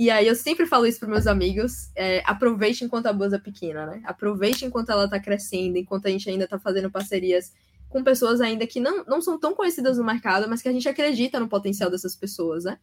e 0.00 0.10
aí 0.10 0.28
eu 0.28 0.34
sempre 0.36 0.64
falo 0.64 0.86
isso 0.86 1.00
para 1.00 1.08
meus 1.08 1.26
amigos: 1.26 1.90
é, 1.96 2.22
aproveite 2.24 2.84
enquanto 2.84 3.06
a 3.06 3.12
Buzz 3.12 3.32
é 3.32 3.38
pequena, 3.38 3.84
né? 3.84 4.00
Aproveite 4.04 4.64
enquanto 4.64 4.90
ela 4.90 5.06
está 5.06 5.18
crescendo, 5.18 5.76
enquanto 5.76 6.06
a 6.06 6.10
gente 6.10 6.30
ainda 6.30 6.44
está 6.44 6.56
fazendo 6.56 6.88
parcerias 6.88 7.52
com 7.88 8.04
pessoas 8.04 8.40
ainda 8.40 8.64
que 8.64 8.78
não, 8.78 9.04
não 9.06 9.20
são 9.20 9.40
tão 9.40 9.56
conhecidas 9.56 9.98
no 9.98 10.04
mercado, 10.04 10.48
mas 10.48 10.62
que 10.62 10.68
a 10.68 10.72
gente 10.72 10.88
acredita 10.88 11.40
no 11.40 11.48
potencial 11.48 11.90
dessas 11.90 12.14
pessoas, 12.14 12.62
né? 12.62 12.78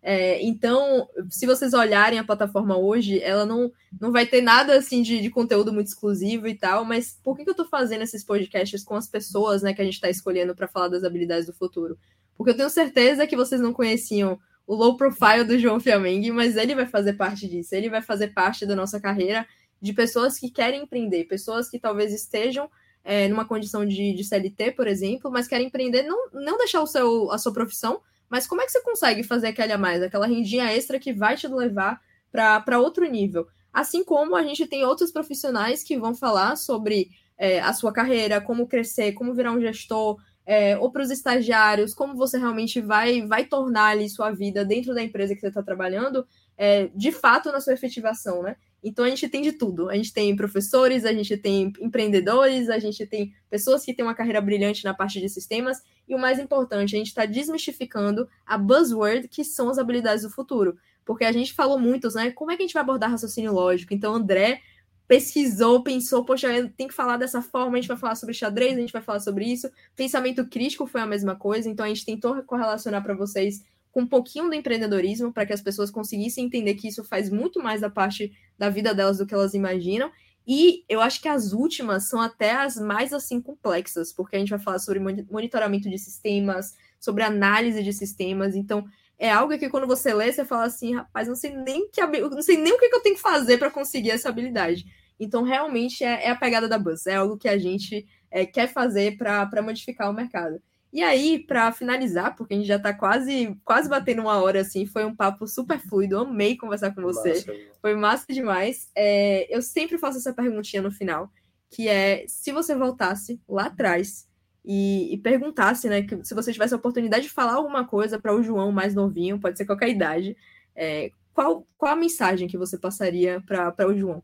É, 0.00 0.42
então, 0.42 1.06
se 1.28 1.44
vocês 1.44 1.74
olharem 1.74 2.18
a 2.18 2.24
plataforma 2.24 2.78
hoje, 2.78 3.20
ela 3.20 3.44
não, 3.44 3.70
não 4.00 4.10
vai 4.10 4.24
ter 4.24 4.40
nada 4.40 4.74
assim 4.74 5.02
de, 5.02 5.20
de 5.20 5.28
conteúdo 5.28 5.70
muito 5.70 5.88
exclusivo 5.88 6.48
e 6.48 6.54
tal, 6.54 6.82
mas 6.82 7.18
por 7.22 7.36
que, 7.36 7.44
que 7.44 7.50
eu 7.50 7.52
estou 7.52 7.66
fazendo 7.66 8.02
esses 8.02 8.24
podcasts 8.24 8.82
com 8.82 8.94
as 8.94 9.06
pessoas 9.06 9.62
né, 9.62 9.74
que 9.74 9.82
a 9.82 9.84
gente 9.84 9.94
está 9.94 10.08
escolhendo 10.08 10.54
para 10.54 10.66
falar 10.66 10.88
das 10.88 11.04
habilidades 11.04 11.44
do 11.44 11.52
futuro? 11.52 11.98
Porque 12.38 12.52
eu 12.52 12.56
tenho 12.56 12.70
certeza 12.70 13.26
que 13.26 13.36
vocês 13.36 13.60
não 13.60 13.72
conheciam 13.74 14.38
o 14.66 14.74
low 14.74 14.96
profile 14.96 15.44
do 15.44 15.58
João 15.58 15.78
Fiamengue, 15.78 16.30
mas 16.30 16.56
ele 16.56 16.74
vai 16.74 16.86
fazer 16.86 17.14
parte 17.14 17.48
disso, 17.48 17.74
ele 17.74 17.90
vai 17.90 18.00
fazer 18.00 18.28
parte 18.28 18.64
da 18.64 18.74
nossa 18.74 19.00
carreira 19.00 19.46
de 19.80 19.92
pessoas 19.92 20.38
que 20.38 20.50
querem 20.50 20.82
empreender, 20.82 21.24
pessoas 21.24 21.68
que 21.68 21.78
talvez 21.78 22.12
estejam 22.12 22.70
é, 23.04 23.28
numa 23.28 23.44
condição 23.44 23.84
de, 23.84 24.14
de, 24.14 24.24
CLT, 24.24 24.72
por 24.72 24.86
exemplo, 24.86 25.30
mas 25.30 25.46
querem 25.46 25.66
empreender, 25.66 26.02
não, 26.04 26.30
não 26.32 26.56
deixar 26.56 26.80
o 26.80 26.86
seu, 26.86 27.30
a 27.30 27.36
sua 27.36 27.52
profissão, 27.52 28.00
mas 28.30 28.46
como 28.46 28.62
é 28.62 28.64
que 28.64 28.72
você 28.72 28.80
consegue 28.80 29.22
fazer 29.22 29.48
aquele 29.48 29.74
a 29.74 29.78
mais, 29.78 30.02
aquela 30.02 30.26
rendinha 30.26 30.72
extra 30.72 30.98
que 30.98 31.12
vai 31.12 31.36
te 31.36 31.46
levar 31.46 32.00
para 32.32 32.80
outro 32.80 33.04
nível? 33.04 33.46
Assim 33.72 34.02
como 34.02 34.34
a 34.34 34.42
gente 34.42 34.66
tem 34.66 34.84
outros 34.84 35.10
profissionais 35.10 35.82
que 35.82 35.98
vão 35.98 36.14
falar 36.14 36.56
sobre 36.56 37.10
é, 37.36 37.60
a 37.60 37.72
sua 37.72 37.92
carreira, 37.92 38.40
como 38.40 38.66
crescer, 38.66 39.12
como 39.12 39.34
virar 39.34 39.52
um 39.52 39.60
gestor, 39.60 40.16
é, 40.46 40.76
ou 40.76 40.90
para 40.90 41.02
os 41.02 41.10
estagiários, 41.10 41.94
como 41.94 42.16
você 42.16 42.38
realmente 42.38 42.80
vai, 42.80 43.26
vai 43.26 43.44
tornar 43.44 43.88
ali 43.88 44.08
sua 44.08 44.30
vida 44.30 44.64
dentro 44.64 44.94
da 44.94 45.02
empresa 45.02 45.34
que 45.34 45.40
você 45.40 45.48
está 45.48 45.62
trabalhando, 45.62 46.26
é, 46.56 46.88
de 46.94 47.10
fato 47.10 47.50
na 47.50 47.60
sua 47.60 47.72
efetivação, 47.72 48.42
né? 48.42 48.56
Então 48.82 49.04
a 49.04 49.08
gente 49.08 49.26
tem 49.28 49.40
de 49.40 49.52
tudo. 49.52 49.88
A 49.88 49.94
gente 49.94 50.12
tem 50.12 50.36
professores, 50.36 51.06
a 51.06 51.12
gente 51.12 51.36
tem 51.38 51.72
empreendedores, 51.80 52.68
a 52.68 52.78
gente 52.78 53.06
tem 53.06 53.32
pessoas 53.48 53.82
que 53.82 53.94
têm 53.94 54.04
uma 54.04 54.14
carreira 54.14 54.40
brilhante 54.42 54.84
na 54.84 54.92
parte 54.92 55.18
de 55.18 55.28
sistemas, 55.30 55.82
e 56.06 56.14
o 56.14 56.18
mais 56.18 56.38
importante, 56.38 56.94
a 56.94 56.98
gente 56.98 57.08
está 57.08 57.24
desmistificando 57.24 58.28
a 58.44 58.58
buzzword 58.58 59.26
que 59.28 59.42
são 59.42 59.70
as 59.70 59.78
habilidades 59.78 60.22
do 60.22 60.30
futuro. 60.30 60.76
Porque 61.02 61.24
a 61.24 61.32
gente 61.32 61.54
falou 61.54 61.78
muitos, 61.78 62.14
né? 62.14 62.30
Como 62.30 62.50
é 62.50 62.56
que 62.56 62.62
a 62.62 62.66
gente 62.66 62.74
vai 62.74 62.82
abordar 62.82 63.10
raciocínio 63.10 63.52
lógico? 63.52 63.94
Então, 63.94 64.14
André 64.14 64.60
pesquisou, 65.06 65.82
pensou, 65.82 66.24
poxa, 66.24 66.48
tem 66.76 66.88
que 66.88 66.94
falar 66.94 67.16
dessa 67.16 67.42
forma, 67.42 67.76
a 67.76 67.80
gente 67.80 67.88
vai 67.88 67.96
falar 67.96 68.14
sobre 68.14 68.34
xadrez, 68.34 68.76
a 68.76 68.80
gente 68.80 68.92
vai 68.92 69.02
falar 69.02 69.20
sobre 69.20 69.44
isso. 69.44 69.70
Pensamento 69.94 70.46
crítico 70.48 70.86
foi 70.86 71.00
a 71.00 71.06
mesma 71.06 71.36
coisa, 71.36 71.68
então 71.68 71.84
a 71.84 71.88
gente 71.88 72.06
tentou 72.06 72.42
correlacionar 72.44 73.02
para 73.02 73.14
vocês 73.14 73.62
com 73.92 74.00
um 74.02 74.06
pouquinho 74.06 74.48
do 74.48 74.54
empreendedorismo, 74.54 75.32
para 75.32 75.46
que 75.46 75.52
as 75.52 75.62
pessoas 75.62 75.90
conseguissem 75.90 76.46
entender 76.46 76.74
que 76.74 76.88
isso 76.88 77.04
faz 77.04 77.30
muito 77.30 77.62
mais 77.62 77.80
da 77.80 77.88
parte 77.88 78.32
da 78.58 78.68
vida 78.68 78.92
delas 78.92 79.18
do 79.18 79.26
que 79.26 79.34
elas 79.34 79.54
imaginam. 79.54 80.10
E 80.46 80.84
eu 80.88 81.00
acho 81.00 81.22
que 81.22 81.28
as 81.28 81.52
últimas 81.52 82.08
são 82.08 82.20
até 82.20 82.52
as 82.52 82.76
mais 82.76 83.12
assim 83.12 83.40
complexas, 83.40 84.12
porque 84.12 84.36
a 84.36 84.38
gente 84.38 84.50
vai 84.50 84.58
falar 84.58 84.78
sobre 84.78 84.98
monitoramento 85.30 85.88
de 85.88 85.96
sistemas, 85.96 86.74
sobre 86.98 87.22
análise 87.22 87.82
de 87.82 87.92
sistemas, 87.92 88.56
então 88.56 88.84
é 89.18 89.30
algo 89.30 89.56
que 89.58 89.68
quando 89.68 89.86
você 89.86 90.12
lê, 90.12 90.32
você 90.32 90.44
fala 90.44 90.64
assim, 90.64 90.94
rapaz, 90.94 91.28
não 91.28 91.36
sei 91.36 91.54
nem 91.54 91.88
que 91.88 92.00
não 92.04 92.42
sei 92.42 92.56
nem 92.56 92.72
o 92.72 92.78
que, 92.78 92.86
eu 92.86 93.00
tenho 93.00 93.16
que 93.16 93.22
fazer 93.22 93.58
para 93.58 93.70
conseguir 93.70 94.10
essa 94.10 94.28
habilidade. 94.28 94.84
Então, 95.18 95.42
realmente 95.42 96.02
é, 96.02 96.26
é, 96.26 96.30
a 96.30 96.36
pegada 96.36 96.68
da 96.68 96.78
Buzz, 96.78 97.06
é 97.06 97.14
algo 97.14 97.38
que 97.38 97.48
a 97.48 97.56
gente 97.56 98.06
é, 98.30 98.44
quer 98.44 98.66
fazer 98.66 99.16
para 99.16 99.62
modificar 99.62 100.10
o 100.10 100.14
mercado. 100.14 100.60
E 100.92 101.02
aí, 101.02 101.40
para 101.44 101.72
finalizar, 101.72 102.36
porque 102.36 102.54
a 102.54 102.56
gente 102.56 102.66
já 102.66 102.76
está 102.76 102.94
quase, 102.94 103.58
quase 103.64 103.88
batendo 103.88 104.22
uma 104.22 104.40
hora, 104.40 104.60
assim, 104.60 104.86
foi 104.86 105.04
um 105.04 105.14
papo 105.14 105.46
super 105.46 105.78
fluido, 105.80 106.18
amei 106.18 106.56
conversar 106.56 106.94
com 106.94 107.02
você, 107.02 107.30
massa. 107.30 107.52
foi 107.80 107.96
massa 107.96 108.26
demais. 108.28 108.88
É, 108.94 109.46
eu 109.54 109.60
sempre 109.60 109.98
faço 109.98 110.18
essa 110.18 110.32
perguntinha 110.32 110.82
no 110.82 110.92
final, 110.92 111.30
que 111.70 111.88
é, 111.88 112.24
se 112.28 112.52
você 112.52 112.76
voltasse 112.76 113.40
lá 113.48 113.66
atrás 113.66 114.28
e, 114.64 115.12
e 115.12 115.18
perguntasse, 115.18 115.88
né, 115.88 116.02
que 116.02 116.24
se 116.24 116.34
você 116.34 116.52
tivesse 116.52 116.72
a 116.72 116.76
oportunidade 116.78 117.24
de 117.24 117.30
falar 117.30 117.54
alguma 117.54 117.86
coisa 117.86 118.18
para 118.18 118.34
o 118.34 118.42
João 118.42 118.72
mais 118.72 118.94
novinho, 118.94 119.38
pode 119.38 119.58
ser 119.58 119.66
qualquer 119.66 119.90
idade, 119.90 120.36
é, 120.74 121.10
qual, 121.34 121.66
qual 121.76 121.92
a 121.92 121.96
mensagem 121.96 122.48
que 122.48 122.56
você 122.56 122.78
passaria 122.78 123.42
para 123.46 123.88
o 123.88 123.96
João? 123.96 124.22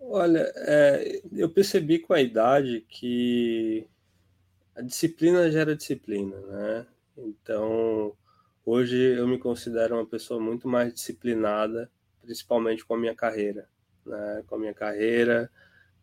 Olha, 0.00 0.50
é, 0.56 1.20
eu 1.32 1.50
percebi 1.50 1.98
com 1.98 2.14
a 2.14 2.22
idade 2.22 2.86
que 2.88 3.86
a 4.74 4.80
disciplina 4.80 5.50
gera 5.50 5.76
disciplina, 5.76 6.38
né? 6.40 6.86
Então, 7.16 8.14
hoje 8.64 8.96
eu 8.96 9.26
me 9.26 9.38
considero 9.38 9.96
uma 9.96 10.06
pessoa 10.06 10.40
muito 10.40 10.68
mais 10.68 10.94
disciplinada, 10.94 11.90
principalmente 12.22 12.84
com 12.86 12.94
a 12.94 12.98
minha 12.98 13.14
carreira, 13.14 13.68
né? 14.06 14.44
Com 14.46 14.54
a 14.54 14.58
minha 14.58 14.72
carreira, 14.72 15.50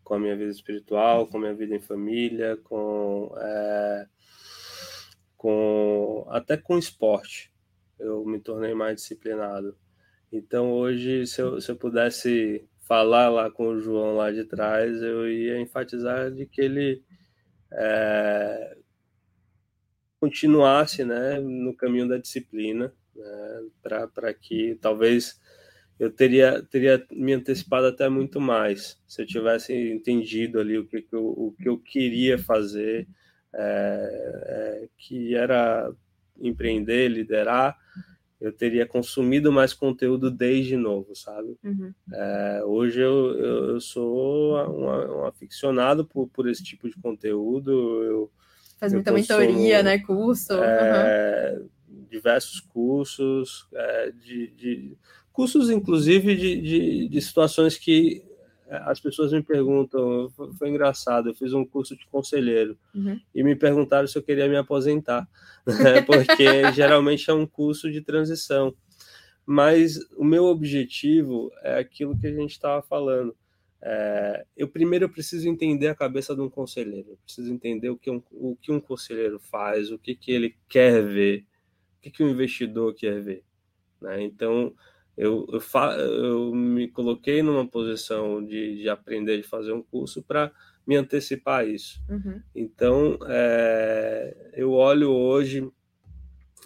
com 0.05 0.13
a 0.13 0.19
minha 0.19 0.37
vida 0.37 0.51
espiritual, 0.51 1.27
com 1.27 1.37
a 1.37 1.39
minha 1.41 1.53
vida 1.53 1.75
em 1.75 1.81
família, 1.81 2.55
com, 2.63 3.35
é, 3.37 4.07
com 5.35 6.25
até 6.29 6.55
com 6.55 6.77
esporte. 6.77 7.51
Eu 7.99 8.23
me 8.23 8.39
tornei 8.39 8.75
mais 8.75 8.97
disciplinado. 8.97 9.75
Então 10.31 10.71
hoje, 10.71 11.25
se 11.25 11.41
eu, 11.41 11.59
se 11.59 11.71
eu 11.71 11.75
pudesse 11.75 12.63
falar 12.81 13.29
lá 13.29 13.49
com 13.49 13.69
o 13.69 13.79
João 13.79 14.15
lá 14.15 14.31
de 14.31 14.45
trás, 14.45 15.01
eu 15.01 15.27
ia 15.27 15.59
enfatizar 15.59 16.31
de 16.31 16.45
que 16.45 16.61
ele 16.61 17.03
é, 17.73 18.77
continuasse 20.19 21.03
né, 21.03 21.39
no 21.39 21.75
caminho 21.75 22.07
da 22.07 22.17
disciplina, 22.17 22.93
né, 23.15 23.67
para 24.13 24.33
que 24.33 24.77
talvez 24.79 25.39
eu 25.99 26.11
teria, 26.11 26.61
teria 26.63 27.05
me 27.11 27.33
antecipado 27.33 27.87
até 27.87 28.09
muito 28.09 28.39
mais 28.41 28.99
se 29.07 29.21
eu 29.21 29.25
tivesse 29.25 29.73
entendido 29.73 30.59
ali 30.59 30.77
o 30.77 30.85
que, 30.85 31.01
que, 31.01 31.15
eu, 31.15 31.25
o 31.25 31.55
que 31.57 31.69
eu 31.69 31.77
queria 31.77 32.37
fazer, 32.37 33.07
é, 33.53 34.83
é, 34.83 34.87
que 34.97 35.35
era 35.35 35.89
empreender, 36.37 37.07
liderar, 37.07 37.77
eu 38.41 38.51
teria 38.51 38.85
consumido 38.85 39.51
mais 39.51 39.73
conteúdo 39.73 40.29
desde 40.29 40.75
novo, 40.75 41.15
sabe? 41.15 41.57
Uhum. 41.63 41.93
É, 42.11 42.61
hoje 42.65 42.99
eu, 42.99 43.33
eu, 43.39 43.69
eu 43.69 43.79
sou 43.79 44.57
um, 44.69 45.21
um, 45.21 45.25
aficionado 45.25 46.05
por, 46.05 46.27
por 46.27 46.49
esse 46.49 46.61
tipo 46.61 46.89
de 46.89 46.99
conteúdo. 46.99 47.71
Eu, 48.03 48.31
Faz 48.77 48.91
muita 48.91 49.13
consumo, 49.13 49.39
mentoria, 49.39 49.81
né? 49.81 49.97
Curso. 49.99 50.53
Uhum. 50.53 51.69
Diversos 52.09 52.59
cursos, 52.59 53.67
de, 54.21 54.47
de, 54.51 54.97
cursos 55.35 55.69
inclusive 55.69 56.35
de, 56.35 56.61
de, 56.61 57.09
de 57.09 57.21
situações 57.21 57.77
que 57.77 58.23
é, 58.67 58.77
as 58.85 58.99
pessoas 58.99 59.33
me 59.33 59.43
perguntam, 59.43 60.29
foi 60.57 60.69
engraçado, 60.69 61.29
eu 61.29 61.35
fiz 61.35 61.53
um 61.53 61.65
curso 61.65 61.95
de 61.95 62.05
conselheiro 62.07 62.77
uhum. 62.95 63.19
e 63.33 63.43
me 63.43 63.55
perguntaram 63.55 64.07
se 64.07 64.17
eu 64.17 64.23
queria 64.23 64.47
me 64.47 64.55
aposentar, 64.55 65.27
né? 65.67 66.01
porque 66.01 66.45
geralmente 66.73 67.29
é 67.29 67.33
um 67.33 67.45
curso 67.45 67.91
de 67.91 68.01
transição. 68.01 68.73
Mas 69.45 69.99
o 70.17 70.23
meu 70.23 70.45
objetivo 70.45 71.51
é 71.61 71.77
aquilo 71.77 72.17
que 72.17 72.25
a 72.25 72.33
gente 72.33 72.51
estava 72.51 72.81
falando. 72.81 73.35
É, 73.79 74.43
eu 74.57 74.67
primeiro 74.67 75.05
eu 75.05 75.09
preciso 75.09 75.47
entender 75.47 75.89
a 75.89 75.95
cabeça 75.95 76.33
de 76.33 76.41
um 76.41 76.49
conselheiro, 76.49 77.09
eu 77.09 77.17
preciso 77.23 77.53
entender 77.53 77.89
o 77.91 77.97
que 77.97 78.09
um, 78.09 78.23
o 78.31 78.55
que 78.59 78.71
um 78.71 78.79
conselheiro 78.79 79.37
faz, 79.37 79.91
o 79.91 79.99
que, 79.99 80.15
que 80.15 80.31
ele 80.31 80.55
quer 80.67 81.03
ver, 81.03 81.45
o 81.99 82.01
que, 82.01 82.09
que 82.09 82.23
o 82.23 82.29
investidor 82.29 82.95
quer 82.95 83.21
ver. 83.21 83.43
Né? 84.01 84.23
Então, 84.23 84.73
eu, 85.17 85.47
eu, 85.51 85.59
fa, 85.61 85.95
eu 85.95 86.53
me 86.53 86.87
coloquei 86.89 87.41
numa 87.41 87.65
posição 87.65 88.43
de, 88.43 88.77
de 88.81 88.89
aprender, 88.89 89.37
de 89.37 89.47
fazer 89.47 89.71
um 89.71 89.81
curso 89.81 90.21
para 90.21 90.51
me 90.85 90.95
antecipar 90.95 91.61
a 91.61 91.65
isso. 91.65 92.01
Uhum. 92.09 92.41
Então, 92.53 93.17
é, 93.27 94.51
eu 94.53 94.73
olho 94.73 95.09
hoje 95.09 95.67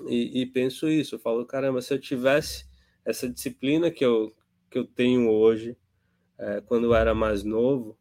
e, 0.08 0.42
e, 0.42 0.46
penso 0.46 0.90
isso. 0.90 1.16
Eu 1.16 1.20
falo, 1.20 1.46
caramba, 1.46 1.82
se 1.82 1.94
eu 1.94 2.00
tivesse 2.00 2.66
essa 3.06 3.30
disciplina 3.30 3.92
que 3.92 4.04
eu, 4.04 4.34
que 4.70 4.80
eu 4.80 4.86
tenho 4.86 5.30
hoje, 5.30 5.78
é, 6.38 6.62
quando 6.62 6.86
eu 6.86 6.96
era 6.96 7.14
mais 7.14 7.44
novo, 7.44 7.98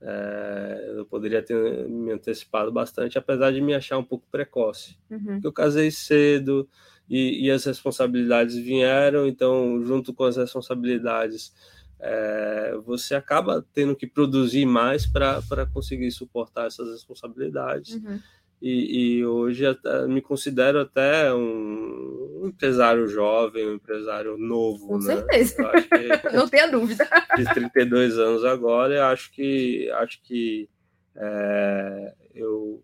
é, 0.00 0.94
eu 0.96 1.06
poderia 1.06 1.42
ter 1.42 1.88
me 1.88 2.12
antecipado 2.12 2.70
bastante, 2.70 3.18
apesar 3.18 3.52
de 3.52 3.60
me 3.60 3.74
achar 3.74 3.98
um 3.98 4.04
pouco 4.04 4.26
precoce. 4.30 4.98
Uhum. 5.10 5.40
Eu 5.42 5.52
casei 5.52 5.90
cedo, 5.90 6.68
e, 7.08 7.46
e 7.46 7.50
as 7.50 7.64
responsabilidades 7.64 8.56
vieram, 8.56 9.26
então, 9.26 9.82
junto 9.84 10.12
com 10.12 10.24
as 10.24 10.36
responsabilidades, 10.36 11.52
é, 12.00 12.76
você 12.84 13.14
acaba 13.14 13.64
tendo 13.72 13.96
que 13.96 14.06
produzir 14.06 14.66
mais 14.66 15.06
para 15.06 15.66
conseguir 15.72 16.10
suportar 16.10 16.66
essas 16.66 16.90
responsabilidades. 16.90 17.94
Uhum. 17.94 18.20
E, 18.60 19.18
e, 19.18 19.24
hoje 19.24 19.64
me 20.08 20.20
considero 20.20 20.80
até 20.80 21.32
um 21.32 22.42
empresário 22.44 23.06
jovem, 23.06 23.68
um 23.68 23.74
empresário 23.74 24.36
novo. 24.36 24.88
Com 24.88 24.98
né? 24.98 25.14
certeza. 25.14 25.70
Que, 25.82 26.30
Não 26.36 26.48
tenha 26.48 26.66
dúvida. 26.66 27.08
Fiz 27.36 27.48
32 27.50 28.18
anos 28.18 28.44
agora 28.44 28.94
e 28.94 28.98
acho 28.98 29.30
que, 29.32 29.88
acho 29.92 30.20
que 30.22 30.68
é, 31.14 32.14
eu 32.34 32.82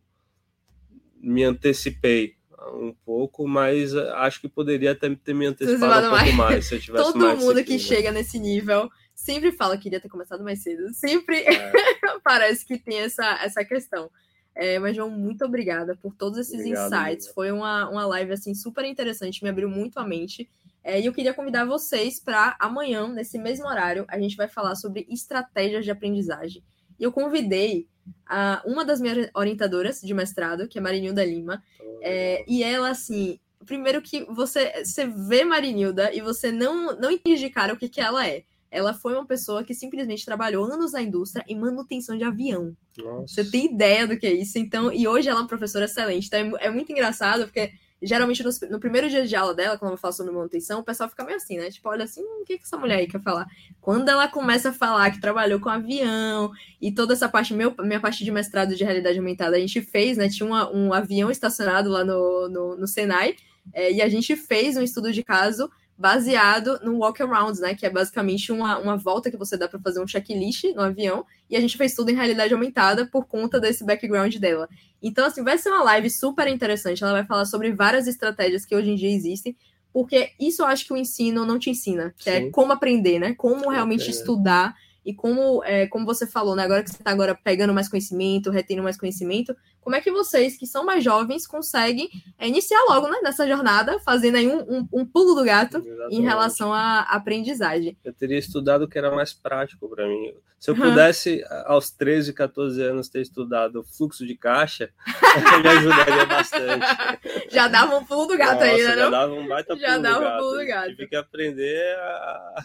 me 1.20 1.42
antecipei 1.42 2.36
um 2.72 2.94
pouco, 3.04 3.46
mas 3.46 3.94
eh, 3.94 4.10
acho 4.16 4.40
que 4.40 4.48
poderia 4.48 4.94
ter, 4.94 5.16
ter 5.16 5.34
me 5.34 5.46
antecipado 5.46 6.06
um 6.06 6.10
pouco 6.10 6.32
mais. 6.32 6.66
se 6.66 6.74
eu 6.74 6.80
tivesse 6.80 7.04
Todo 7.04 7.18
mais 7.18 7.38
mundo 7.38 7.64
que 7.64 7.78
chega 7.78 8.10
nesse 8.10 8.38
nível 8.38 8.90
sempre 9.14 9.52
fala 9.52 9.76
que 9.76 9.84
queria 9.84 10.00
ter 10.00 10.08
começado 10.08 10.42
mais 10.42 10.62
cedo. 10.62 10.92
Sempre 10.92 11.38
é. 11.38 11.72
parece 12.22 12.66
que 12.66 12.76
tem 12.76 13.00
essa, 13.00 13.24
essa 13.42 13.64
questão. 13.64 14.10
É, 14.54 14.78
mas, 14.78 14.94
João, 14.94 15.10
muito 15.10 15.44
obrigada 15.44 15.96
por 15.96 16.14
todos 16.14 16.38
esses 16.38 16.60
Obrigado, 16.60 16.92
insights. 16.92 17.28
Foi 17.28 17.50
uma, 17.50 17.88
uma 17.88 18.06
live 18.06 18.32
assim 18.32 18.54
super 18.54 18.84
interessante, 18.84 19.42
me 19.42 19.48
abriu 19.48 19.68
muito 19.68 19.98
a 19.98 20.06
mente. 20.06 20.48
É, 20.82 21.00
e 21.00 21.06
eu 21.06 21.12
queria 21.12 21.32
convidar 21.32 21.64
vocês 21.64 22.20
para 22.20 22.54
amanhã, 22.60 23.08
nesse 23.08 23.38
mesmo 23.38 23.66
horário, 23.66 24.04
a 24.06 24.18
gente 24.18 24.36
vai 24.36 24.46
falar 24.46 24.74
sobre 24.74 25.06
estratégias 25.08 25.84
de 25.84 25.90
aprendizagem. 25.90 26.62
E 26.98 27.04
eu 27.04 27.12
convidei 27.12 27.86
a, 28.26 28.62
uma 28.64 28.84
das 28.84 29.00
minhas 29.00 29.30
orientadoras 29.34 30.00
de 30.00 30.14
mestrado, 30.14 30.68
que 30.68 30.78
é 30.78 30.80
Marinilda 30.80 31.24
Lima, 31.24 31.62
é, 32.00 32.44
e 32.46 32.62
ela, 32.62 32.90
assim, 32.90 33.38
primeiro 33.64 34.00
que 34.02 34.24
você, 34.24 34.84
você 34.84 35.06
vê 35.06 35.44
Marinilda 35.44 36.12
e 36.12 36.20
você 36.20 36.52
não, 36.52 36.96
não 36.98 37.10
entende 37.10 37.40
de 37.40 37.50
cara 37.50 37.72
o 37.72 37.76
que, 37.76 37.88
que 37.88 38.00
ela 38.00 38.26
é. 38.26 38.44
Ela 38.70 38.92
foi 38.92 39.14
uma 39.14 39.24
pessoa 39.24 39.62
que 39.62 39.72
simplesmente 39.72 40.24
trabalhou 40.24 40.64
anos 40.64 40.92
na 40.92 41.00
indústria 41.00 41.44
em 41.46 41.56
manutenção 41.56 42.18
de 42.18 42.24
avião. 42.24 42.76
Nossa. 42.98 43.28
Você 43.28 43.50
tem 43.50 43.66
ideia 43.66 44.06
do 44.06 44.18
que 44.18 44.26
é 44.26 44.32
isso? 44.32 44.58
Então, 44.58 44.92
e 44.92 45.06
hoje 45.06 45.28
ela 45.28 45.38
é 45.38 45.42
uma 45.42 45.48
professora 45.48 45.84
excelente. 45.84 46.26
Então 46.26 46.58
é, 46.58 46.66
é 46.66 46.70
muito 46.70 46.90
engraçado, 46.90 47.44
porque 47.44 47.72
geralmente 48.04 48.42
no, 48.42 48.50
no, 48.70 48.78
primeiro 48.78 49.08
dia 49.08 49.26
de 49.26 49.34
aula 49.34 49.54
dela, 49.54 49.78
quando 49.78 49.90
ela 49.90 49.98
fala 49.98 50.12
sobre 50.12 50.32
manutenção, 50.32 50.80
o 50.80 50.84
pessoal 50.84 51.08
fica 51.08 51.24
meio 51.24 51.36
assim, 51.36 51.56
né? 51.56 51.70
Tipo, 51.70 51.88
olha 51.88 52.04
assim, 52.04 52.22
o 52.22 52.44
que, 52.44 52.58
que 52.58 52.64
essa 52.64 52.76
mulher 52.76 52.98
aí 52.98 53.06
quer 53.06 53.20
falar? 53.20 53.46
Quando 53.80 54.08
ela 54.08 54.28
começa 54.28 54.70
a 54.70 54.72
falar 54.72 55.10
que 55.10 55.20
trabalhou 55.20 55.58
com 55.58 55.68
avião 55.68 56.52
e 56.80 56.92
toda 56.92 57.14
essa 57.14 57.28
parte, 57.28 57.54
meu, 57.54 57.74
minha 57.80 58.00
parte 58.00 58.24
de 58.24 58.30
mestrado 58.30 58.74
de 58.74 58.84
realidade 58.84 59.18
aumentada, 59.18 59.56
a 59.56 59.60
gente 59.60 59.80
fez, 59.80 60.16
né? 60.16 60.28
Tinha 60.28 60.46
uma, 60.46 60.70
um 60.70 60.92
avião 60.92 61.30
estacionado 61.30 61.88
lá 61.90 62.04
no, 62.04 62.48
no, 62.48 62.76
no 62.76 62.86
Senai, 62.86 63.36
é, 63.72 63.92
e 63.92 64.02
a 64.02 64.08
gente 64.08 64.36
fez 64.36 64.76
um 64.76 64.82
estudo 64.82 65.12
de 65.12 65.22
caso 65.22 65.70
baseado 65.96 66.80
no 66.82 66.98
walk 66.98 67.22
around, 67.22 67.60
né? 67.60 67.74
Que 67.74 67.86
é 67.86 67.90
basicamente 67.90 68.50
uma, 68.50 68.78
uma 68.78 68.96
volta 68.96 69.30
que 69.30 69.36
você 69.36 69.56
dá 69.56 69.68
para 69.68 69.80
fazer 69.80 70.02
um 70.02 70.06
checklist 70.06 70.64
no 70.74 70.82
avião. 70.82 71.24
E 71.48 71.56
a 71.56 71.60
gente 71.60 71.76
fez 71.76 71.94
tudo 71.94 72.10
em 72.10 72.14
realidade 72.14 72.52
aumentada 72.52 73.06
por 73.06 73.26
conta 73.26 73.60
desse 73.60 73.84
background 73.84 74.34
dela. 74.36 74.68
Então, 75.02 75.24
assim, 75.24 75.44
vai 75.44 75.56
ser 75.58 75.70
uma 75.70 75.82
live 75.84 76.10
super 76.10 76.48
interessante. 76.48 77.02
Ela 77.02 77.12
vai 77.12 77.24
falar 77.24 77.44
sobre 77.44 77.72
várias 77.72 78.06
estratégias 78.06 78.64
que 78.64 78.74
hoje 78.74 78.90
em 78.90 78.96
dia 78.96 79.10
existem. 79.10 79.56
Porque 79.92 80.32
isso 80.40 80.62
eu 80.62 80.66
acho 80.66 80.84
que 80.84 80.92
o 80.92 80.96
ensino 80.96 81.46
não 81.46 81.56
te 81.56 81.70
ensina, 81.70 82.12
que 82.18 82.28
é 82.28 82.40
Sim. 82.40 82.46
é 82.48 82.50
como 82.50 82.72
aprender, 82.72 83.20
né? 83.20 83.32
Como 83.32 83.70
realmente 83.70 84.10
estudar 84.10 84.74
e 85.04 85.14
como, 85.14 85.62
é, 85.64 85.86
como 85.86 86.06
você 86.06 86.26
falou, 86.26 86.56
né? 86.56 86.64
Agora 86.64 86.82
que 86.82 86.90
você 86.90 86.96
está 86.96 87.10
agora 87.10 87.34
pegando 87.34 87.74
mais 87.74 87.88
conhecimento, 87.88 88.50
retendo 88.50 88.82
mais 88.82 88.96
conhecimento, 88.96 89.54
como 89.80 89.94
é 89.94 90.00
que 90.00 90.10
vocês, 90.10 90.56
que 90.56 90.66
são 90.66 90.84
mais 90.84 91.04
jovens, 91.04 91.46
conseguem 91.46 92.08
é, 92.38 92.48
iniciar 92.48 92.82
logo 92.88 93.06
né, 93.06 93.18
nessa 93.22 93.46
jornada, 93.46 94.00
fazendo 94.00 94.36
aí 94.36 94.48
um, 94.48 94.60
um, 94.60 94.88
um 94.90 95.06
pulo 95.06 95.34
do 95.34 95.44
gato 95.44 95.76
Exatamente. 95.76 96.16
em 96.16 96.22
relação 96.22 96.72
à 96.72 97.00
aprendizagem? 97.00 97.96
Eu 98.02 98.14
teria 98.14 98.38
estudado 98.38 98.84
o 98.84 98.88
que 98.88 98.96
era 98.96 99.14
mais 99.14 99.34
prático 99.34 99.86
para 99.88 100.08
mim. 100.08 100.32
Se 100.58 100.70
eu 100.70 100.74
pudesse, 100.74 101.44
aos 101.66 101.90
13, 101.90 102.32
14 102.32 102.82
anos, 102.82 103.10
ter 103.10 103.20
estudado 103.20 103.84
fluxo 103.84 104.26
de 104.26 104.34
caixa, 104.34 104.88
me 105.62 105.68
ajudaria 105.68 106.24
bastante. 106.24 106.86
Já 107.52 107.68
dava 107.68 107.98
um 107.98 108.04
pulo 108.06 108.24
do 108.24 108.38
gato 108.38 108.54
Nossa, 108.54 108.64
aí, 108.64 108.82
né? 108.82 108.96
Já 108.96 109.10
dava 109.10 109.34
um 109.34 109.46
baita 109.46 109.76
já 109.76 109.90
pulo 109.90 110.02
dava 110.02 110.16
do 110.16 110.24
gato. 110.24 110.34
Um 110.34 110.38
pulo 110.38 110.58
do 110.58 110.66
gato. 110.66 110.88
Tive 110.88 111.06
que 111.08 111.16
aprender 111.16 111.96
a 111.98 112.64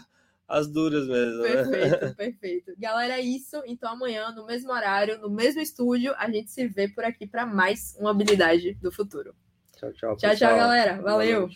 as 0.50 0.66
duras 0.66 1.06
mesmo. 1.06 1.42
Né? 1.42 1.52
Perfeito, 1.52 2.04
né? 2.04 2.14
perfeito. 2.18 2.72
Galera, 2.76 3.14
é 3.14 3.20
isso. 3.20 3.62
Então 3.64 3.92
amanhã, 3.92 4.32
no 4.32 4.44
mesmo 4.44 4.72
horário, 4.72 5.18
no 5.20 5.30
mesmo 5.30 5.60
estúdio, 5.60 6.12
a 6.18 6.28
gente 6.28 6.50
se 6.50 6.66
vê 6.66 6.88
por 6.88 7.04
aqui 7.04 7.26
para 7.26 7.46
mais 7.46 7.96
uma 7.98 8.10
habilidade 8.10 8.74
do 8.74 8.90
futuro. 8.90 9.34
Tchau, 9.76 9.92
tchau. 9.92 10.16
Tchau, 10.16 10.30
pessoal. 10.30 10.50
tchau, 10.50 10.58
galera. 10.58 11.00
Valeu. 11.00 11.48